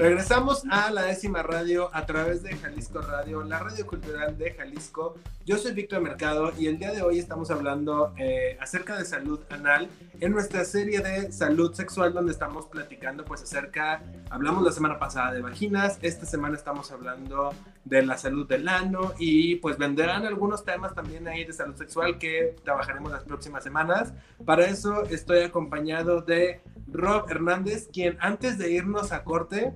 Regresamos 0.00 0.62
a 0.70 0.90
la 0.90 1.02
décima 1.02 1.42
radio 1.42 1.90
a 1.92 2.06
través 2.06 2.42
de 2.42 2.56
Jalisco 2.56 3.02
Radio, 3.02 3.44
la 3.44 3.58
radio 3.58 3.86
cultural 3.86 4.38
de 4.38 4.52
Jalisco. 4.52 5.16
Yo 5.44 5.58
soy 5.58 5.72
Víctor 5.72 6.00
Mercado 6.00 6.54
y 6.58 6.68
el 6.68 6.78
día 6.78 6.90
de 6.92 7.02
hoy 7.02 7.18
estamos 7.18 7.50
hablando 7.50 8.14
eh, 8.16 8.56
acerca 8.62 8.96
de 8.96 9.04
salud 9.04 9.40
anal 9.50 9.90
en 10.18 10.32
nuestra 10.32 10.64
serie 10.64 11.00
de 11.00 11.30
salud 11.32 11.74
sexual 11.74 12.14
donde 12.14 12.32
estamos 12.32 12.64
platicando 12.64 13.26
pues 13.26 13.42
acerca, 13.42 14.02
hablamos 14.30 14.64
la 14.64 14.72
semana 14.72 14.98
pasada 14.98 15.32
de 15.34 15.42
vaginas, 15.42 15.98
esta 16.00 16.24
semana 16.24 16.56
estamos 16.56 16.90
hablando 16.92 17.52
de 17.84 18.00
la 18.00 18.16
salud 18.16 18.48
del 18.48 18.68
ano 18.68 19.12
y 19.18 19.56
pues 19.56 19.76
vendrán 19.76 20.24
algunos 20.24 20.64
temas 20.64 20.94
también 20.94 21.28
ahí 21.28 21.44
de 21.44 21.52
salud 21.52 21.76
sexual 21.76 22.16
que 22.16 22.56
trabajaremos 22.64 23.12
las 23.12 23.24
próximas 23.24 23.62
semanas. 23.62 24.14
Para 24.46 24.64
eso 24.64 25.02
estoy 25.04 25.40
acompañado 25.40 26.22
de 26.22 26.62
Rob 26.90 27.30
Hernández, 27.30 27.88
quien 27.92 28.16
antes 28.20 28.56
de 28.56 28.72
irnos 28.72 29.12
a 29.12 29.24
corte 29.24 29.74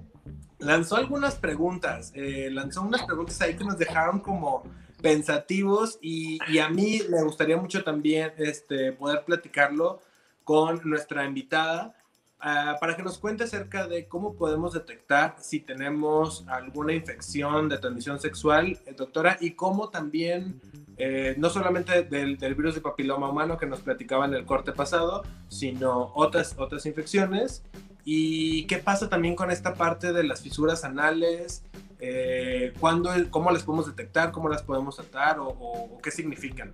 lanzó 0.64 0.96
algunas 0.96 1.36
preguntas, 1.36 2.12
eh, 2.14 2.48
lanzó 2.50 2.82
unas 2.82 3.02
preguntas 3.04 3.40
ahí 3.40 3.56
que 3.56 3.64
nos 3.64 3.78
dejaron 3.78 4.20
como 4.20 4.64
pensativos 5.02 5.98
y, 6.00 6.38
a 6.58 6.68
mí 6.70 7.02
me 7.10 7.22
gustaría 7.22 7.56
mucho 7.56 7.84
también 7.84 8.32
este, 8.38 8.92
poder 8.92 9.24
platicarlo 9.24 10.00
con 10.44 10.80
nuestra 10.84 11.26
invitada 11.26 11.94
ah, 12.40 12.76
para 12.80 12.96
que 12.96 13.02
nos 13.02 13.18
cuente 13.18 13.44
acerca 13.44 13.86
de 13.86 14.08
cómo 14.08 14.34
podemos 14.34 14.72
detectar 14.72 15.36
si 15.40 15.60
tenemos 15.60 16.44
alguna 16.48 16.94
infección 16.94 17.68
de 17.68 17.78
transmisión 17.78 18.18
sexual, 18.18 18.78
eh, 18.86 18.94
doctora, 18.96 19.36
y 19.40 19.50
cómo 19.50 19.90
también, 19.90 20.60
eh, 20.96 21.34
no 21.36 21.50
solamente 21.50 22.04
del, 22.04 22.38
del, 22.38 22.54
virus 22.54 22.74
de 22.74 22.80
papiloma 22.80 23.28
humano 23.28 23.58
que 23.58 23.66
nos 23.66 23.80
platicaba 23.82 24.24
en 24.24 24.32
el 24.32 24.46
corte 24.46 24.72
pasado, 24.72 25.22
sino 25.48 26.12
otras, 26.14 26.54
otras 26.58 26.86
infecciones 26.86 27.62
¿Y 28.04 28.64
qué 28.64 28.78
pasa 28.78 29.08
también 29.08 29.34
con 29.34 29.50
esta 29.50 29.74
parte 29.74 30.12
de 30.12 30.24
las 30.24 30.42
fisuras 30.42 30.84
anales? 30.84 31.62
Eh, 32.00 32.72
¿cuándo, 32.78 33.10
¿Cómo 33.30 33.50
las 33.50 33.62
podemos 33.62 33.86
detectar? 33.86 34.30
¿Cómo 34.30 34.48
las 34.48 34.62
podemos 34.62 34.96
tratar? 34.96 35.38
¿O, 35.40 35.98
qué 36.02 36.10
significan? 36.10 36.70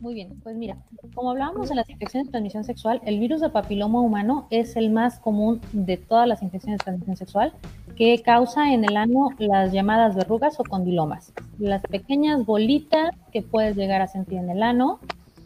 Muy 0.00 0.14
bien, 0.14 0.40
pues 0.42 0.56
mira, 0.56 0.76
como 1.14 1.30
hablábamos 1.30 1.68
de 1.68 1.76
las 1.76 1.88
infecciones 1.88 2.26
de 2.26 2.32
transmisión 2.32 2.64
sexual, 2.64 3.00
el 3.06 3.20
virus 3.20 3.40
de 3.40 3.50
papiloma 3.50 4.00
humano 4.00 4.48
es 4.50 4.74
el 4.74 4.90
más 4.90 5.20
común 5.20 5.60
de 5.72 5.96
todas 5.96 6.26
las 6.26 6.42
infecciones 6.42 6.78
de 6.78 6.84
transmisión 6.84 7.16
sexual 7.16 7.52
que 7.94 8.20
causa 8.22 8.72
en 8.72 8.84
el 8.84 8.96
ano 8.96 9.28
las 9.38 9.70
llamadas 9.70 10.16
verrugas 10.16 10.58
o 10.58 10.64
condilomas, 10.64 11.32
las 11.58 11.82
pequeñas 11.82 12.44
bolitas 12.44 13.14
que 13.32 13.42
puedes 13.42 13.76
llegar 13.76 14.00
a 14.00 14.08
sentir 14.08 14.38
en 14.38 14.50
el 14.50 14.64
ano, 14.64 14.98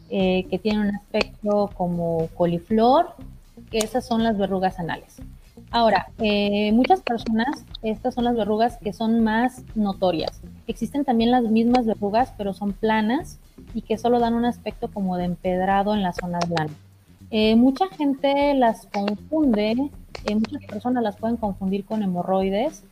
eh, 0.09 0.47
que 0.49 0.57
tienen 0.57 0.87
un 0.87 0.95
aspecto 0.95 1.69
como 1.75 2.27
coliflor, 2.35 3.13
que 3.69 3.79
esas 3.79 4.05
son 4.05 4.23
las 4.23 4.37
verrugas 4.37 4.79
anales. 4.79 5.17
Ahora, 5.71 6.07
eh, 6.19 6.71
muchas 6.71 7.01
personas, 7.01 7.65
estas 7.81 8.13
son 8.13 8.23
las 8.23 8.35
verrugas 8.35 8.77
que 8.77 8.93
son 8.93 9.23
más 9.23 9.63
notorias. 9.75 10.41
Existen 10.67 11.03
también 11.03 11.31
las 11.31 11.43
mismas 11.43 11.85
verrugas, 11.85 12.33
pero 12.37 12.53
son 12.53 12.73
planas 12.73 13.39
y 13.73 13.81
que 13.81 13.97
solo 13.97 14.19
dan 14.19 14.33
un 14.33 14.45
aspecto 14.45 14.89
como 14.89 15.17
de 15.17 15.25
empedrado 15.25 15.93
en 15.93 16.03
la 16.03 16.13
zona 16.13 16.39
blanca. 16.47 16.73
Eh, 17.31 17.55
mucha 17.57 17.87
gente 17.89 18.53
las 18.53 18.87
confunde, 18.87 19.91
eh, 20.25 20.35
muchas 20.35 20.63
personas 20.65 21.03
las 21.03 21.17
pueden 21.17 21.35
confundir 21.35 21.83
con 21.83 22.01
hemorroides 22.01 22.83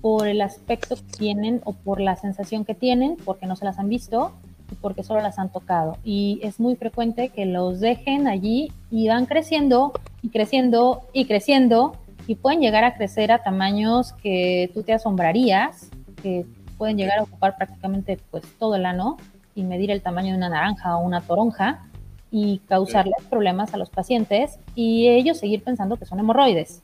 por 0.00 0.26
el 0.26 0.40
aspecto 0.40 0.96
que 0.96 1.18
tienen 1.18 1.60
o 1.64 1.72
por 1.72 2.00
la 2.00 2.16
sensación 2.16 2.64
que 2.64 2.74
tienen, 2.74 3.16
porque 3.24 3.46
no 3.46 3.54
se 3.54 3.64
las 3.64 3.78
han 3.78 3.88
visto 3.88 4.32
porque 4.80 5.02
solo 5.02 5.20
las 5.20 5.38
han 5.38 5.50
tocado. 5.50 5.96
Y 6.04 6.40
es 6.42 6.60
muy 6.60 6.76
frecuente 6.76 7.30
que 7.30 7.46
los 7.46 7.80
dejen 7.80 8.26
allí 8.26 8.72
y 8.90 9.08
van 9.08 9.26
creciendo 9.26 9.92
y 10.22 10.30
creciendo 10.30 11.02
y 11.12 11.26
creciendo 11.26 11.92
y 12.26 12.34
pueden 12.34 12.60
llegar 12.60 12.84
a 12.84 12.94
crecer 12.94 13.32
a 13.32 13.42
tamaños 13.42 14.12
que 14.22 14.70
tú 14.74 14.82
te 14.82 14.92
asombrarías, 14.92 15.90
que 16.22 16.44
pueden 16.76 16.96
llegar 16.96 17.18
a 17.18 17.22
ocupar 17.22 17.56
prácticamente 17.56 18.18
pues 18.30 18.44
todo 18.58 18.76
el 18.76 18.86
ano 18.86 19.16
y 19.54 19.62
medir 19.64 19.90
el 19.90 20.02
tamaño 20.02 20.32
de 20.32 20.36
una 20.36 20.50
naranja 20.50 20.96
o 20.96 21.04
una 21.04 21.20
toronja 21.20 21.86
y 22.30 22.58
causarles 22.68 23.24
problemas 23.30 23.72
a 23.74 23.78
los 23.78 23.90
pacientes 23.90 24.58
y 24.74 25.08
ellos 25.08 25.38
seguir 25.38 25.64
pensando 25.64 25.96
que 25.96 26.04
son 26.04 26.20
hemorroides. 26.20 26.82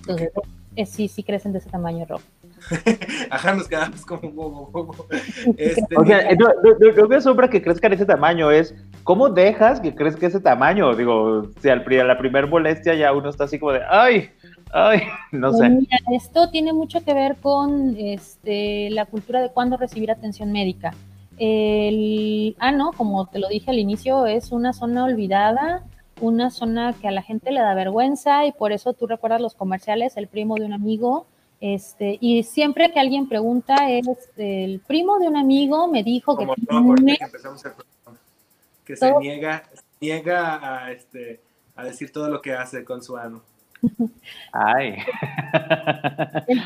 Entonces, 0.00 0.30
eh, 0.74 0.86
sí, 0.86 1.08
sí 1.08 1.22
crecen 1.22 1.52
de 1.52 1.58
ese 1.58 1.70
tamaño, 1.70 2.04
Rob. 2.06 2.20
Ajá, 3.30 3.54
nos 3.54 3.68
quedamos 3.68 4.04
como 4.04 4.30
bobo, 4.30 5.06
Este, 5.56 5.96
o 5.96 6.04
sea, 6.04 6.34
no, 6.34 6.48
no, 6.48 6.92
no, 6.96 7.08
me 7.08 7.16
asombra 7.16 7.48
que 7.48 7.62
crezcan 7.62 7.92
ese 7.92 8.06
tamaño, 8.06 8.50
es 8.50 8.74
¿cómo 9.04 9.28
dejas 9.28 9.80
que 9.80 9.94
crezca 9.94 10.26
ese 10.26 10.40
tamaño? 10.40 10.94
Digo, 10.94 11.50
si 11.60 11.68
al, 11.68 11.80
a 11.80 12.04
la 12.04 12.18
primer 12.18 12.46
molestia 12.46 12.94
ya 12.94 13.12
uno 13.12 13.30
está 13.30 13.44
así 13.44 13.58
como 13.58 13.72
de, 13.72 13.82
ay, 13.88 14.30
ay, 14.72 15.02
no 15.32 15.50
pues 15.50 15.60
sé. 15.60 15.68
Mira, 15.68 15.98
esto 16.14 16.50
tiene 16.50 16.72
mucho 16.72 17.04
que 17.04 17.14
ver 17.14 17.36
con 17.36 17.96
este, 17.96 18.90
la 18.90 19.06
cultura 19.06 19.40
de 19.40 19.50
cuándo 19.50 19.76
recibir 19.76 20.10
atención 20.10 20.52
médica. 20.52 20.94
El 21.38 22.54
ah, 22.60 22.72
como 22.96 23.26
te 23.26 23.38
lo 23.38 23.48
dije 23.48 23.70
al 23.70 23.78
inicio, 23.78 24.26
es 24.26 24.52
una 24.52 24.72
zona 24.72 25.04
olvidada, 25.04 25.82
una 26.20 26.50
zona 26.50 26.92
que 26.92 27.08
a 27.08 27.10
la 27.10 27.22
gente 27.22 27.50
le 27.50 27.60
da 27.60 27.74
vergüenza 27.74 28.46
y 28.46 28.52
por 28.52 28.70
eso 28.70 28.92
tú 28.92 29.06
recuerdas 29.06 29.40
los 29.40 29.54
comerciales, 29.54 30.16
el 30.16 30.28
primo 30.28 30.54
de 30.54 30.66
un 30.66 30.72
amigo, 30.72 31.26
este, 31.62 32.18
y 32.20 32.42
siempre 32.42 32.90
que 32.90 32.98
alguien 32.98 33.28
pregunta 33.28 33.88
es 33.88 34.04
el 34.36 34.80
primo 34.80 35.20
de 35.20 35.28
un 35.28 35.36
amigo 35.36 35.86
me 35.86 36.02
dijo 36.02 36.36
que, 36.36 36.44
que 38.84 38.96
se 38.96 39.14
niega, 39.20 39.62
niega 40.00 40.86
a, 40.86 40.90
este, 40.90 41.40
a 41.76 41.84
decir 41.84 42.10
todo 42.10 42.28
lo 42.28 42.42
que 42.42 42.52
hace 42.52 42.84
con 42.84 43.00
su 43.00 43.16
ano. 43.16 43.44
Ay, 44.52 44.96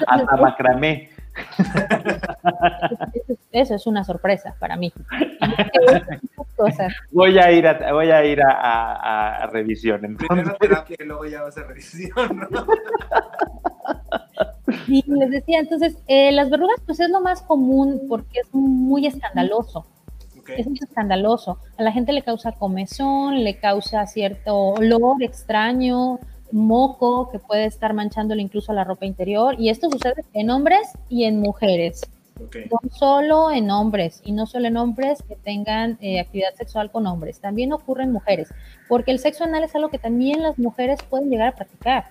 hasta 0.07 0.36
macramé. 0.38 1.11
Eso 3.53 3.74
es 3.74 3.86
una 3.86 4.03
sorpresa 4.03 4.57
para 4.59 4.76
mí. 4.76 4.90
Voy 7.11 7.38
a 7.38 7.53
ir 7.53 7.66
a, 7.66 7.92
voy 7.92 8.11
a, 8.11 8.24
ir 8.24 8.40
a, 8.42 9.47
revisión. 9.53 10.16
Primero 10.16 10.57
terapia 10.57 10.97
y 10.99 11.05
luego 11.05 11.26
ya 11.26 11.42
vas 11.42 11.59
a 11.59 11.64
revisión. 11.64 12.49
Y 14.89 15.05
les 15.07 15.31
decía, 15.31 15.61
entonces, 15.61 15.97
eh, 16.07 16.33
las 16.33 16.51
verrugas 16.51 16.81
pues 16.85 17.01
es 17.01 17.11
lo 17.11 17.21
más 17.21 17.43
común 17.43 18.03
porque 18.09 18.41
es 18.41 18.53
muy 18.53 19.07
escandaloso. 19.07 19.87
Es 20.57 20.67
muy 20.67 20.79
escandaloso. 20.79 21.59
A 21.77 21.83
la 21.83 21.93
gente 21.93 22.12
le 22.12 22.23
causa 22.23 22.53
comezón, 22.53 23.43
le 23.43 23.59
causa 23.59 24.07
cierto 24.07 24.57
olor 24.57 25.23
extraño, 25.23 26.21
moco 26.53 27.31
que 27.31 27.39
puede 27.39 27.67
estar 27.67 27.95
manchándole 27.95 28.43
incluso 28.43 28.73
la 28.73 28.85
ropa 28.85 29.07
interior. 29.07 29.57
Y 29.59 29.71
esto 29.71 29.91
sucede 29.91 30.25
en 30.35 30.51
hombres 30.51 30.93
y 31.09 31.25
en 31.25 31.41
mujeres. 31.41 32.03
No 32.71 32.79
solo 32.91 33.51
en 33.51 33.71
hombres, 33.71 34.21
y 34.23 34.33
no 34.33 34.45
solo 34.47 34.69
en 34.69 34.77
hombres 34.77 35.23
que 35.23 35.37
tengan 35.37 35.97
eh, 36.03 36.21
actividad 36.21 36.55
sexual 36.55 36.91
con 36.91 37.07
hombres, 37.07 37.41
también 37.41 37.73
ocurre 37.73 38.05
en 38.05 38.12
mujeres, 38.12 38.53
porque 38.89 39.11
el 39.11 39.19
sexo 39.19 39.45
anal 39.45 39.64
es 39.64 39.75
algo 39.75 39.89
que 39.89 39.99
también 39.99 40.43
las 40.43 40.59
mujeres 40.59 41.03
pueden 41.09 41.31
llegar 41.31 41.49
a 41.49 41.57
practicar. 41.57 42.05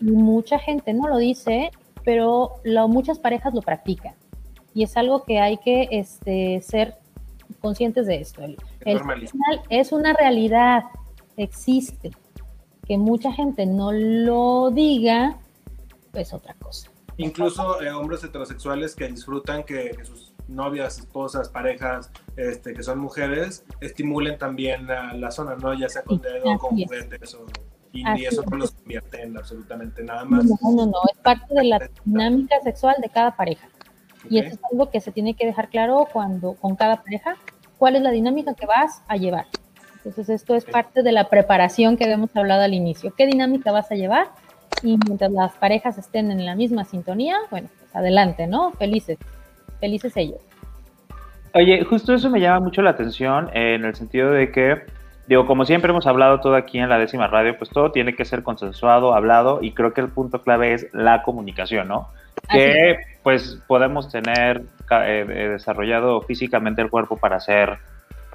Y 0.00 0.06
mucha 0.06 0.58
gente 0.58 0.94
no 0.94 1.06
lo 1.06 1.18
dice, 1.18 1.70
pero 2.08 2.54
muchas 2.88 3.18
parejas 3.18 3.52
lo 3.52 3.60
practican. 3.60 4.14
Y 4.72 4.82
es 4.82 4.96
algo 4.96 5.24
que 5.24 5.40
hay 5.40 5.58
que 5.58 5.88
este, 5.90 6.58
ser 6.62 6.94
conscientes 7.60 8.06
de 8.06 8.16
esto. 8.16 8.42
El, 8.44 8.56
anal 8.98 9.28
es 9.68 9.92
una 9.92 10.14
realidad, 10.14 10.84
existe 11.36 12.12
que 12.86 12.96
mucha 12.96 13.30
gente 13.30 13.66
no 13.66 13.92
lo 13.92 14.70
diga, 14.70 15.36
pues 16.10 16.32
otra 16.32 16.54
cosa. 16.54 16.90
Incluso 17.18 17.82
eh, 17.82 17.90
hombres 17.90 18.24
heterosexuales 18.24 18.94
que 18.94 19.08
disfrutan 19.08 19.62
que, 19.64 19.92
sus 20.02 20.32
novias, 20.48 20.98
esposas, 21.00 21.50
parejas, 21.50 22.10
este, 22.36 22.72
que 22.72 22.82
son 22.82 23.00
mujeres, 23.00 23.66
estimulen 23.82 24.38
también 24.38 24.86
la, 24.86 25.30
zona, 25.30 25.56
¿no? 25.56 25.74
Ya 25.74 25.90
sea 25.90 26.04
con 26.04 26.22
dedo, 26.22 26.56
con 26.56 26.70
juguetes 26.70 27.34
o 27.34 27.44
y, 27.92 28.24
eso 28.24 28.42
no 28.50 28.56
los 28.56 28.72
convierte 28.72 29.22
en 29.22 29.36
absolutamente 29.36 30.02
nada 30.02 30.24
más. 30.24 30.44
No, 30.44 30.56
no, 30.62 30.86
no, 30.86 30.98
es 31.12 31.18
parte 31.18 31.54
de 31.54 31.64
la 31.64 31.88
dinámica 32.04 32.60
sexual 32.62 32.96
de 33.00 33.08
cada 33.08 33.36
pareja. 33.36 33.68
Y 34.28 34.38
eso 34.38 34.54
es 34.54 34.60
algo 34.70 34.90
que 34.90 35.00
se 35.00 35.12
tiene 35.12 35.34
que 35.34 35.46
dejar 35.46 35.68
claro 35.68 36.06
cuando 36.12 36.54
con 36.54 36.76
cada 36.76 37.02
pareja, 37.02 37.36
cuál 37.78 37.96
es 37.96 38.02
la 38.02 38.10
dinámica 38.10 38.54
que 38.54 38.66
vas 38.66 39.02
a 39.08 39.16
llevar. 39.16 39.46
Entonces, 39.96 40.28
esto 40.28 40.54
es 40.54 40.64
parte 40.64 41.02
de 41.02 41.12
la 41.12 41.28
preparación 41.28 41.96
que 41.96 42.04
habíamos 42.04 42.34
hablado 42.36 42.62
al 42.62 42.74
inicio. 42.74 43.12
¿Qué 43.16 43.26
dinámica 43.26 43.72
vas 43.72 43.90
a 43.90 43.94
llevar? 43.94 44.28
Y 44.82 44.96
mientras 45.06 45.30
las 45.32 45.52
parejas 45.54 45.98
estén 45.98 46.30
en 46.30 46.44
la 46.46 46.54
misma 46.54 46.84
sintonía, 46.84 47.36
bueno, 47.50 47.68
pues 47.78 47.94
adelante, 47.96 48.46
¿no? 48.46 48.72
Felices, 48.72 49.18
felices 49.80 50.16
ellos. 50.16 50.40
Oye, 51.54 51.82
justo 51.84 52.14
eso 52.14 52.30
me 52.30 52.40
llama 52.40 52.60
mucho 52.60 52.82
la 52.82 52.90
atención 52.90 53.50
en 53.54 53.84
el 53.84 53.94
sentido 53.94 54.30
de 54.30 54.52
que, 54.52 54.82
digo, 55.28 55.46
como 55.46 55.66
siempre 55.66 55.90
hemos 55.90 56.06
hablado 56.06 56.40
todo 56.40 56.56
aquí 56.56 56.78
en 56.78 56.88
la 56.88 56.98
décima 56.98 57.26
radio, 57.26 57.56
pues 57.56 57.70
todo 57.70 57.92
tiene 57.92 58.16
que 58.16 58.24
ser 58.24 58.42
consensuado, 58.42 59.14
hablado, 59.14 59.58
y 59.60 59.72
creo 59.72 59.92
que 59.92 60.00
el 60.00 60.08
punto 60.08 60.42
clave 60.42 60.72
es 60.72 60.86
la 60.92 61.22
comunicación, 61.22 61.88
¿no? 61.88 62.08
Que 62.50 62.96
pues 63.22 63.62
podemos 63.66 64.10
tener 64.10 64.62
eh, 64.90 65.48
desarrollado 65.52 66.22
físicamente 66.22 66.80
el 66.80 66.88
cuerpo 66.88 67.18
para 67.18 67.36
hacer 67.36 67.78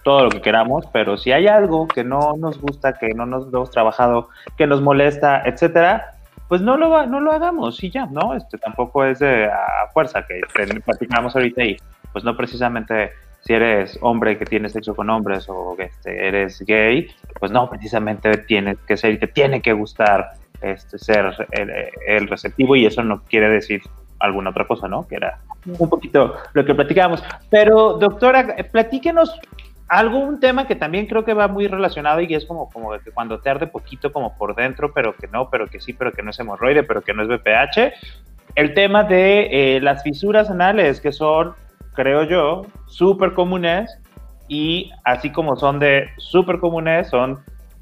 todo 0.04 0.26
lo 0.26 0.30
que 0.30 0.42
queramos, 0.42 0.86
pero 0.94 1.18
si 1.18 1.32
hay 1.32 1.48
algo 1.48 1.88
que 1.88 2.04
no 2.04 2.34
nos 2.38 2.60
gusta, 2.60 2.94
que 2.94 3.14
no 3.16 3.26
nos 3.26 3.48
hemos 3.48 3.72
trabajado, 3.72 4.30
que 4.58 4.68
nos 4.68 4.82
molesta, 4.82 5.42
etcétera, 5.46 6.12
pues 6.48 6.62
no 6.62 6.78
lo, 6.78 7.08
no 7.08 7.22
lo 7.22 7.32
hagamos 7.32 7.84
y 7.84 7.90
ya, 7.90 8.06
¿no? 8.06 8.36
Este 8.36 8.60
tampoco 8.60 9.04
es 9.06 9.20
de 9.20 9.46
a 9.46 9.88
fuerza 9.94 10.24
que 10.28 10.42
platicamos 10.86 11.36
ahorita 11.36 11.64
y 11.64 11.78
pues 12.12 12.24
no 12.24 12.38
precisamente 12.38 13.12
si 13.46 13.54
eres 13.54 13.98
hombre 14.02 14.38
que 14.38 14.46
tiene 14.46 14.70
sexo 14.70 14.96
con 14.96 15.10
hombres 15.10 15.46
o 15.50 15.76
que 15.76 15.84
este, 15.84 16.28
eres 16.28 16.62
gay, 16.66 17.08
pues 17.40 17.52
no 17.52 17.70
precisamente 17.70 18.38
tienes 18.38 18.78
que 18.88 18.96
ser, 18.96 19.20
te 19.20 19.28
tiene 19.28 19.62
que 19.62 19.74
gustar 19.74 20.34
este, 20.62 20.98
ser 20.98 21.34
el, 21.52 21.72
el, 22.08 22.28
receptivo 22.28 22.76
y 22.76 22.86
eso 22.86 23.04
no 23.04 23.22
quiere 23.24 23.50
decir 23.50 23.82
alguna 24.20 24.52
otra 24.52 24.66
cosa, 24.66 24.88
¿no? 24.88 25.06
Que 25.06 25.16
era 25.16 25.40
un 25.66 25.90
poquito 25.90 26.36
lo 26.54 26.64
que 26.64 26.74
platicábamos. 26.74 27.22
Pero 27.50 27.98
doctora, 27.98 28.56
platíquenos 28.72 29.38
algo, 29.90 30.20
un 30.20 30.40
tema 30.40 30.66
que 30.66 30.76
también 30.76 31.06
creo 31.08 31.26
que 31.26 31.34
va 31.34 31.48
muy 31.48 31.68
relacionado 31.68 32.22
y 32.22 32.34
es 32.34 32.46
como, 32.46 32.70
como 32.70 32.92
que 33.00 33.12
cuando 33.12 33.40
te 33.40 33.50
arde 33.50 33.68
poquito 33.68 34.12
como 34.14 34.38
por 34.38 34.56
dentro, 34.56 34.94
pero 34.94 35.16
que 35.16 35.28
no, 35.28 35.50
pero 35.50 35.68
que 35.68 35.82
sí, 35.82 35.94
pero 35.94 36.14
que 36.14 36.24
no 36.24 36.32
es 36.32 36.40
hemorroide, 36.40 36.84
pero 36.84 37.02
que 37.02 37.14
no 37.14 37.24
es 37.24 37.28
BPH. 37.28 37.94
El 38.56 38.74
tema 38.74 39.04
de 39.04 39.76
eh, 39.76 39.82
las 39.82 40.04
fisuras 40.04 40.50
anales, 40.50 41.02
que 41.02 41.12
son, 41.12 41.54
creo 41.94 42.24
yo, 42.24 42.64
súper 42.88 43.34
comunes 43.34 43.98
y 44.48 44.92
así 45.04 45.32
como 45.32 45.56
son 45.56 45.80
de 45.80 46.08
súper 46.18 46.60
comunes, 46.60 47.10
son 47.10 47.40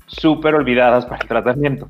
súper 0.08 0.56
olvidadas 0.56 1.06
para 1.06 1.22
el 1.22 1.28
tratamiento. 1.28 1.88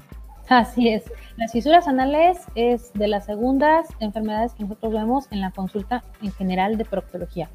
Así 0.49 0.89
es. 0.89 1.11
Las 1.37 1.51
fisuras 1.51 1.87
anales 1.87 2.45
es 2.55 2.91
de 2.93 3.07
las 3.07 3.25
segundas 3.25 3.87
enfermedades 3.99 4.53
que 4.53 4.63
nosotros 4.63 4.93
vemos 4.93 5.27
en 5.31 5.41
la 5.41 5.51
consulta 5.51 6.03
en 6.21 6.31
general 6.33 6.77
de 6.77 6.85
proctología. 6.85 7.49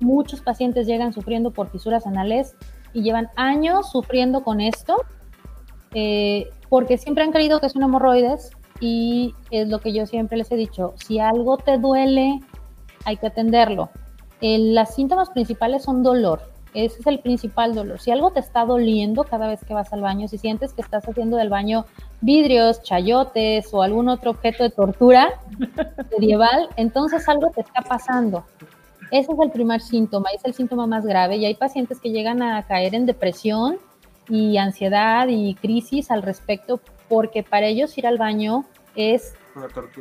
Muchos 0.00 0.40
pacientes 0.40 0.86
llegan 0.86 1.12
sufriendo 1.12 1.50
por 1.50 1.70
fisuras 1.70 2.06
anales 2.06 2.54
y 2.92 3.02
llevan 3.02 3.28
años 3.36 3.90
sufriendo 3.90 4.44
con 4.44 4.60
esto 4.60 4.96
eh, 5.94 6.50
porque 6.68 6.98
siempre 6.98 7.24
han 7.24 7.32
creído 7.32 7.60
que 7.60 7.66
es 7.66 7.76
un 7.76 7.82
hemorroides 7.82 8.50
y 8.80 9.34
es 9.50 9.68
lo 9.68 9.78
que 9.80 9.92
yo 9.92 10.06
siempre 10.06 10.36
les 10.36 10.50
he 10.50 10.56
dicho, 10.56 10.94
si 10.96 11.20
algo 11.20 11.56
te 11.56 11.78
duele, 11.78 12.40
hay 13.04 13.16
que 13.16 13.26
atenderlo. 13.26 13.90
los 14.40 14.88
síntomas 14.90 15.30
principales 15.30 15.82
son 15.82 16.02
dolor, 16.02 16.42
Ese 16.74 17.00
es 17.00 17.06
el 17.06 17.20
principal 17.20 17.74
dolor. 17.74 18.00
Si 18.00 18.10
algo 18.10 18.32
te 18.32 18.40
está 18.40 18.64
doliendo 18.64 19.24
cada 19.24 19.46
vez 19.46 19.64
que 19.64 19.74
vas 19.74 19.92
al 19.92 20.00
baño, 20.00 20.26
si 20.26 20.38
sientes 20.38 20.72
que 20.72 20.82
estás 20.82 21.08
haciendo 21.08 21.36
del 21.36 21.48
baño 21.48 21.86
vidrios, 22.20 22.82
chayotes 22.82 23.72
o 23.72 23.82
algún 23.82 24.08
otro 24.08 24.32
objeto 24.32 24.64
de 24.64 24.70
tortura 24.70 25.40
medieval, 26.18 26.68
entonces 26.76 27.28
algo 27.28 27.50
te 27.50 27.60
está 27.60 27.82
pasando. 27.82 28.44
Ese 29.10 29.32
es 29.32 29.38
el 29.38 29.50
primer 29.50 29.80
síntoma, 29.80 30.30
es 30.34 30.44
el 30.44 30.54
síntoma 30.54 30.86
más 30.86 31.06
grave 31.06 31.36
y 31.36 31.44
hay 31.44 31.54
pacientes 31.54 32.00
que 32.00 32.10
llegan 32.10 32.42
a 32.42 32.62
caer 32.64 32.94
en 32.94 33.06
depresión 33.06 33.76
y 34.28 34.56
ansiedad 34.56 35.28
y 35.28 35.54
crisis 35.54 36.10
al 36.10 36.22
respecto 36.22 36.80
porque 37.08 37.42
para 37.42 37.66
ellos 37.66 37.96
ir 37.98 38.06
al 38.06 38.18
baño 38.18 38.64
es 38.96 39.34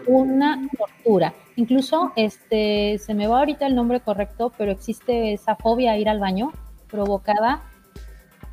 una 0.07 0.59
tortura. 0.77 1.33
Incluso, 1.55 2.11
este, 2.15 2.97
se 2.97 3.13
me 3.13 3.27
va 3.27 3.39
ahorita 3.39 3.65
el 3.65 3.75
nombre 3.75 3.99
correcto, 3.99 4.51
pero 4.57 4.71
existe 4.71 5.33
esa 5.33 5.55
fobia 5.55 5.91
a 5.91 5.97
ir 5.97 6.09
al 6.09 6.19
baño 6.19 6.51
provocada 6.89 7.61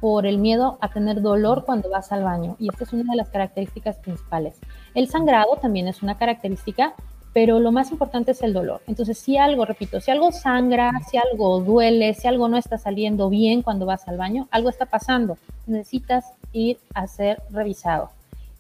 por 0.01 0.27
el 0.27 0.39
miedo 0.39 0.79
a 0.81 0.89
tener 0.89 1.21
dolor 1.21 1.65
cuando 1.65 1.91
vas 1.91 2.11
al 2.13 2.25
baño. 2.25 2.57
Y 2.59 2.69
esta 2.69 2.85
es 2.85 2.93
una 2.93 3.11
de 3.11 3.17
las 3.17 3.29
características 3.29 3.99
principales. 3.99 4.59
El 4.95 5.09
sangrado 5.09 5.57
también 5.57 5.89
es 5.89 6.03
una 6.03 6.17
característica, 6.17 6.95
pero 7.33 7.61
lo 7.61 7.71
más 7.71 7.91
importante 7.91 8.33
es 8.33 8.43
el 8.43 8.53
dolor. 8.53 8.81
Entonces, 8.87 9.19
si 9.19 9.37
algo, 9.37 9.65
repito, 9.65 10.01
si 10.01 10.11
algo 10.11 10.33
sangra, 10.33 10.91
si 11.09 11.19
algo 11.19 11.61
duele, 11.61 12.15
si 12.15 12.27
algo 12.27 12.49
no 12.49 12.57
está 12.57 12.79
saliendo 12.79 13.29
bien 13.29 13.63
cuando 13.63 13.87
vas 13.87 14.09
al 14.09 14.17
baño, 14.17 14.49
algo 14.51 14.69
está 14.69 14.87
pasando. 14.87 15.37
Necesitas 15.67 16.33
ir 16.53 16.79
a 16.95 17.07
ser 17.07 17.43
revisado. 17.51 18.11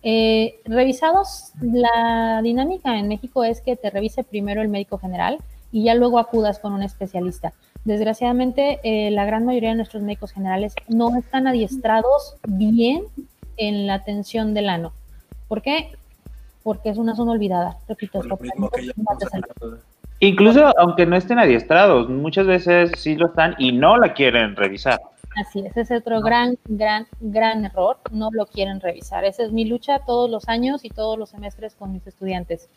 Eh, 0.02 0.60
revisados, 0.64 1.52
la 1.60 2.40
dinámica 2.42 2.98
en 2.98 3.08
México 3.08 3.44
es 3.44 3.60
que 3.60 3.76
te 3.76 3.90
revise 3.90 4.24
primero 4.24 4.62
el 4.62 4.68
médico 4.68 4.98
general 4.98 5.38
y 5.72 5.84
ya 5.84 5.94
luego 5.94 6.18
acudas 6.18 6.58
con 6.58 6.72
un 6.72 6.82
especialista. 6.82 7.52
Desgraciadamente, 7.84 8.80
eh, 8.82 9.10
la 9.10 9.24
gran 9.24 9.44
mayoría 9.44 9.70
de 9.70 9.76
nuestros 9.76 10.02
médicos 10.02 10.32
generales 10.32 10.74
no 10.88 11.16
están 11.16 11.46
adiestrados 11.46 12.36
bien 12.46 13.04
en 13.56 13.86
la 13.86 13.94
atención 13.94 14.54
del 14.54 14.68
ano. 14.68 14.92
¿Por 15.48 15.62
qué? 15.62 15.92
Porque 16.62 16.90
es 16.90 16.98
una 16.98 17.14
zona 17.14 17.32
olvidada, 17.32 17.76
repito. 17.88 18.22
Incluso 20.20 20.78
aunque 20.78 21.06
no 21.06 21.16
estén 21.16 21.38
adiestrados, 21.38 22.08
muchas 22.10 22.46
veces 22.46 22.92
sí 22.96 23.16
lo 23.16 23.28
están 23.28 23.54
y 23.58 23.72
no 23.72 23.96
la 23.96 24.12
quieren 24.12 24.56
revisar. 24.56 25.00
Así 25.36 25.60
es, 25.60 25.76
ese 25.76 25.94
es 25.94 26.00
otro 26.00 26.20
gran, 26.20 26.58
gran, 26.64 27.06
gran 27.20 27.64
error. 27.64 27.98
No 28.10 28.30
lo 28.32 28.46
quieren 28.46 28.80
revisar. 28.80 29.24
Esa 29.24 29.44
es 29.44 29.52
mi 29.52 29.64
lucha 29.64 30.00
todos 30.00 30.28
los 30.28 30.48
años 30.48 30.84
y 30.84 30.90
todos 30.90 31.18
los 31.18 31.30
semestres 31.30 31.74
con 31.74 31.92
mis 31.92 32.06
estudiantes. 32.06 32.68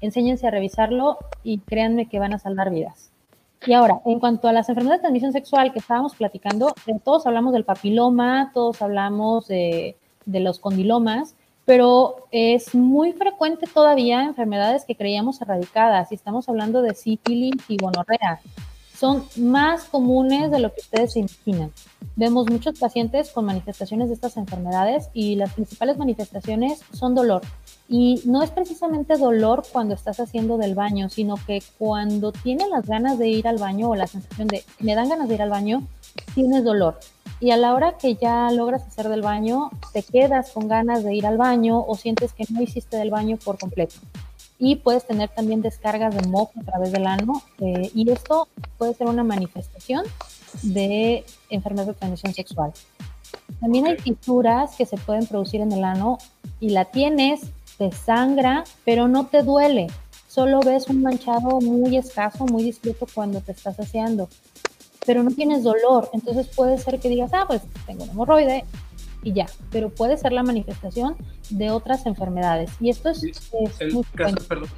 Enséñense 0.00 0.46
a 0.46 0.50
revisarlo 0.50 1.18
y 1.42 1.58
créanme 1.58 2.08
que 2.08 2.18
van 2.18 2.34
a 2.34 2.38
salvar 2.38 2.70
vidas. 2.70 3.10
Y 3.66 3.74
ahora, 3.74 4.00
en 4.04 4.18
cuanto 4.18 4.48
a 4.48 4.52
las 4.52 4.68
enfermedades 4.68 5.00
de 5.00 5.02
transmisión 5.02 5.32
sexual 5.32 5.72
que 5.72 5.78
estábamos 5.78 6.16
platicando, 6.16 6.74
eh, 6.86 6.98
todos 7.04 7.26
hablamos 7.26 7.52
del 7.52 7.64
papiloma, 7.64 8.50
todos 8.52 8.82
hablamos 8.82 9.46
de, 9.46 9.96
de 10.24 10.40
los 10.40 10.58
condilomas, 10.58 11.36
pero 11.64 12.26
es 12.32 12.74
muy 12.74 13.12
frecuente 13.12 13.66
todavía 13.72 14.24
enfermedades 14.24 14.84
que 14.84 14.96
creíamos 14.96 15.40
erradicadas 15.40 16.10
y 16.10 16.16
estamos 16.16 16.48
hablando 16.48 16.82
de 16.82 16.94
sífilis 16.94 17.54
y 17.68 17.76
gonorrea 17.76 18.40
son 19.02 19.24
más 19.34 19.82
comunes 19.86 20.52
de 20.52 20.60
lo 20.60 20.72
que 20.72 20.80
ustedes 20.80 21.14
se 21.14 21.18
imaginan. 21.18 21.72
Vemos 22.14 22.48
muchos 22.48 22.78
pacientes 22.78 23.30
con 23.30 23.44
manifestaciones 23.44 24.06
de 24.06 24.14
estas 24.14 24.36
enfermedades 24.36 25.08
y 25.12 25.34
las 25.34 25.54
principales 25.54 25.98
manifestaciones 25.98 26.78
son 26.92 27.16
dolor. 27.16 27.42
Y 27.88 28.22
no 28.26 28.44
es 28.44 28.52
precisamente 28.52 29.16
dolor 29.16 29.64
cuando 29.72 29.96
estás 29.96 30.20
haciendo 30.20 30.56
del 30.56 30.76
baño, 30.76 31.08
sino 31.08 31.34
que 31.34 31.64
cuando 31.80 32.30
tienes 32.30 32.68
las 32.68 32.86
ganas 32.86 33.18
de 33.18 33.28
ir 33.28 33.48
al 33.48 33.58
baño 33.58 33.90
o 33.90 33.96
la 33.96 34.06
sensación 34.06 34.46
de 34.46 34.62
me 34.78 34.94
dan 34.94 35.08
ganas 35.08 35.28
de 35.28 35.34
ir 35.34 35.42
al 35.42 35.50
baño, 35.50 35.82
tienes 36.36 36.62
dolor. 36.62 37.00
Y 37.40 37.50
a 37.50 37.56
la 37.56 37.74
hora 37.74 37.96
que 37.98 38.14
ya 38.14 38.52
logras 38.52 38.86
hacer 38.86 39.08
del 39.08 39.22
baño, 39.22 39.70
te 39.92 40.04
quedas 40.04 40.52
con 40.52 40.68
ganas 40.68 41.02
de 41.02 41.12
ir 41.16 41.26
al 41.26 41.38
baño 41.38 41.84
o 41.84 41.96
sientes 41.96 42.32
que 42.34 42.44
no 42.50 42.62
hiciste 42.62 42.98
del 42.98 43.10
baño 43.10 43.36
por 43.36 43.58
completo 43.58 43.96
y 44.64 44.76
puedes 44.76 45.04
tener 45.04 45.28
también 45.28 45.60
descargas 45.60 46.14
de 46.14 46.28
moco 46.28 46.52
a 46.60 46.62
través 46.62 46.92
del 46.92 47.08
ano 47.08 47.42
eh, 47.58 47.90
y 47.96 48.08
esto 48.08 48.46
puede 48.78 48.94
ser 48.94 49.08
una 49.08 49.24
manifestación 49.24 50.04
de 50.62 51.24
enfermedad 51.50 51.88
de 51.88 51.94
transmisión 51.94 52.32
sexual. 52.32 52.72
También 53.60 53.88
hay 53.88 53.96
fisuras 53.96 54.76
que 54.76 54.86
se 54.86 54.96
pueden 54.98 55.26
producir 55.26 55.62
en 55.62 55.72
el 55.72 55.82
ano 55.82 56.18
y 56.60 56.70
la 56.70 56.84
tienes, 56.84 57.40
te 57.76 57.90
sangra, 57.90 58.62
pero 58.84 59.08
no 59.08 59.26
te 59.26 59.42
duele. 59.42 59.88
Solo 60.28 60.60
ves 60.60 60.86
un 60.86 61.02
manchado 61.02 61.60
muy 61.60 61.96
escaso, 61.96 62.46
muy 62.46 62.62
discreto 62.62 63.08
cuando 63.12 63.40
te 63.40 63.50
estás 63.50 63.80
haciendo, 63.80 64.28
pero 65.04 65.24
no 65.24 65.32
tienes 65.32 65.64
dolor. 65.64 66.08
Entonces 66.12 66.46
puede 66.46 66.78
ser 66.78 67.00
que 67.00 67.08
digas, 67.08 67.32
ah, 67.34 67.46
pues 67.48 67.62
tengo 67.84 68.04
un 68.04 68.10
hemorroide, 68.10 68.64
y 69.22 69.32
ya, 69.32 69.46
pero 69.70 69.90
puede 69.90 70.16
ser 70.16 70.32
la 70.32 70.42
manifestación 70.42 71.16
de 71.50 71.70
otras 71.70 72.06
enfermedades. 72.06 72.70
Y 72.80 72.90
esto 72.90 73.10
es, 73.10 73.22
muy 73.92 74.04
perdón. 74.14 74.68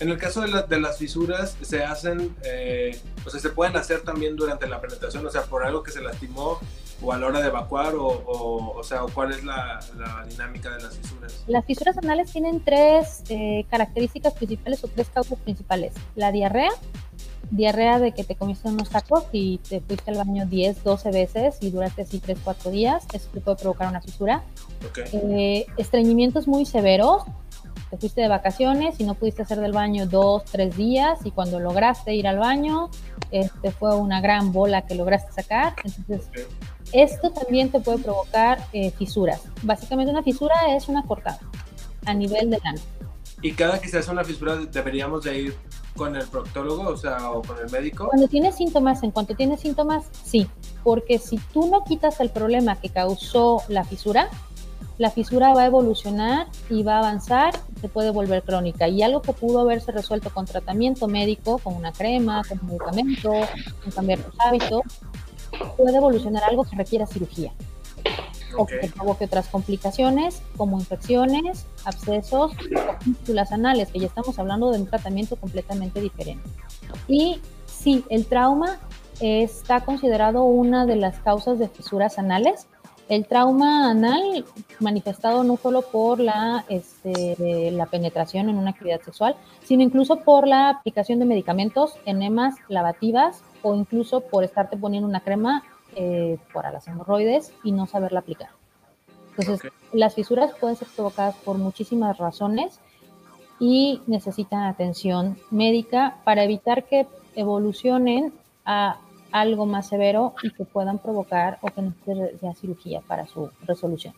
En 0.00 0.08
el 0.08 0.18
caso 0.18 0.40
de, 0.40 0.62
de, 0.68 0.80
las 0.80 0.98
fisuras, 0.98 1.56
se 1.60 1.84
hacen, 1.84 2.34
eh, 2.44 2.98
o 3.24 3.30
sea, 3.30 3.38
se 3.38 3.50
pueden 3.50 3.76
hacer 3.76 4.00
también 4.00 4.34
durante 4.34 4.66
la 4.66 4.80
penetración, 4.80 5.24
o 5.24 5.30
sea, 5.30 5.42
por 5.42 5.64
algo 5.64 5.82
que 5.82 5.92
se 5.92 6.00
lastimó 6.00 6.58
o 7.02 7.12
a 7.12 7.18
la 7.18 7.26
hora 7.26 7.40
de 7.40 7.48
evacuar, 7.48 7.94
o, 7.94 8.74
o, 8.76 8.82
sea, 8.84 9.00
cuál 9.12 9.32
es 9.32 9.44
la, 9.44 9.80
la, 9.98 10.24
dinámica 10.28 10.70
de 10.70 10.82
las 10.82 10.96
fisuras. 10.96 11.44
Las 11.46 11.64
fisuras 11.64 11.98
anales 11.98 12.30
tienen 12.30 12.64
tres 12.64 13.22
eh, 13.28 13.66
características 13.70 14.34
principales 14.34 14.82
o 14.84 14.88
tres 14.88 15.08
causas 15.08 15.38
principales. 15.40 15.92
La 16.14 16.30
diarrea, 16.30 16.70
diarrea 17.52 17.98
de 17.98 18.12
que 18.12 18.24
te 18.24 18.34
comiste 18.34 18.66
unos 18.66 18.88
tacos 18.88 19.24
y 19.30 19.58
te 19.58 19.80
fuiste 19.80 20.10
al 20.10 20.16
baño 20.16 20.46
10, 20.46 20.82
12 20.82 21.10
veces 21.10 21.58
y 21.60 21.70
duraste 21.70 22.02
así 22.02 22.18
3, 22.18 22.38
4 22.42 22.70
días, 22.70 23.04
eso 23.12 23.28
te 23.32 23.40
puede 23.40 23.58
provocar 23.58 23.88
una 23.88 24.00
fisura. 24.00 24.42
Eh, 25.12 25.66
estreñimientos 25.76 26.48
muy 26.48 26.64
severos, 26.64 27.24
te 27.90 27.98
fuiste 27.98 28.22
de 28.22 28.28
vacaciones 28.28 28.98
y 29.00 29.04
no 29.04 29.14
pudiste 29.14 29.42
hacer 29.42 29.60
del 29.60 29.72
baño 29.72 30.06
2, 30.06 30.44
3 30.46 30.76
días 30.76 31.18
y 31.24 31.30
cuando 31.30 31.60
lograste 31.60 32.14
ir 32.14 32.26
al 32.26 32.38
baño, 32.38 32.88
este 33.30 33.70
fue 33.70 33.94
una 33.96 34.22
gran 34.22 34.50
bola 34.52 34.86
que 34.86 34.94
lograste 34.94 35.30
sacar. 35.32 35.74
Entonces, 35.84 36.30
esto 36.92 37.32
también 37.32 37.70
te 37.70 37.80
puede 37.80 37.98
provocar 37.98 38.64
eh, 38.72 38.92
fisuras. 38.92 39.42
Básicamente 39.62 40.10
una 40.10 40.22
fisura 40.22 40.54
es 40.74 40.88
una 40.88 41.02
cortada 41.02 41.38
a 42.06 42.14
nivel 42.14 42.48
del 42.48 42.60
ano. 42.64 42.80
Y 43.42 43.52
cada 43.52 43.78
que 43.78 43.88
se 43.88 43.98
hace 43.98 44.10
una 44.10 44.24
fisura 44.24 44.56
deberíamos 44.56 45.24
de 45.24 45.38
ir 45.38 45.56
con 45.96 46.16
el 46.16 46.26
proctólogo, 46.26 46.88
o 46.88 46.96
sea, 46.96 47.30
o 47.30 47.42
con 47.42 47.58
el 47.58 47.70
médico? 47.70 48.06
Cuando 48.06 48.28
tienes 48.28 48.56
síntomas, 48.56 49.02
en 49.02 49.10
cuanto 49.10 49.34
tienes 49.34 49.60
síntomas, 49.60 50.06
sí, 50.24 50.46
porque 50.82 51.18
si 51.18 51.38
tú 51.52 51.68
no 51.68 51.84
quitas 51.84 52.20
el 52.20 52.30
problema 52.30 52.76
que 52.76 52.88
causó 52.88 53.62
la 53.68 53.84
fisura, 53.84 54.28
la 54.98 55.10
fisura 55.10 55.52
va 55.54 55.62
a 55.62 55.66
evolucionar 55.66 56.46
y 56.70 56.82
va 56.82 56.96
a 56.96 56.98
avanzar, 56.98 57.54
se 57.80 57.88
puede 57.88 58.10
volver 58.10 58.42
crónica. 58.42 58.88
Y 58.88 59.02
algo 59.02 59.22
que 59.22 59.32
pudo 59.32 59.60
haberse 59.60 59.90
resuelto 59.90 60.30
con 60.30 60.46
tratamiento 60.46 61.08
médico, 61.08 61.58
con 61.58 61.74
una 61.74 61.92
crema, 61.92 62.42
con 62.48 62.60
un 62.60 62.66
medicamento, 62.68 63.32
con 63.82 63.92
cambiar 63.92 64.20
los 64.20 64.34
hábitos, 64.38 64.82
puede 65.76 65.96
evolucionar 65.96 66.44
algo 66.44 66.64
que 66.64 66.76
requiera 66.76 67.06
cirugía 67.06 67.52
o 68.56 68.66
que 68.66 68.90
provoque 68.94 69.24
otras 69.24 69.48
complicaciones 69.48 70.42
como 70.56 70.78
infecciones, 70.78 71.66
abscesos 71.84 72.52
o 72.52 72.98
pístulas 73.04 73.52
anales, 73.52 73.90
que 73.90 74.00
ya 74.00 74.06
estamos 74.06 74.38
hablando 74.38 74.70
de 74.70 74.80
un 74.80 74.86
tratamiento 74.86 75.36
completamente 75.36 76.00
diferente. 76.00 76.48
Y 77.08 77.40
sí, 77.66 78.04
el 78.08 78.26
trauma 78.26 78.78
está 79.20 79.80
considerado 79.84 80.44
una 80.44 80.86
de 80.86 80.96
las 80.96 81.18
causas 81.20 81.58
de 81.58 81.68
fisuras 81.68 82.18
anales. 82.18 82.66
El 83.08 83.26
trauma 83.26 83.90
anal 83.90 84.44
manifestado 84.80 85.44
no 85.44 85.56
solo 85.56 85.82
por 85.82 86.18
la, 86.18 86.64
este, 86.68 87.70
la 87.72 87.86
penetración 87.86 88.48
en 88.48 88.56
una 88.56 88.70
actividad 88.70 89.02
sexual, 89.02 89.36
sino 89.64 89.82
incluso 89.82 90.20
por 90.20 90.48
la 90.48 90.70
aplicación 90.70 91.18
de 91.18 91.26
medicamentos, 91.26 91.94
enemas, 92.06 92.54
lavativas 92.68 93.42
o 93.62 93.74
incluso 93.74 94.20
por 94.22 94.44
estarte 94.44 94.76
poniendo 94.76 95.08
una 95.08 95.20
crema 95.20 95.62
eh, 95.96 96.38
para 96.52 96.70
las 96.70 96.86
hemorroides 96.88 97.52
y 97.64 97.72
no 97.72 97.86
saberla 97.86 98.20
aplicar. 98.20 98.50
Entonces, 99.36 99.70
las 99.92 100.14
fisuras 100.14 100.52
pueden 100.60 100.76
ser 100.76 100.88
provocadas 100.94 101.36
por 101.36 101.56
muchísimas 101.56 102.18
razones 102.18 102.80
y 103.58 104.02
necesitan 104.06 104.64
atención 104.64 105.38
médica 105.50 106.16
para 106.24 106.44
evitar 106.44 106.84
que 106.84 107.06
evolucionen 107.34 108.32
a 108.64 108.98
algo 109.30 109.66
más 109.66 109.88
severo 109.88 110.34
y 110.42 110.50
que 110.50 110.64
puedan 110.64 110.98
provocar 110.98 111.58
o 111.62 111.68
que 111.68 111.82
necesiten 111.82 112.54
cirugía 112.54 113.00
para 113.06 113.26
su 113.26 113.50
resolución. 113.66 114.14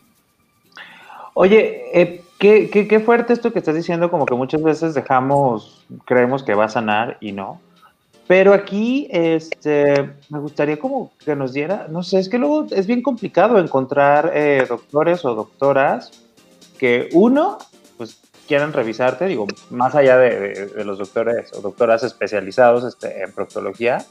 Oye, 1.34 2.00
eh, 2.00 2.22
qué, 2.38 2.70
qué, 2.70 2.86
qué, 2.86 3.00
fuerte 3.00 3.32
esto 3.32 3.52
que 3.52 3.58
estás 3.58 3.74
diciendo, 3.74 4.10
como 4.10 4.24
que 4.24 4.34
muchas 4.34 4.62
veces 4.62 4.94
dejamos, 4.94 5.84
creemos 6.04 6.42
que 6.44 6.54
va 6.54 6.66
a 6.66 6.68
sanar 6.68 7.18
y 7.20 7.32
no. 7.32 7.60
Pero 8.26 8.54
aquí 8.54 9.06
este, 9.10 10.14
me 10.30 10.38
gustaría 10.38 10.78
como 10.78 11.12
que 11.24 11.36
nos 11.36 11.52
diera, 11.52 11.86
no 11.90 12.02
sé, 12.02 12.18
es 12.18 12.28
que 12.28 12.38
luego 12.38 12.66
es 12.70 12.86
bien 12.86 13.02
complicado 13.02 13.58
encontrar 13.58 14.32
eh, 14.34 14.64
doctores 14.66 15.24
o 15.24 15.34
doctoras 15.34 16.10
que 16.78 17.10
uno, 17.12 17.58
pues 17.98 18.18
quieran 18.48 18.72
revisarte, 18.72 19.26
digo, 19.26 19.46
más 19.70 19.94
allá 19.94 20.16
de, 20.16 20.70
los 20.84 20.98
doctores 20.98 21.52
o 21.52 21.60
doctoras 21.60 22.02
especializados 22.02 22.84
este, 22.84 23.22
en 23.22 23.32
proctología, 23.32 24.04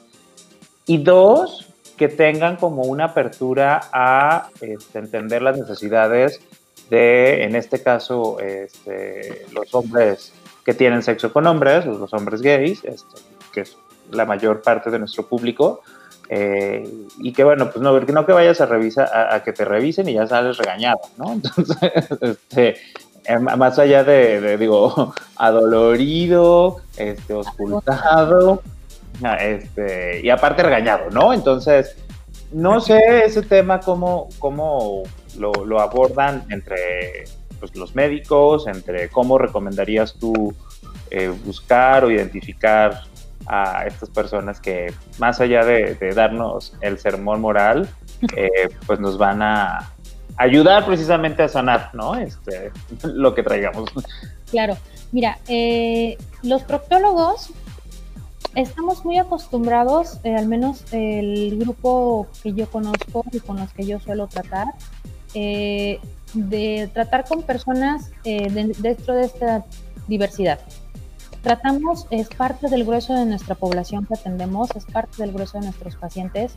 y 0.86 0.99
dos, 0.99 1.70
que 1.97 2.07
tengan 2.07 2.57
como 2.57 2.84
una 2.84 3.05
apertura 3.05 3.82
a 3.91 4.49
este, 4.61 4.99
entender 4.99 5.41
las 5.41 5.57
necesidades 5.57 6.39
de, 6.89 7.43
en 7.43 7.55
este 7.55 7.82
caso, 7.82 8.39
este, 8.39 9.45
los 9.53 9.74
hombres 9.74 10.34
que 10.66 10.74
tienen 10.74 11.01
sexo 11.01 11.32
con 11.34 11.47
hombres, 11.47 11.86
los 11.86 12.14
hombres 12.14 12.41
gays, 12.41 12.84
este, 12.84 13.22
que 13.51 13.64
la 14.12 14.26
mayor 14.26 14.62
parte 14.62 14.89
de 14.89 14.99
nuestro 14.99 15.28
público, 15.28 15.82
eh, 16.30 16.89
y 17.20 17.34
que 17.34 17.43
bueno, 17.43 17.70
pues 17.70 17.82
no, 17.82 17.99
no 17.99 18.26
que 18.26 18.32
vayas 18.32 18.62
a 18.62 18.66
revisar, 18.66 19.10
a, 19.14 19.43
que 19.43 19.54
te 19.54 19.66
revisen 19.66 20.08
y 20.10 20.14
ya 20.14 20.26
sales 20.26 20.58
regañado, 20.58 20.99
¿no? 21.18 21.34
Entonces, 21.34 21.91
este, 22.22 22.76
eh, 23.26 23.39
más 23.39 23.78
allá 23.80 24.04
de, 24.04 24.58
digo, 24.58 25.14
adolorido, 25.36 26.78
este, 26.97 27.34
oscultado, 27.34 28.62
este, 29.39 30.22
y 30.24 30.30
aparte 30.30 30.64
regañado, 30.64 31.10
¿no? 31.12 31.34
Entonces, 31.34 31.95
no 32.51 32.80
sé 32.80 33.26
ese 33.26 33.41
tema 33.41 33.80
cómo, 33.80 34.30
cómo 34.39 35.04
lo, 35.38 35.80
abordan 35.80 36.45
entre 36.49 37.26
pues, 37.60 37.76
los 37.76 37.95
médicos, 37.95 38.68
entre 38.68 39.10
cómo 39.10 39.38
recomendarías 39.38 40.16
tú 40.16 40.54
eh, 41.12 41.34
buscar 41.45 42.06
o 42.06 42.12
identificar 42.12 43.04
a 43.48 43.86
estas 43.86 44.10
personas 44.10 44.60
que 44.60 44.94
más 45.20 45.39
allá 45.41 45.64
de, 45.66 46.14
darnos 46.14 46.74
el 46.82 46.98
sermón 46.98 47.41
moral, 47.41 47.89
eh, 48.36 48.70
pues 48.86 49.00
nos 49.00 49.18
van 49.18 49.41
a 49.41 49.91
ayudar 50.38 50.86
precisamente 50.86 51.44
a 51.44 51.48
sanar, 51.48 51.91
¿no? 51.94 52.16
Este, 52.16 52.72
lo 53.04 53.34
que 53.36 53.44
traigamos. 53.44 53.89
Claro, 54.50 54.78
mira, 55.12 55.39
eh, 55.48 56.18
los 56.41 56.64
proctólogos 56.64 57.52
estamos 58.56 59.04
muy 59.04 59.18
acostumbrados, 59.18 60.20
eh, 60.24 60.36
al 60.36 60.48
menos 60.48 60.86
el 60.91 61.58
grupo 61.60 62.28
que 62.41 62.54
yo 62.54 62.70
conozco 62.70 63.24
y 63.32 63.39
con 63.39 63.58
los 63.60 63.74
que 63.74 63.86
yo 63.86 64.00
suelo 64.00 64.28
tratar, 64.28 64.68
de 65.34 66.89
tratar 66.94 67.26
con 67.26 67.41
personas 67.41 68.12
dentro 68.24 69.16
de 69.16 69.26
esta 69.26 69.66
diversidad 70.08 70.60
tratamos, 71.44 72.08
es 72.10 72.30
parte 72.30 72.70
del 72.70 72.86
grueso 72.86 73.14
de 73.14 73.26
nuestra 73.26 73.54
población 73.54 74.06
que 74.06 74.16
atendemos, 74.16 74.70
es 74.76 74.86
parte 74.86 75.22
del 75.22 75.34
grueso 75.34 75.60
de 75.60 75.66
nuestros 75.66 75.96
pacientes 75.98 76.56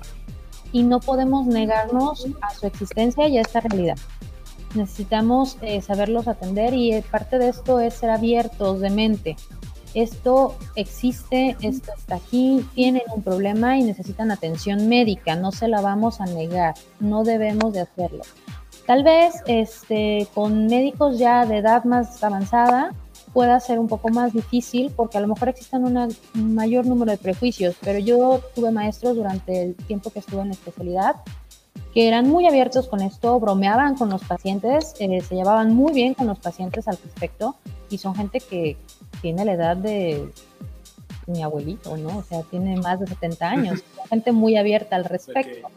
y 0.73 0.85
no 0.85 1.01
podemos 1.01 1.47
negarnos 1.47 2.27
a 2.41 2.55
su 2.55 2.67
existencia 2.67 3.29
y 3.29 3.37
a 3.37 3.43
esta 3.43 3.61
realidad. 3.61 3.99
Necesitamos 4.75 5.59
eh, 5.61 5.83
saberlos 5.83 6.29
atender 6.29 6.73
y 6.73 6.93
eh, 6.93 7.05
parte 7.11 7.39
de 7.39 7.49
esto 7.49 7.81
es 7.81 7.95
ser 7.95 8.11
abiertos 8.11 8.81
de 8.81 8.91
mente. 8.91 9.37
Esto 9.95 10.57
existe, 10.77 11.57
esto 11.63 11.91
está 11.97 12.17
aquí, 12.17 12.65
tienen 12.75 13.03
un 13.15 13.23
problema 13.23 13.79
y 13.79 13.83
necesitan 13.83 14.31
atención 14.31 14.89
médica, 14.89 15.35
no 15.35 15.51
se 15.53 15.69
la 15.69 15.81
vamos 15.81 16.21
a 16.21 16.27
negar, 16.27 16.75
no 17.01 17.25
debemos 17.25 17.73
de 17.73 17.81
hacerlo. 17.81 18.23
Tal 18.87 19.03
vez 19.03 19.35
este, 19.47 20.29
con 20.35 20.67
médicos 20.67 21.19
ya 21.19 21.45
de 21.45 21.59
edad 21.59 21.85
más 21.85 22.23
avanzada, 22.23 22.93
pueda 23.37 23.61
ser 23.61 23.79
un 23.79 23.87
poco 23.87 24.09
más 24.09 24.33
difícil 24.33 24.91
porque 24.97 25.19
a 25.19 25.21
lo 25.21 25.29
mejor 25.29 25.51
existen 25.51 25.85
un 25.85 26.55
mayor 26.55 26.87
número 26.87 27.11
de 27.11 27.19
prejuicios, 27.19 27.77
pero 27.85 27.99
yo 27.99 28.41
tuve 28.55 28.71
maestros 28.71 29.15
durante 29.15 29.63
el 29.63 29.75
tiempo 29.75 30.09
que 30.09 30.21
estuve 30.21 30.41
en 30.41 30.49
la 30.49 30.55
especialidad 30.55 31.17
que 31.93 32.09
eran 32.09 32.31
muy 32.31 32.47
abiertos 32.47 32.89
con 32.89 33.03
esto, 33.03 33.39
bromeaban 33.39 33.95
con 33.95 34.09
los 34.09 34.25
pacientes, 34.25 34.95
eh, 35.01 35.21
se 35.21 35.35
llevaban 35.35 35.75
muy 35.75 35.93
bien 35.93 36.15
con 36.15 36.27
los 36.27 36.39
pacientes 36.39 36.89
al 36.89 36.97
respecto 36.97 37.57
y 37.91 37.99
son 37.99 38.15
gente 38.15 38.41
que 38.41 38.79
tiene 39.21 39.45
la 39.45 39.53
edad 39.53 39.77
de 39.77 40.31
mi 41.27 41.43
abuelito, 41.43 41.95
¿no? 41.99 42.17
O 42.17 42.23
sea, 42.23 42.41
tiene 42.51 42.77
más 42.77 43.01
de 43.01 43.07
70 43.07 43.51
años, 43.51 43.85
gente 44.09 44.33
muy 44.33 44.57
abierta 44.57 44.97
al 44.97 45.05
respecto. 45.05 45.69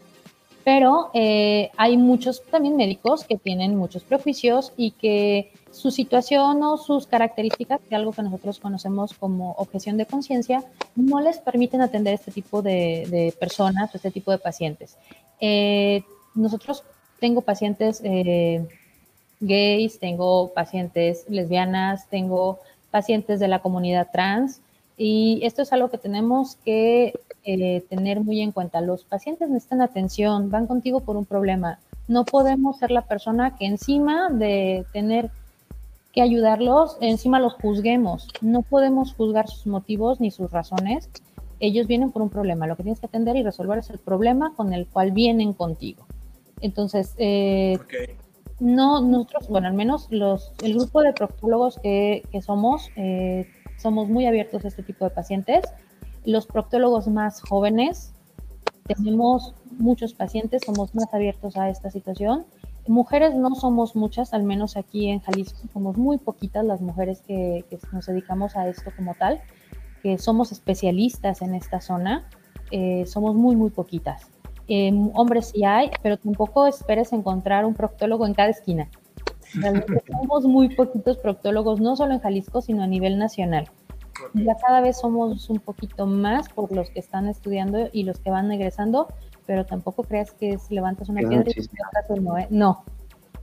Pero 0.64 1.10
eh, 1.12 1.70
hay 1.76 1.98
muchos 1.98 2.42
también 2.50 2.76
médicos 2.76 3.24
que 3.24 3.36
tienen 3.36 3.76
muchos 3.76 4.02
prejuicios 4.02 4.72
y 4.78 4.92
que 4.92 5.52
su 5.80 5.90
situación 5.90 6.62
o 6.62 6.76
sus 6.76 7.06
características, 7.06 7.80
que 7.88 7.96
algo 7.96 8.12
que 8.12 8.22
nosotros 8.22 8.58
conocemos 8.58 9.14
como 9.14 9.52
objeción 9.52 9.96
de 9.96 10.06
conciencia, 10.06 10.62
no 10.94 11.20
les 11.20 11.38
permiten 11.38 11.80
atender 11.80 12.14
este 12.14 12.30
tipo 12.30 12.62
de, 12.62 13.34
personas 13.40 13.92
o 13.92 13.96
este 13.96 14.10
tipo 14.10 14.30
de 14.30 14.38
pacientes. 14.38 14.96
Eh, 15.40 16.02
nosotros 16.34 16.84
tengo 17.18 17.40
pacientes 17.40 18.00
eh, 18.04 18.66
gays, 19.40 19.98
tengo 19.98 20.52
pacientes 20.52 21.24
lesbianas, 21.28 22.08
tengo 22.08 22.58
pacientes 22.90 23.40
de 23.40 23.48
la 23.48 23.60
comunidad 23.60 24.08
trans 24.12 24.60
y 24.96 25.40
esto 25.42 25.62
es 25.62 25.72
algo 25.72 25.88
que 25.88 25.98
tenemos 25.98 26.56
que 26.56 27.14
eh, 27.44 27.84
tener 27.88 28.20
muy 28.20 28.42
en 28.42 28.52
cuenta. 28.52 28.82
Los 28.82 29.04
pacientes 29.04 29.48
necesitan 29.48 29.80
atención, 29.80 30.50
van 30.50 30.66
contigo 30.66 31.00
por 31.00 31.16
un 31.16 31.24
problema. 31.24 31.78
No 32.06 32.24
podemos 32.24 32.78
ser 32.78 32.90
la 32.90 33.02
persona 33.02 33.56
que 33.56 33.66
encima 33.66 34.28
de 34.30 34.84
tener 34.92 35.30
que 36.12 36.22
ayudarlos, 36.22 36.96
encima 37.00 37.38
los 37.38 37.54
juzguemos. 37.54 38.28
No 38.40 38.62
podemos 38.62 39.14
juzgar 39.14 39.48
sus 39.48 39.66
motivos 39.66 40.20
ni 40.20 40.30
sus 40.30 40.50
razones. 40.50 41.08
Ellos 41.60 41.86
vienen 41.86 42.10
por 42.10 42.22
un 42.22 42.30
problema. 42.30 42.66
Lo 42.66 42.76
que 42.76 42.82
tienes 42.82 43.00
que 43.00 43.06
atender 43.06 43.36
y 43.36 43.42
resolver 43.42 43.78
es 43.78 43.90
el 43.90 43.98
problema 43.98 44.54
con 44.56 44.72
el 44.72 44.86
cual 44.86 45.12
vienen 45.12 45.52
contigo. 45.52 46.06
Entonces, 46.60 47.14
eh, 47.18 47.78
no, 48.58 49.00
nosotros, 49.00 49.48
bueno, 49.48 49.68
al 49.68 49.74
menos 49.74 50.08
los, 50.10 50.52
el 50.62 50.74
grupo 50.74 51.02
de 51.02 51.12
proctólogos 51.12 51.78
que, 51.78 52.22
que 52.32 52.42
somos, 52.42 52.90
eh, 52.96 53.46
somos 53.78 54.08
muy 54.08 54.26
abiertos 54.26 54.64
a 54.64 54.68
este 54.68 54.82
tipo 54.82 55.04
de 55.04 55.10
pacientes. 55.10 55.64
Los 56.24 56.46
proctólogos 56.46 57.06
más 57.08 57.40
jóvenes, 57.40 58.12
tenemos 58.84 59.54
muchos 59.78 60.12
pacientes, 60.12 60.62
somos 60.66 60.94
más 60.94 61.14
abiertos 61.14 61.56
a 61.56 61.70
esta 61.70 61.90
situación 61.90 62.44
Mujeres 62.90 63.36
no 63.36 63.54
somos 63.54 63.94
muchas, 63.94 64.34
al 64.34 64.42
menos 64.42 64.76
aquí 64.76 65.10
en 65.10 65.20
Jalisco 65.20 65.60
somos 65.72 65.96
muy 65.96 66.18
poquitas 66.18 66.64
las 66.64 66.80
mujeres 66.80 67.20
que, 67.20 67.64
nos 67.92 68.06
dedicamos 68.06 68.56
a 68.56 68.66
esto 68.66 68.90
como 68.96 69.14
tal, 69.14 69.40
que 70.02 70.18
somos 70.18 70.50
especialistas 70.50 71.40
en 71.40 71.54
esta 71.54 71.80
zona, 71.80 72.28
eh, 72.72 73.06
somos 73.06 73.36
muy, 73.36 73.54
muy 73.54 73.70
poquitas. 73.70 74.26
Em, 74.66 75.08
hombres 75.14 75.52
sí 75.54 75.64
hay, 75.64 75.92
pero 76.02 76.16
tampoco 76.16 76.66
esperes 76.66 77.12
encontrar 77.12 77.64
un 77.64 77.74
proctólogo 77.74 78.26
en 78.26 78.34
cada 78.34 78.50
esquina. 78.50 78.88
Realmente 79.54 80.02
somos 80.10 80.44
muy 80.46 80.74
poquitos 80.74 81.16
proctólogos, 81.18 81.80
no 81.80 81.94
solo 81.94 82.14
en 82.14 82.18
Jalisco, 82.18 82.60
sino 82.60 82.82
a 82.82 82.88
nivel 82.88 83.18
nacional. 83.18 83.70
Ya 84.34 84.56
cada 84.56 84.80
vez 84.80 84.98
somos 84.98 85.48
un 85.48 85.60
poquito 85.60 86.06
más 86.06 86.48
por 86.48 86.72
los 86.72 86.90
que 86.90 86.98
están 86.98 87.28
estudiando 87.28 87.88
y 87.92 88.02
los 88.02 88.18
que 88.18 88.30
van 88.30 88.50
egresando, 88.50 89.06
pero 89.46 89.64
tampoco 89.64 90.04
creas 90.04 90.32
que 90.32 90.58
si 90.58 90.74
levantas 90.74 91.08
una 91.08 91.20
piedra 91.20 91.50
y 91.50 92.20
no, 92.20 92.38
¿eh? 92.38 92.46
no. 92.50 92.84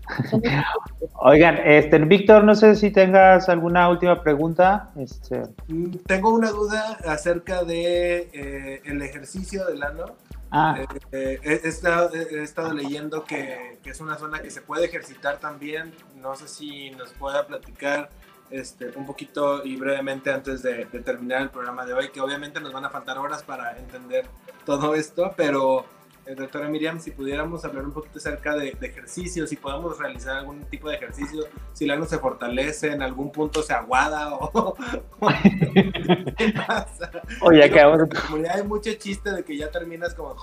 Oigan, 1.16 1.58
este, 1.66 2.00
Víctor, 2.00 2.44
no 2.44 2.56
sé 2.56 2.76
si 2.76 2.92
tengas 2.92 3.50
alguna 3.50 3.90
última 3.90 4.22
pregunta. 4.22 4.92
Este... 4.98 5.44
Mm, 5.68 5.98
tengo 6.06 6.34
una 6.34 6.52
duda 6.52 6.98
acerca 7.06 7.64
de 7.64 8.30
eh, 8.34 8.82
el 8.86 9.02
ejercicio 9.02 9.66
del 9.66 9.84
ano. 9.84 10.06
Ah. 10.50 10.78
Eh, 11.12 11.40
he, 11.44 11.68
estado, 11.68 12.12
he, 12.14 12.42
estado, 12.42 12.74
leyendo 12.74 13.26
que, 13.26 13.80
que, 13.84 13.90
es 13.90 14.00
una 14.00 14.16
zona 14.16 14.40
que 14.40 14.50
se 14.50 14.62
puede 14.62 14.86
ejercitar 14.86 15.40
también. 15.40 15.94
No 16.16 16.36
sé 16.36 16.48
si 16.48 16.92
nos 16.92 17.12
pueda 17.14 17.46
platicar 17.46 18.10
este, 18.50 18.92
un 18.96 19.06
poquito 19.06 19.66
y 19.66 19.76
brevemente 19.76 20.32
antes 20.32 20.64
de, 20.64 20.86
terminar 20.86 21.42
el 21.42 21.50
programa 21.50 21.86
de 21.86 21.94
hoy, 21.94 22.10
que 22.10 22.22
obviamente 22.22 22.60
nos 22.60 22.74
van 22.74 22.86
a 22.86 22.90
faltar 22.90 23.18
horas 23.18 23.44
para 23.44 23.78
entender 23.78 24.26
todo 24.66 24.96
esto, 24.96 25.34
pero 25.36 25.86
eh, 26.26 26.36
doctora 26.36 26.68
Miriam, 26.68 27.00
si 27.00 27.12
pudiéramos 27.12 27.64
hablar 27.66 27.86
un 27.86 27.94
poquito 27.94 28.20
acerca 28.20 28.56
de, 28.56 28.78
ejercicios, 28.82 29.50
si 29.50 29.56
podemos 29.56 29.98
realizar 29.98 30.38
algún 30.38 30.64
tipo 30.66 30.90
de 30.90 30.96
ejercicio, 30.96 31.46
si 31.74 31.86
el 31.86 31.92
ano 31.92 32.06
se 32.06 32.20
fortalece, 32.20 32.92
en 32.92 33.02
algún 33.02 33.32
punto 33.32 33.64
se 33.64 33.74
aguada 33.74 34.34
o, 34.34 34.76
qué 36.38 36.54
pasa. 36.56 37.12
Oye, 37.42 37.64
acabamos 37.64 38.10
de... 38.10 38.50
hay 38.50 38.64
mucho 38.64 38.94
chiste 38.94 39.32
de 39.32 39.44
que 39.44 39.58
ya 39.58 39.72
terminas 39.72 40.14
como... 40.14 40.36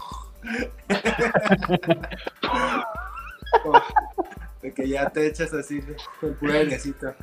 de 4.63 4.73
que 4.73 4.89
ya 4.89 5.11
te 5.11 5.27
echas 5.27 5.53
así 5.53 5.81
con 6.21 6.35
pura 6.35 6.55
airecito. 6.55 7.15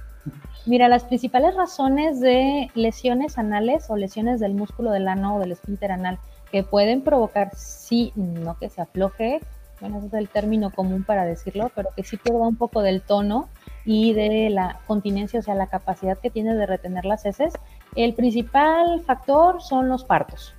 Mira, 0.65 0.88
las 0.88 1.03
principales 1.03 1.55
razones 1.55 2.19
de 2.19 2.69
lesiones 2.76 3.38
anales 3.38 3.89
o 3.89 3.95
lesiones 3.95 4.39
del 4.39 4.53
músculo 4.53 4.91
del 4.91 5.07
ano 5.07 5.36
o 5.36 5.39
del 5.39 5.53
esfínter 5.53 5.91
anal 5.91 6.19
que 6.51 6.63
pueden 6.63 7.01
provocar, 7.01 7.51
sí, 7.55 8.11
no 8.15 8.57
que 8.57 8.69
se 8.69 8.82
afloje, 8.82 9.39
bueno, 9.82 9.97
ese 9.97 10.07
es 10.07 10.13
el 10.13 10.30
término 10.30 10.69
común 10.69 11.03
para 11.03 11.26
decirlo, 11.26 11.72
pero 11.76 11.89
que 11.95 12.03
sí 12.03 12.15
pierda 12.15 12.47
un 12.47 12.55
poco 12.55 12.84
del 12.84 13.01
tono 13.01 13.49
y 13.84 14.13
de 14.13 14.51
la 14.51 14.80
continencia, 14.86 15.39
o 15.39 15.43
sea, 15.43 15.55
la 15.55 15.67
capacidad 15.67 16.19
que 16.19 16.30
tiene 16.30 16.53
de 16.53 16.67
retener 16.67 17.03
las 17.03 17.26
heces. 17.26 17.53
El 17.95 18.13
principal 18.13 19.01
factor 19.01 19.59
son 19.61 19.89
los 19.89 20.03
partos 20.03 20.53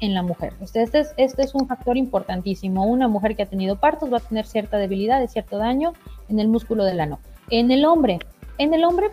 en 0.00 0.14
la 0.14 0.22
mujer. 0.22 0.54
Este, 0.60 0.82
es, 0.82 1.14
este 1.16 1.42
es 1.42 1.54
un 1.54 1.68
factor 1.68 1.96
importantísimo. 1.96 2.84
Una 2.86 3.06
mujer 3.06 3.36
que 3.36 3.44
ha 3.44 3.46
tenido 3.46 3.76
partos 3.76 4.12
va 4.12 4.16
a 4.16 4.20
tener 4.20 4.46
cierta 4.46 4.78
debilidad 4.78 5.22
y 5.22 5.28
cierto 5.28 5.58
daño 5.58 5.92
en 6.28 6.40
el 6.40 6.48
músculo 6.48 6.84
del 6.84 6.98
ano. 6.98 7.20
En 7.50 7.70
el 7.70 7.84
hombre, 7.84 8.18
en 8.62 8.74
el 8.74 8.84
hombre 8.84 9.10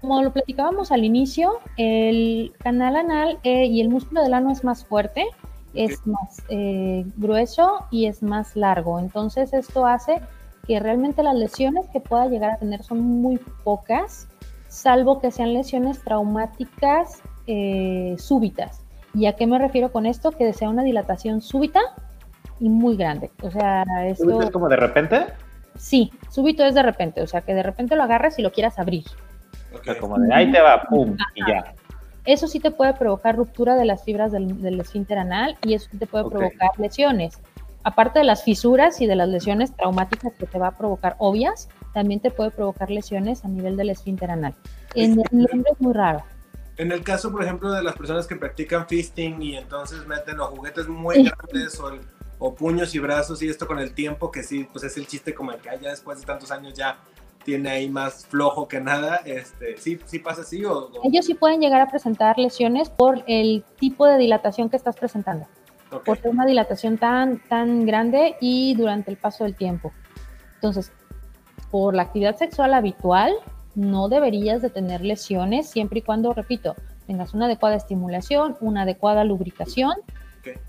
como 0.00 0.22
lo 0.22 0.32
platicábamos 0.32 0.92
al 0.92 1.04
inicio, 1.04 1.60
el 1.76 2.54
canal 2.58 2.96
anal 2.96 3.38
eh, 3.42 3.66
y 3.66 3.82
el 3.82 3.90
músculo 3.90 4.22
del 4.22 4.32
ano 4.32 4.50
es 4.50 4.64
más 4.64 4.86
fuerte 4.86 5.26
es 5.74 6.04
más 6.06 6.42
eh, 6.48 7.04
grueso 7.16 7.86
y 7.90 8.06
es 8.06 8.22
más 8.22 8.56
largo. 8.56 8.98
Entonces 8.98 9.52
esto 9.52 9.86
hace 9.86 10.20
que 10.66 10.80
realmente 10.80 11.22
las 11.22 11.34
lesiones 11.34 11.86
que 11.92 12.00
pueda 12.00 12.26
llegar 12.26 12.52
a 12.52 12.58
tener 12.58 12.82
son 12.82 13.00
muy 13.00 13.38
pocas, 13.64 14.28
salvo 14.68 15.20
que 15.20 15.30
sean 15.30 15.52
lesiones 15.52 16.02
traumáticas 16.02 17.22
eh, 17.46 18.16
súbitas. 18.18 18.82
¿Y 19.14 19.26
a 19.26 19.34
qué 19.34 19.46
me 19.46 19.58
refiero 19.58 19.90
con 19.90 20.06
esto? 20.06 20.30
Que 20.30 20.52
sea 20.52 20.68
una 20.68 20.84
dilatación 20.84 21.40
súbita 21.40 21.80
y 22.60 22.68
muy 22.68 22.96
grande. 22.96 23.30
O 23.42 23.50
sea, 23.50 23.84
esto... 24.06 24.40
¿Es 24.40 24.50
como 24.50 24.68
de 24.68 24.76
repente? 24.76 25.26
Sí, 25.76 26.12
súbito 26.30 26.64
es 26.64 26.74
de 26.74 26.82
repente, 26.82 27.22
o 27.22 27.26
sea, 27.26 27.40
que 27.40 27.54
de 27.54 27.62
repente 27.62 27.96
lo 27.96 28.02
agarres 28.02 28.38
y 28.38 28.42
lo 28.42 28.52
quieras 28.52 28.78
abrir. 28.78 29.04
O 29.72 29.82
sea, 29.82 29.98
como 29.98 30.18
de 30.18 30.34
ahí 30.34 30.50
te 30.50 30.60
va, 30.60 30.82
pum, 30.82 31.16
y 31.34 31.46
ya. 31.48 31.74
Eso 32.24 32.46
sí 32.46 32.60
te 32.60 32.70
puede 32.70 32.92
provocar 32.94 33.36
ruptura 33.36 33.76
de 33.76 33.84
las 33.84 34.04
fibras 34.04 34.30
del, 34.30 34.60
del 34.60 34.78
esfínter 34.80 35.18
anal 35.18 35.56
y 35.62 35.74
eso 35.74 35.88
te 35.98 36.06
puede 36.06 36.28
provocar 36.28 36.70
lesiones. 36.78 37.38
Aparte 37.82 38.18
de 38.18 38.26
las 38.26 38.44
fisuras 38.44 39.00
y 39.00 39.06
de 39.06 39.16
las 39.16 39.28
lesiones 39.28 39.74
traumáticas 39.74 40.34
que 40.34 40.46
te 40.46 40.58
va 40.58 40.68
a 40.68 40.76
provocar 40.76 41.16
obvias, 41.18 41.68
también 41.94 42.20
te 42.20 42.30
puede 42.30 42.50
provocar 42.50 42.90
lesiones 42.90 43.44
a 43.44 43.48
nivel 43.48 43.76
del 43.76 43.88
esfínter 43.88 44.30
anal. 44.30 44.54
En 44.94 45.12
el 45.12 45.48
hombre 45.50 45.72
es 45.72 45.80
muy 45.80 45.94
raro. 45.94 46.22
En 46.76 46.92
el 46.92 47.02
caso, 47.02 47.30
por 47.30 47.42
ejemplo, 47.42 47.72
de 47.72 47.82
las 47.82 47.94
personas 47.94 48.26
que 48.26 48.36
practican 48.36 48.86
fisting 48.86 49.40
y 49.42 49.56
entonces 49.56 50.06
meten 50.06 50.36
los 50.36 50.48
juguetes 50.48 50.88
muy 50.88 51.24
grandes 51.24 51.78
o, 51.80 51.90
puños 52.54 52.94
y 52.94 52.98
brazos 52.98 53.42
y 53.42 53.48
esto 53.48 53.66
con 53.66 53.78
el 53.78 53.92
tiempo, 53.92 54.30
que 54.30 54.42
sí, 54.42 54.66
pues 54.72 54.84
es 54.84 54.96
el 54.96 55.06
chiste 55.06 55.34
como 55.34 55.52
el 55.52 55.58
que 55.58 55.68
ya 55.80 55.90
después 55.90 56.18
de 56.20 56.26
tantos 56.26 56.50
años 56.50 56.74
ya 56.74 56.98
tiene 57.44 57.70
ahí 57.70 57.88
más 57.88 58.26
flojo 58.26 58.68
que 58.68 58.80
nada, 58.80 59.16
este, 59.24 59.76
¿sí, 59.78 59.98
sí 60.06 60.18
pasa 60.18 60.42
así? 60.42 60.64
O, 60.64 60.90
Ellos 61.04 61.26
sí 61.26 61.34
pueden 61.34 61.60
llegar 61.60 61.80
a 61.80 61.90
presentar 61.90 62.38
lesiones 62.38 62.88
por 62.90 63.22
el 63.26 63.64
tipo 63.78 64.06
de 64.06 64.18
dilatación 64.18 64.68
que 64.70 64.76
estás 64.76 64.96
presentando. 64.96 65.46
Por 66.04 66.18
ser 66.18 66.30
una 66.30 66.46
dilatación 66.46 66.98
tan, 66.98 67.40
tan 67.48 67.84
grande 67.84 68.36
y 68.40 68.74
durante 68.74 69.10
el 69.10 69.16
paso 69.16 69.44
del 69.44 69.56
tiempo. 69.56 69.92
Entonces, 70.54 70.92
por 71.70 71.94
la 71.94 72.02
actividad 72.02 72.36
sexual 72.36 72.74
habitual, 72.74 73.34
no 73.74 74.08
deberías 74.08 74.62
de 74.62 74.70
tener 74.70 75.00
lesiones 75.00 75.68
siempre 75.68 75.98
y 75.98 76.02
cuando, 76.02 76.32
repito, 76.32 76.76
tengas 77.06 77.34
una 77.34 77.46
adecuada 77.46 77.76
estimulación, 77.76 78.56
una 78.60 78.82
adecuada 78.82 79.24
lubricación 79.24 79.94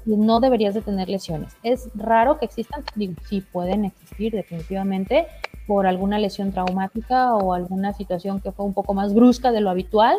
y 0.05 0.15
no 0.15 0.39
deberías 0.39 0.73
de 0.73 0.81
tener 0.81 1.09
lesiones. 1.09 1.55
Es 1.63 1.89
raro 1.95 2.39
que 2.39 2.45
existan, 2.45 2.83
digo, 2.95 3.13
sí 3.27 3.41
pueden 3.41 3.85
existir 3.85 4.33
definitivamente 4.33 5.27
por 5.67 5.87
alguna 5.87 6.19
lesión 6.19 6.51
traumática 6.51 7.35
o 7.35 7.53
alguna 7.53 7.93
situación 7.93 8.41
que 8.41 8.51
fue 8.51 8.65
un 8.65 8.73
poco 8.73 8.93
más 8.93 9.13
brusca 9.13 9.51
de 9.51 9.61
lo 9.61 9.69
habitual, 9.69 10.17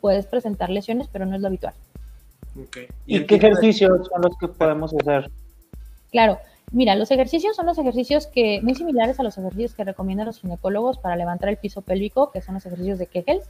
puedes 0.00 0.26
presentar 0.26 0.70
lesiones, 0.70 1.08
pero 1.12 1.26
no 1.26 1.36
es 1.36 1.42
lo 1.42 1.48
habitual. 1.48 1.74
¿Y, 3.06 3.24
qué 3.24 3.34
ejercicios 3.34 4.08
son 4.08 4.22
los 4.22 4.36
que 4.38 4.48
podemos 4.48 4.94
hacer? 4.94 5.30
Claro, 6.10 6.38
mira, 6.70 6.94
los 6.94 7.10
ejercicios 7.10 7.56
son 7.56 7.66
los 7.66 7.78
ejercicios 7.78 8.26
que, 8.28 8.60
muy 8.62 8.74
similares 8.74 9.18
a 9.18 9.22
los 9.22 9.36
ejercicios 9.36 9.74
que 9.74 9.84
recomiendan 9.84 10.26
los 10.26 10.40
ginecólogos 10.40 10.98
para 10.98 11.16
levantar 11.16 11.48
el 11.48 11.56
piso 11.56 11.82
pélvico, 11.82 12.30
que 12.30 12.40
son 12.40 12.54
los 12.54 12.64
ejercicios 12.64 12.98
de 12.98 13.06
Kegels. 13.06 13.44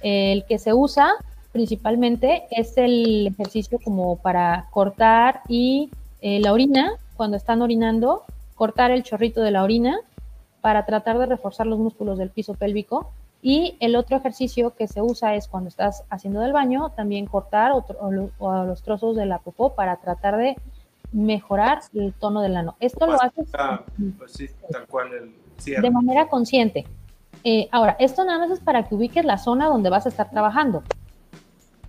El 0.00 0.44
que 0.46 0.58
se 0.58 0.72
usa 0.72 1.10
principalmente 1.56 2.42
es 2.50 2.76
el 2.76 3.28
ejercicio 3.28 3.78
como 3.82 4.16
para 4.16 4.66
cortar 4.70 5.40
y 5.48 5.90
eh, 6.20 6.38
la 6.38 6.52
orina, 6.52 6.92
cuando 7.16 7.38
están 7.38 7.62
orinando, 7.62 8.24
cortar 8.54 8.90
el 8.90 9.02
chorrito 9.02 9.40
de 9.40 9.52
la 9.52 9.62
orina 9.62 10.00
para 10.60 10.84
tratar 10.84 11.16
de 11.16 11.24
reforzar 11.24 11.66
los 11.66 11.78
músculos 11.78 12.18
del 12.18 12.28
piso 12.28 12.52
pélvico. 12.52 13.10
Y 13.40 13.78
el 13.80 13.96
otro 13.96 14.18
ejercicio 14.18 14.74
que 14.74 14.86
se 14.86 15.00
usa 15.00 15.34
es 15.34 15.48
cuando 15.48 15.68
estás 15.68 16.04
haciendo 16.10 16.40
del 16.40 16.52
baño, 16.52 16.90
también 16.90 17.24
cortar 17.24 17.72
o, 17.72 18.10
los 18.64 18.82
trozos 18.82 19.16
de 19.16 19.24
la 19.24 19.38
popó 19.38 19.74
para 19.74 19.96
tratar 19.96 20.36
de 20.36 20.56
mejorar 21.12 21.80
el 21.94 22.12
tono 22.12 22.42
del 22.42 22.54
ano. 22.58 22.76
Esto 22.80 23.06
lo 23.06 23.14
haces 23.14 23.48
pues 24.18 24.54
tal 24.70 24.86
cual 24.88 25.32
de 25.64 25.90
manera 25.90 26.28
consciente. 26.28 26.84
Eh, 27.44 27.66
ahora, 27.72 27.96
esto 27.98 28.24
nada 28.24 28.40
más 28.40 28.50
es 28.50 28.60
para 28.60 28.86
que 28.86 28.94
ubiques 28.94 29.24
la 29.24 29.38
zona 29.38 29.68
donde 29.68 29.88
vas 29.88 30.04
a 30.04 30.10
estar 30.10 30.28
trabajando. 30.28 30.82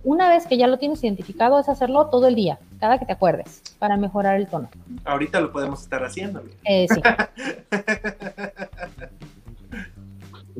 Una 0.04 0.28
vez 0.28 0.46
que 0.46 0.56
ya 0.56 0.66
lo 0.66 0.78
tienes 0.78 1.02
identificado, 1.02 1.58
es 1.58 1.68
hacerlo 1.68 2.06
todo 2.06 2.26
el 2.26 2.34
día, 2.34 2.58
cada 2.80 2.98
que 2.98 3.06
te 3.06 3.12
acuerdes, 3.12 3.62
para 3.78 3.96
mejorar 3.96 4.36
el 4.36 4.46
tono. 4.46 4.68
Ahorita 5.04 5.40
lo 5.40 5.52
podemos 5.52 5.82
estar 5.82 6.04
haciendo. 6.04 6.42
Eh, 6.64 6.86
sí. 6.88 7.00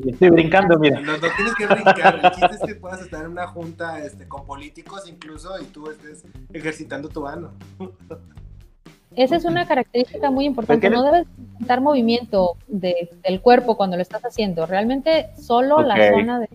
Estoy 0.07 0.30
brincando, 0.30 0.78
mira. 0.78 1.01
No, 1.01 1.14
tienes 1.18 1.55
que 1.57 1.66
brincar. 1.66 2.20
El 2.22 2.30
chiste 2.32 2.55
es 2.55 2.61
que 2.66 2.74
puedas 2.76 3.01
estar 3.01 3.24
en 3.24 3.32
una 3.32 3.49
junta 3.49 4.05
este, 4.05 4.28
con 4.28 4.47
políticos 4.47 5.09
incluso 5.09 5.61
y 5.61 5.64
tú 5.66 5.91
estés 5.91 6.24
ejercitando 6.53 7.09
tu 7.09 7.26
ano. 7.26 7.53
Esa 9.16 9.36
es 9.36 9.45
una 9.45 9.66
característica 9.66 10.30
muy 10.30 10.45
importante. 10.45 10.91
No 10.91 11.03
debes 11.03 11.26
dar 11.61 11.80
movimiento 11.80 12.57
del 12.68 13.41
cuerpo 13.41 13.76
cuando 13.76 13.97
lo 13.97 14.03
estás 14.03 14.24
haciendo. 14.24 14.66
Realmente 14.66 15.30
solo 15.36 15.82
la 15.82 16.12
zona 16.12 16.41
de 16.41 16.49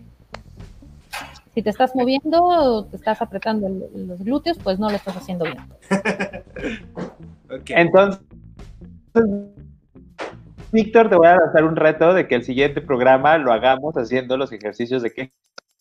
si 1.53 1.61
te 1.61 1.69
estás 1.69 1.95
moviendo 1.95 2.43
o 2.43 2.85
te 2.85 2.95
estás 2.95 3.21
apretando 3.21 3.69
los 3.95 4.19
glúteos, 4.23 4.57
pues 4.59 4.79
no 4.79 4.89
lo 4.89 4.95
estás 4.95 5.15
haciendo 5.17 5.45
bien. 5.45 5.63
Entonces, 7.67 8.21
Víctor, 10.71 11.09
te 11.09 11.15
voy 11.15 11.27
a 11.27 11.35
lanzar 11.35 11.63
un 11.65 11.75
reto 11.75 12.13
de 12.13 12.27
que 12.27 12.35
el 12.35 12.43
siguiente 12.43 12.81
programa 12.81 13.37
lo 13.37 13.53
hagamos 13.53 13.95
haciendo 13.95 14.37
los 14.37 14.51
ejercicios 14.51 15.03
de 15.03 15.13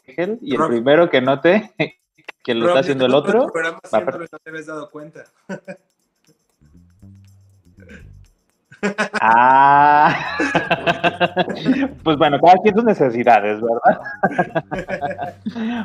Kegel 0.05 0.39
y 0.43 0.55
el 0.55 0.67
primero 0.67 1.09
que 1.09 1.23
note 1.23 1.73
que 2.45 2.55
lo 2.55 2.69
está 2.69 2.81
haciendo 2.81 3.07
el 3.07 3.15
otro. 3.15 3.47
Va 3.93 3.99
a... 3.99 4.01
no 4.01 4.27
te 4.27 4.51
habías 4.51 4.67
dado 4.67 4.91
cuenta. 4.91 5.25
Ah, 9.21 10.37
pues 12.03 12.17
bueno, 12.17 12.41
cada 12.41 12.57
quien 12.63 12.75
sus 12.75 12.85
necesidades, 12.85 13.61
¿verdad? 13.61 15.35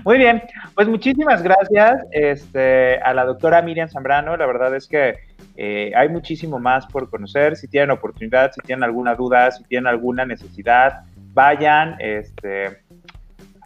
Muy 0.04 0.18
bien, 0.18 0.42
pues 0.74 0.88
muchísimas 0.88 1.44
gracias 1.44 2.02
este, 2.12 3.00
a 3.00 3.14
la 3.14 3.26
doctora 3.26 3.62
Miriam 3.62 3.88
Zambrano. 3.88 4.36
La 4.36 4.48
verdad 4.48 4.76
es 4.76 4.88
que 4.88 5.16
eh, 5.56 5.92
hay 5.96 6.10
muchísimo 6.10 6.58
más 6.58 6.88
por 6.88 7.10
conocer. 7.10 7.56
Si 7.56 7.68
tienen 7.68 7.92
oportunidad, 7.92 8.52
si 8.52 8.62
tienen 8.62 8.84
alguna 8.84 9.14
duda, 9.14 9.52
si 9.52 9.64
tienen 9.66 9.88
alguna 9.88 10.26
necesidad, 10.26 11.02
vayan. 11.34 11.98
Este, 12.00 12.80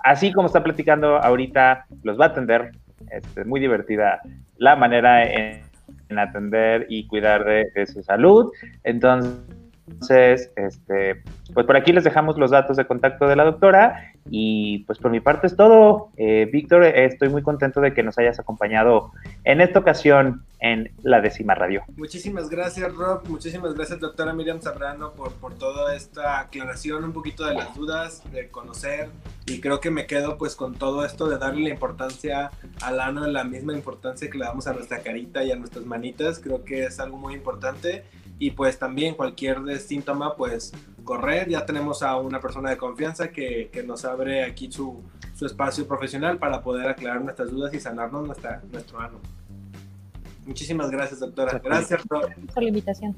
así 0.04 0.34
como 0.34 0.48
está 0.48 0.62
platicando 0.62 1.18
ahorita, 1.18 1.86
los 2.04 2.20
va 2.20 2.26
a 2.26 2.30
atender. 2.30 2.72
Este, 3.10 3.46
muy 3.46 3.60
divertida 3.60 4.22
la 4.58 4.76
manera 4.76 5.24
en 5.24 5.71
en 6.12 6.20
atender 6.20 6.86
y 6.89 7.07
cuidar 7.07 7.43
de, 7.45 7.86
su 7.88 8.03
salud. 8.03 8.51
Entonces, 8.84 9.34
este, 10.00 11.24
pues 11.54 11.66
por 11.66 11.76
aquí 11.76 11.92
les 11.92 12.04
dejamos 12.04 12.38
los 12.38 12.52
datos 12.52 12.78
de 12.78 12.86
contacto 12.86 13.28
de 13.28 13.36
la 13.36 13.44
doctora 13.44 14.12
y 14.30 14.80
pues 14.86 15.00
por 15.00 15.12
mi 15.12 15.20
parte 15.20 15.48
es 15.48 15.56
todo. 15.56 16.10
Eh, 16.18 16.50
Víctor, 16.52 16.84
estoy 16.84 17.30
muy 17.30 17.42
contento 17.42 17.82
de 17.82 17.94
que 17.94 18.04
nos 18.04 18.18
hayas 18.18 18.39
acompañado 18.39 19.12
en 19.44 19.62
esta 19.62 19.80
ocasión 19.80 20.44
en 20.60 20.92
la 21.02 21.22
décima 21.22 21.56
radio. 21.56 21.84
Muchísimas 21.98 22.50
gracias, 22.50 22.94
Rob. 22.94 23.28
Muchísimas 23.28 23.74
gracias, 23.74 24.00
doctora 24.00 24.32
Miriam 24.32 24.62
Sabrano, 24.62 25.12
por, 25.14 25.34
por 25.34 25.56
toda 25.56 25.96
esta 25.96 26.39
aclaración, 26.39 27.04
un 27.04 27.14
poquito 27.14 27.46
de 27.46 27.56
las 27.56 27.76
dudas, 27.76 28.24
de 28.32 28.50
conocer. 28.50 29.10
Y 29.48 29.60
creo 29.60 29.80
que 29.80 29.89
me 29.89 30.06
quedo 30.06 30.38
pues 30.38 30.56
con 30.56 30.76
todo 30.76 31.04
esto 31.04 31.28
de 31.28 31.39
darle 31.39 31.64
la 31.64 31.70
importancia 31.70 32.52
al 32.82 33.00
ano, 33.00 33.26
la 33.26 33.44
misma 33.44 33.74
importancia 33.74 34.30
que 34.30 34.38
le 34.38 34.46
damos 34.46 34.68
a 34.68 34.74
nuestra 34.74 35.00
carita 35.00 35.44
y 35.44 35.52
a 35.52 35.56
nuestras 35.56 35.86
manitas. 35.86 36.39
Creo 36.39 36.64
que 36.64 36.86
es 36.86 37.00
algo 37.00 37.18
muy 37.18 37.34
importante 37.34 38.04
y 38.42 38.50
pues 38.50 38.80
también 38.80 39.14
cualquier 39.14 39.78
síntoma, 39.78 40.36
pues 40.36 40.74
correr. 41.04 41.48
Ya 41.48 41.64
tenemos 41.64 42.02
a 42.02 42.18
una 42.18 42.39
persona 42.42 42.72
de 42.72 42.78
confianza 42.78 43.30
que, 43.30 43.70
que 43.72 43.84
nos 43.84 44.04
abre 44.04 44.44
aquí 44.44 44.72
su, 44.72 45.04
su, 45.36 45.46
espacio 45.46 45.88
profesional 45.88 46.39
para 46.39 46.64
poder 46.64 46.89
aclarar 46.89 47.22
nuestras 47.22 47.52
dudas 47.52 47.72
y 47.76 47.80
sanarnos 47.80 48.26
nuestra, 48.26 48.64
nuestro 48.72 49.00
ano. 49.00 49.20
Muchísimas 50.48 50.89
gracias, 50.89 51.20
doctora. 51.20 51.62
Gracias, 51.64 52.02
por 52.08 52.64
la 52.64 52.68
invitación. 52.68 53.16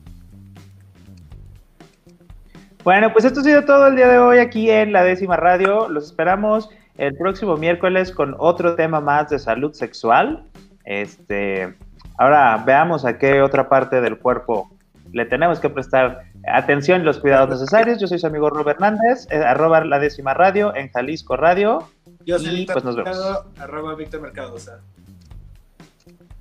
Bueno, 2.84 3.14
pues 3.14 3.24
esto 3.24 3.40
ha 3.40 3.44
sido 3.44 3.64
todo 3.64 3.88
el 3.88 3.96
día 3.96 4.10
de 4.10 4.18
hoy 4.18 4.40
aquí 4.40 4.70
en 4.70 4.92
la 4.92 5.06
décima 5.06 5.38
radio. 5.38 5.88
Los 5.88 6.08
esperamos 6.08 6.70
el 6.98 7.16
próximo 7.16 7.56
miércoles 7.56 8.12
con 8.12 8.36
otro 8.40 8.76
tema 8.76 9.00
más 9.00 9.30
de 9.30 9.40
salud 9.40 9.72
sexual. 9.72 10.44
Este, 10.84 11.74
ahora 12.18 12.62
veamos 12.66 13.06
a 13.06 13.18
qué 13.18 13.42
otra 13.42 13.70
parte 13.70 14.02
del 14.02 14.20
cuerpo 14.20 14.73
le 15.14 15.26
tenemos 15.26 15.60
que 15.60 15.70
prestar 15.70 16.26
atención 16.46 17.02
y 17.02 17.04
los 17.06 17.20
cuidados 17.20 17.50
necesarios. 17.50 18.02
Yo 18.02 18.08
soy 18.08 18.20
su 18.20 18.28
amigo 18.28 18.50
Robert 18.50 18.82
Hernández, 18.82 19.28
eh, 19.30 19.38
arroba 19.38 19.86
la 19.86 20.00
décima 20.00 20.34
radio 20.34 20.76
en 20.76 20.92
Jalisco 20.92 21.38
Radio. 21.38 21.88
Yo 22.26 22.40
soy 22.40 22.56
Víctor 22.56 22.82
pues 22.82 22.96
nos 22.96 23.46
arroba 23.58 23.96
Víctor 23.96 24.22
Mercado. 24.22 24.58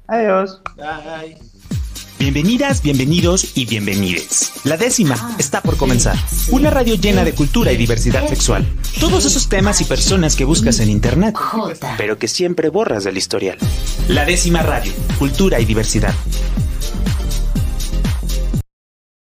Adiós. 0.09 0.63
Bye. 0.77 1.39
Bienvenidas, 2.19 2.83
bienvenidos 2.83 3.57
y 3.57 3.67
bienvenides. 3.67 4.53
La 4.65 4.77
décima 4.77 5.17
está 5.39 5.61
por 5.61 5.77
comenzar. 5.77 6.17
Una 6.53 6.71
radio 6.71 6.95
llena 6.95 7.25
de 7.25 7.35
cultura 7.35 7.73
y 7.73 7.77
diversidad 7.77 8.29
sexual. 8.29 8.65
Todos 9.01 9.25
esos 9.25 9.49
temas 9.49 9.81
y 9.81 9.85
personas 9.85 10.37
que 10.37 10.45
buscas 10.45 10.79
en 10.79 10.89
internet, 10.89 11.35
pero 11.99 12.19
que 12.19 12.29
siempre 12.29 12.69
borras 12.69 13.05
del 13.05 13.17
historial. 13.17 13.59
La 14.09 14.25
décima 14.25 14.63
radio, 14.63 14.93
cultura 15.19 15.59
y 15.59 15.65
diversidad. 15.65 16.15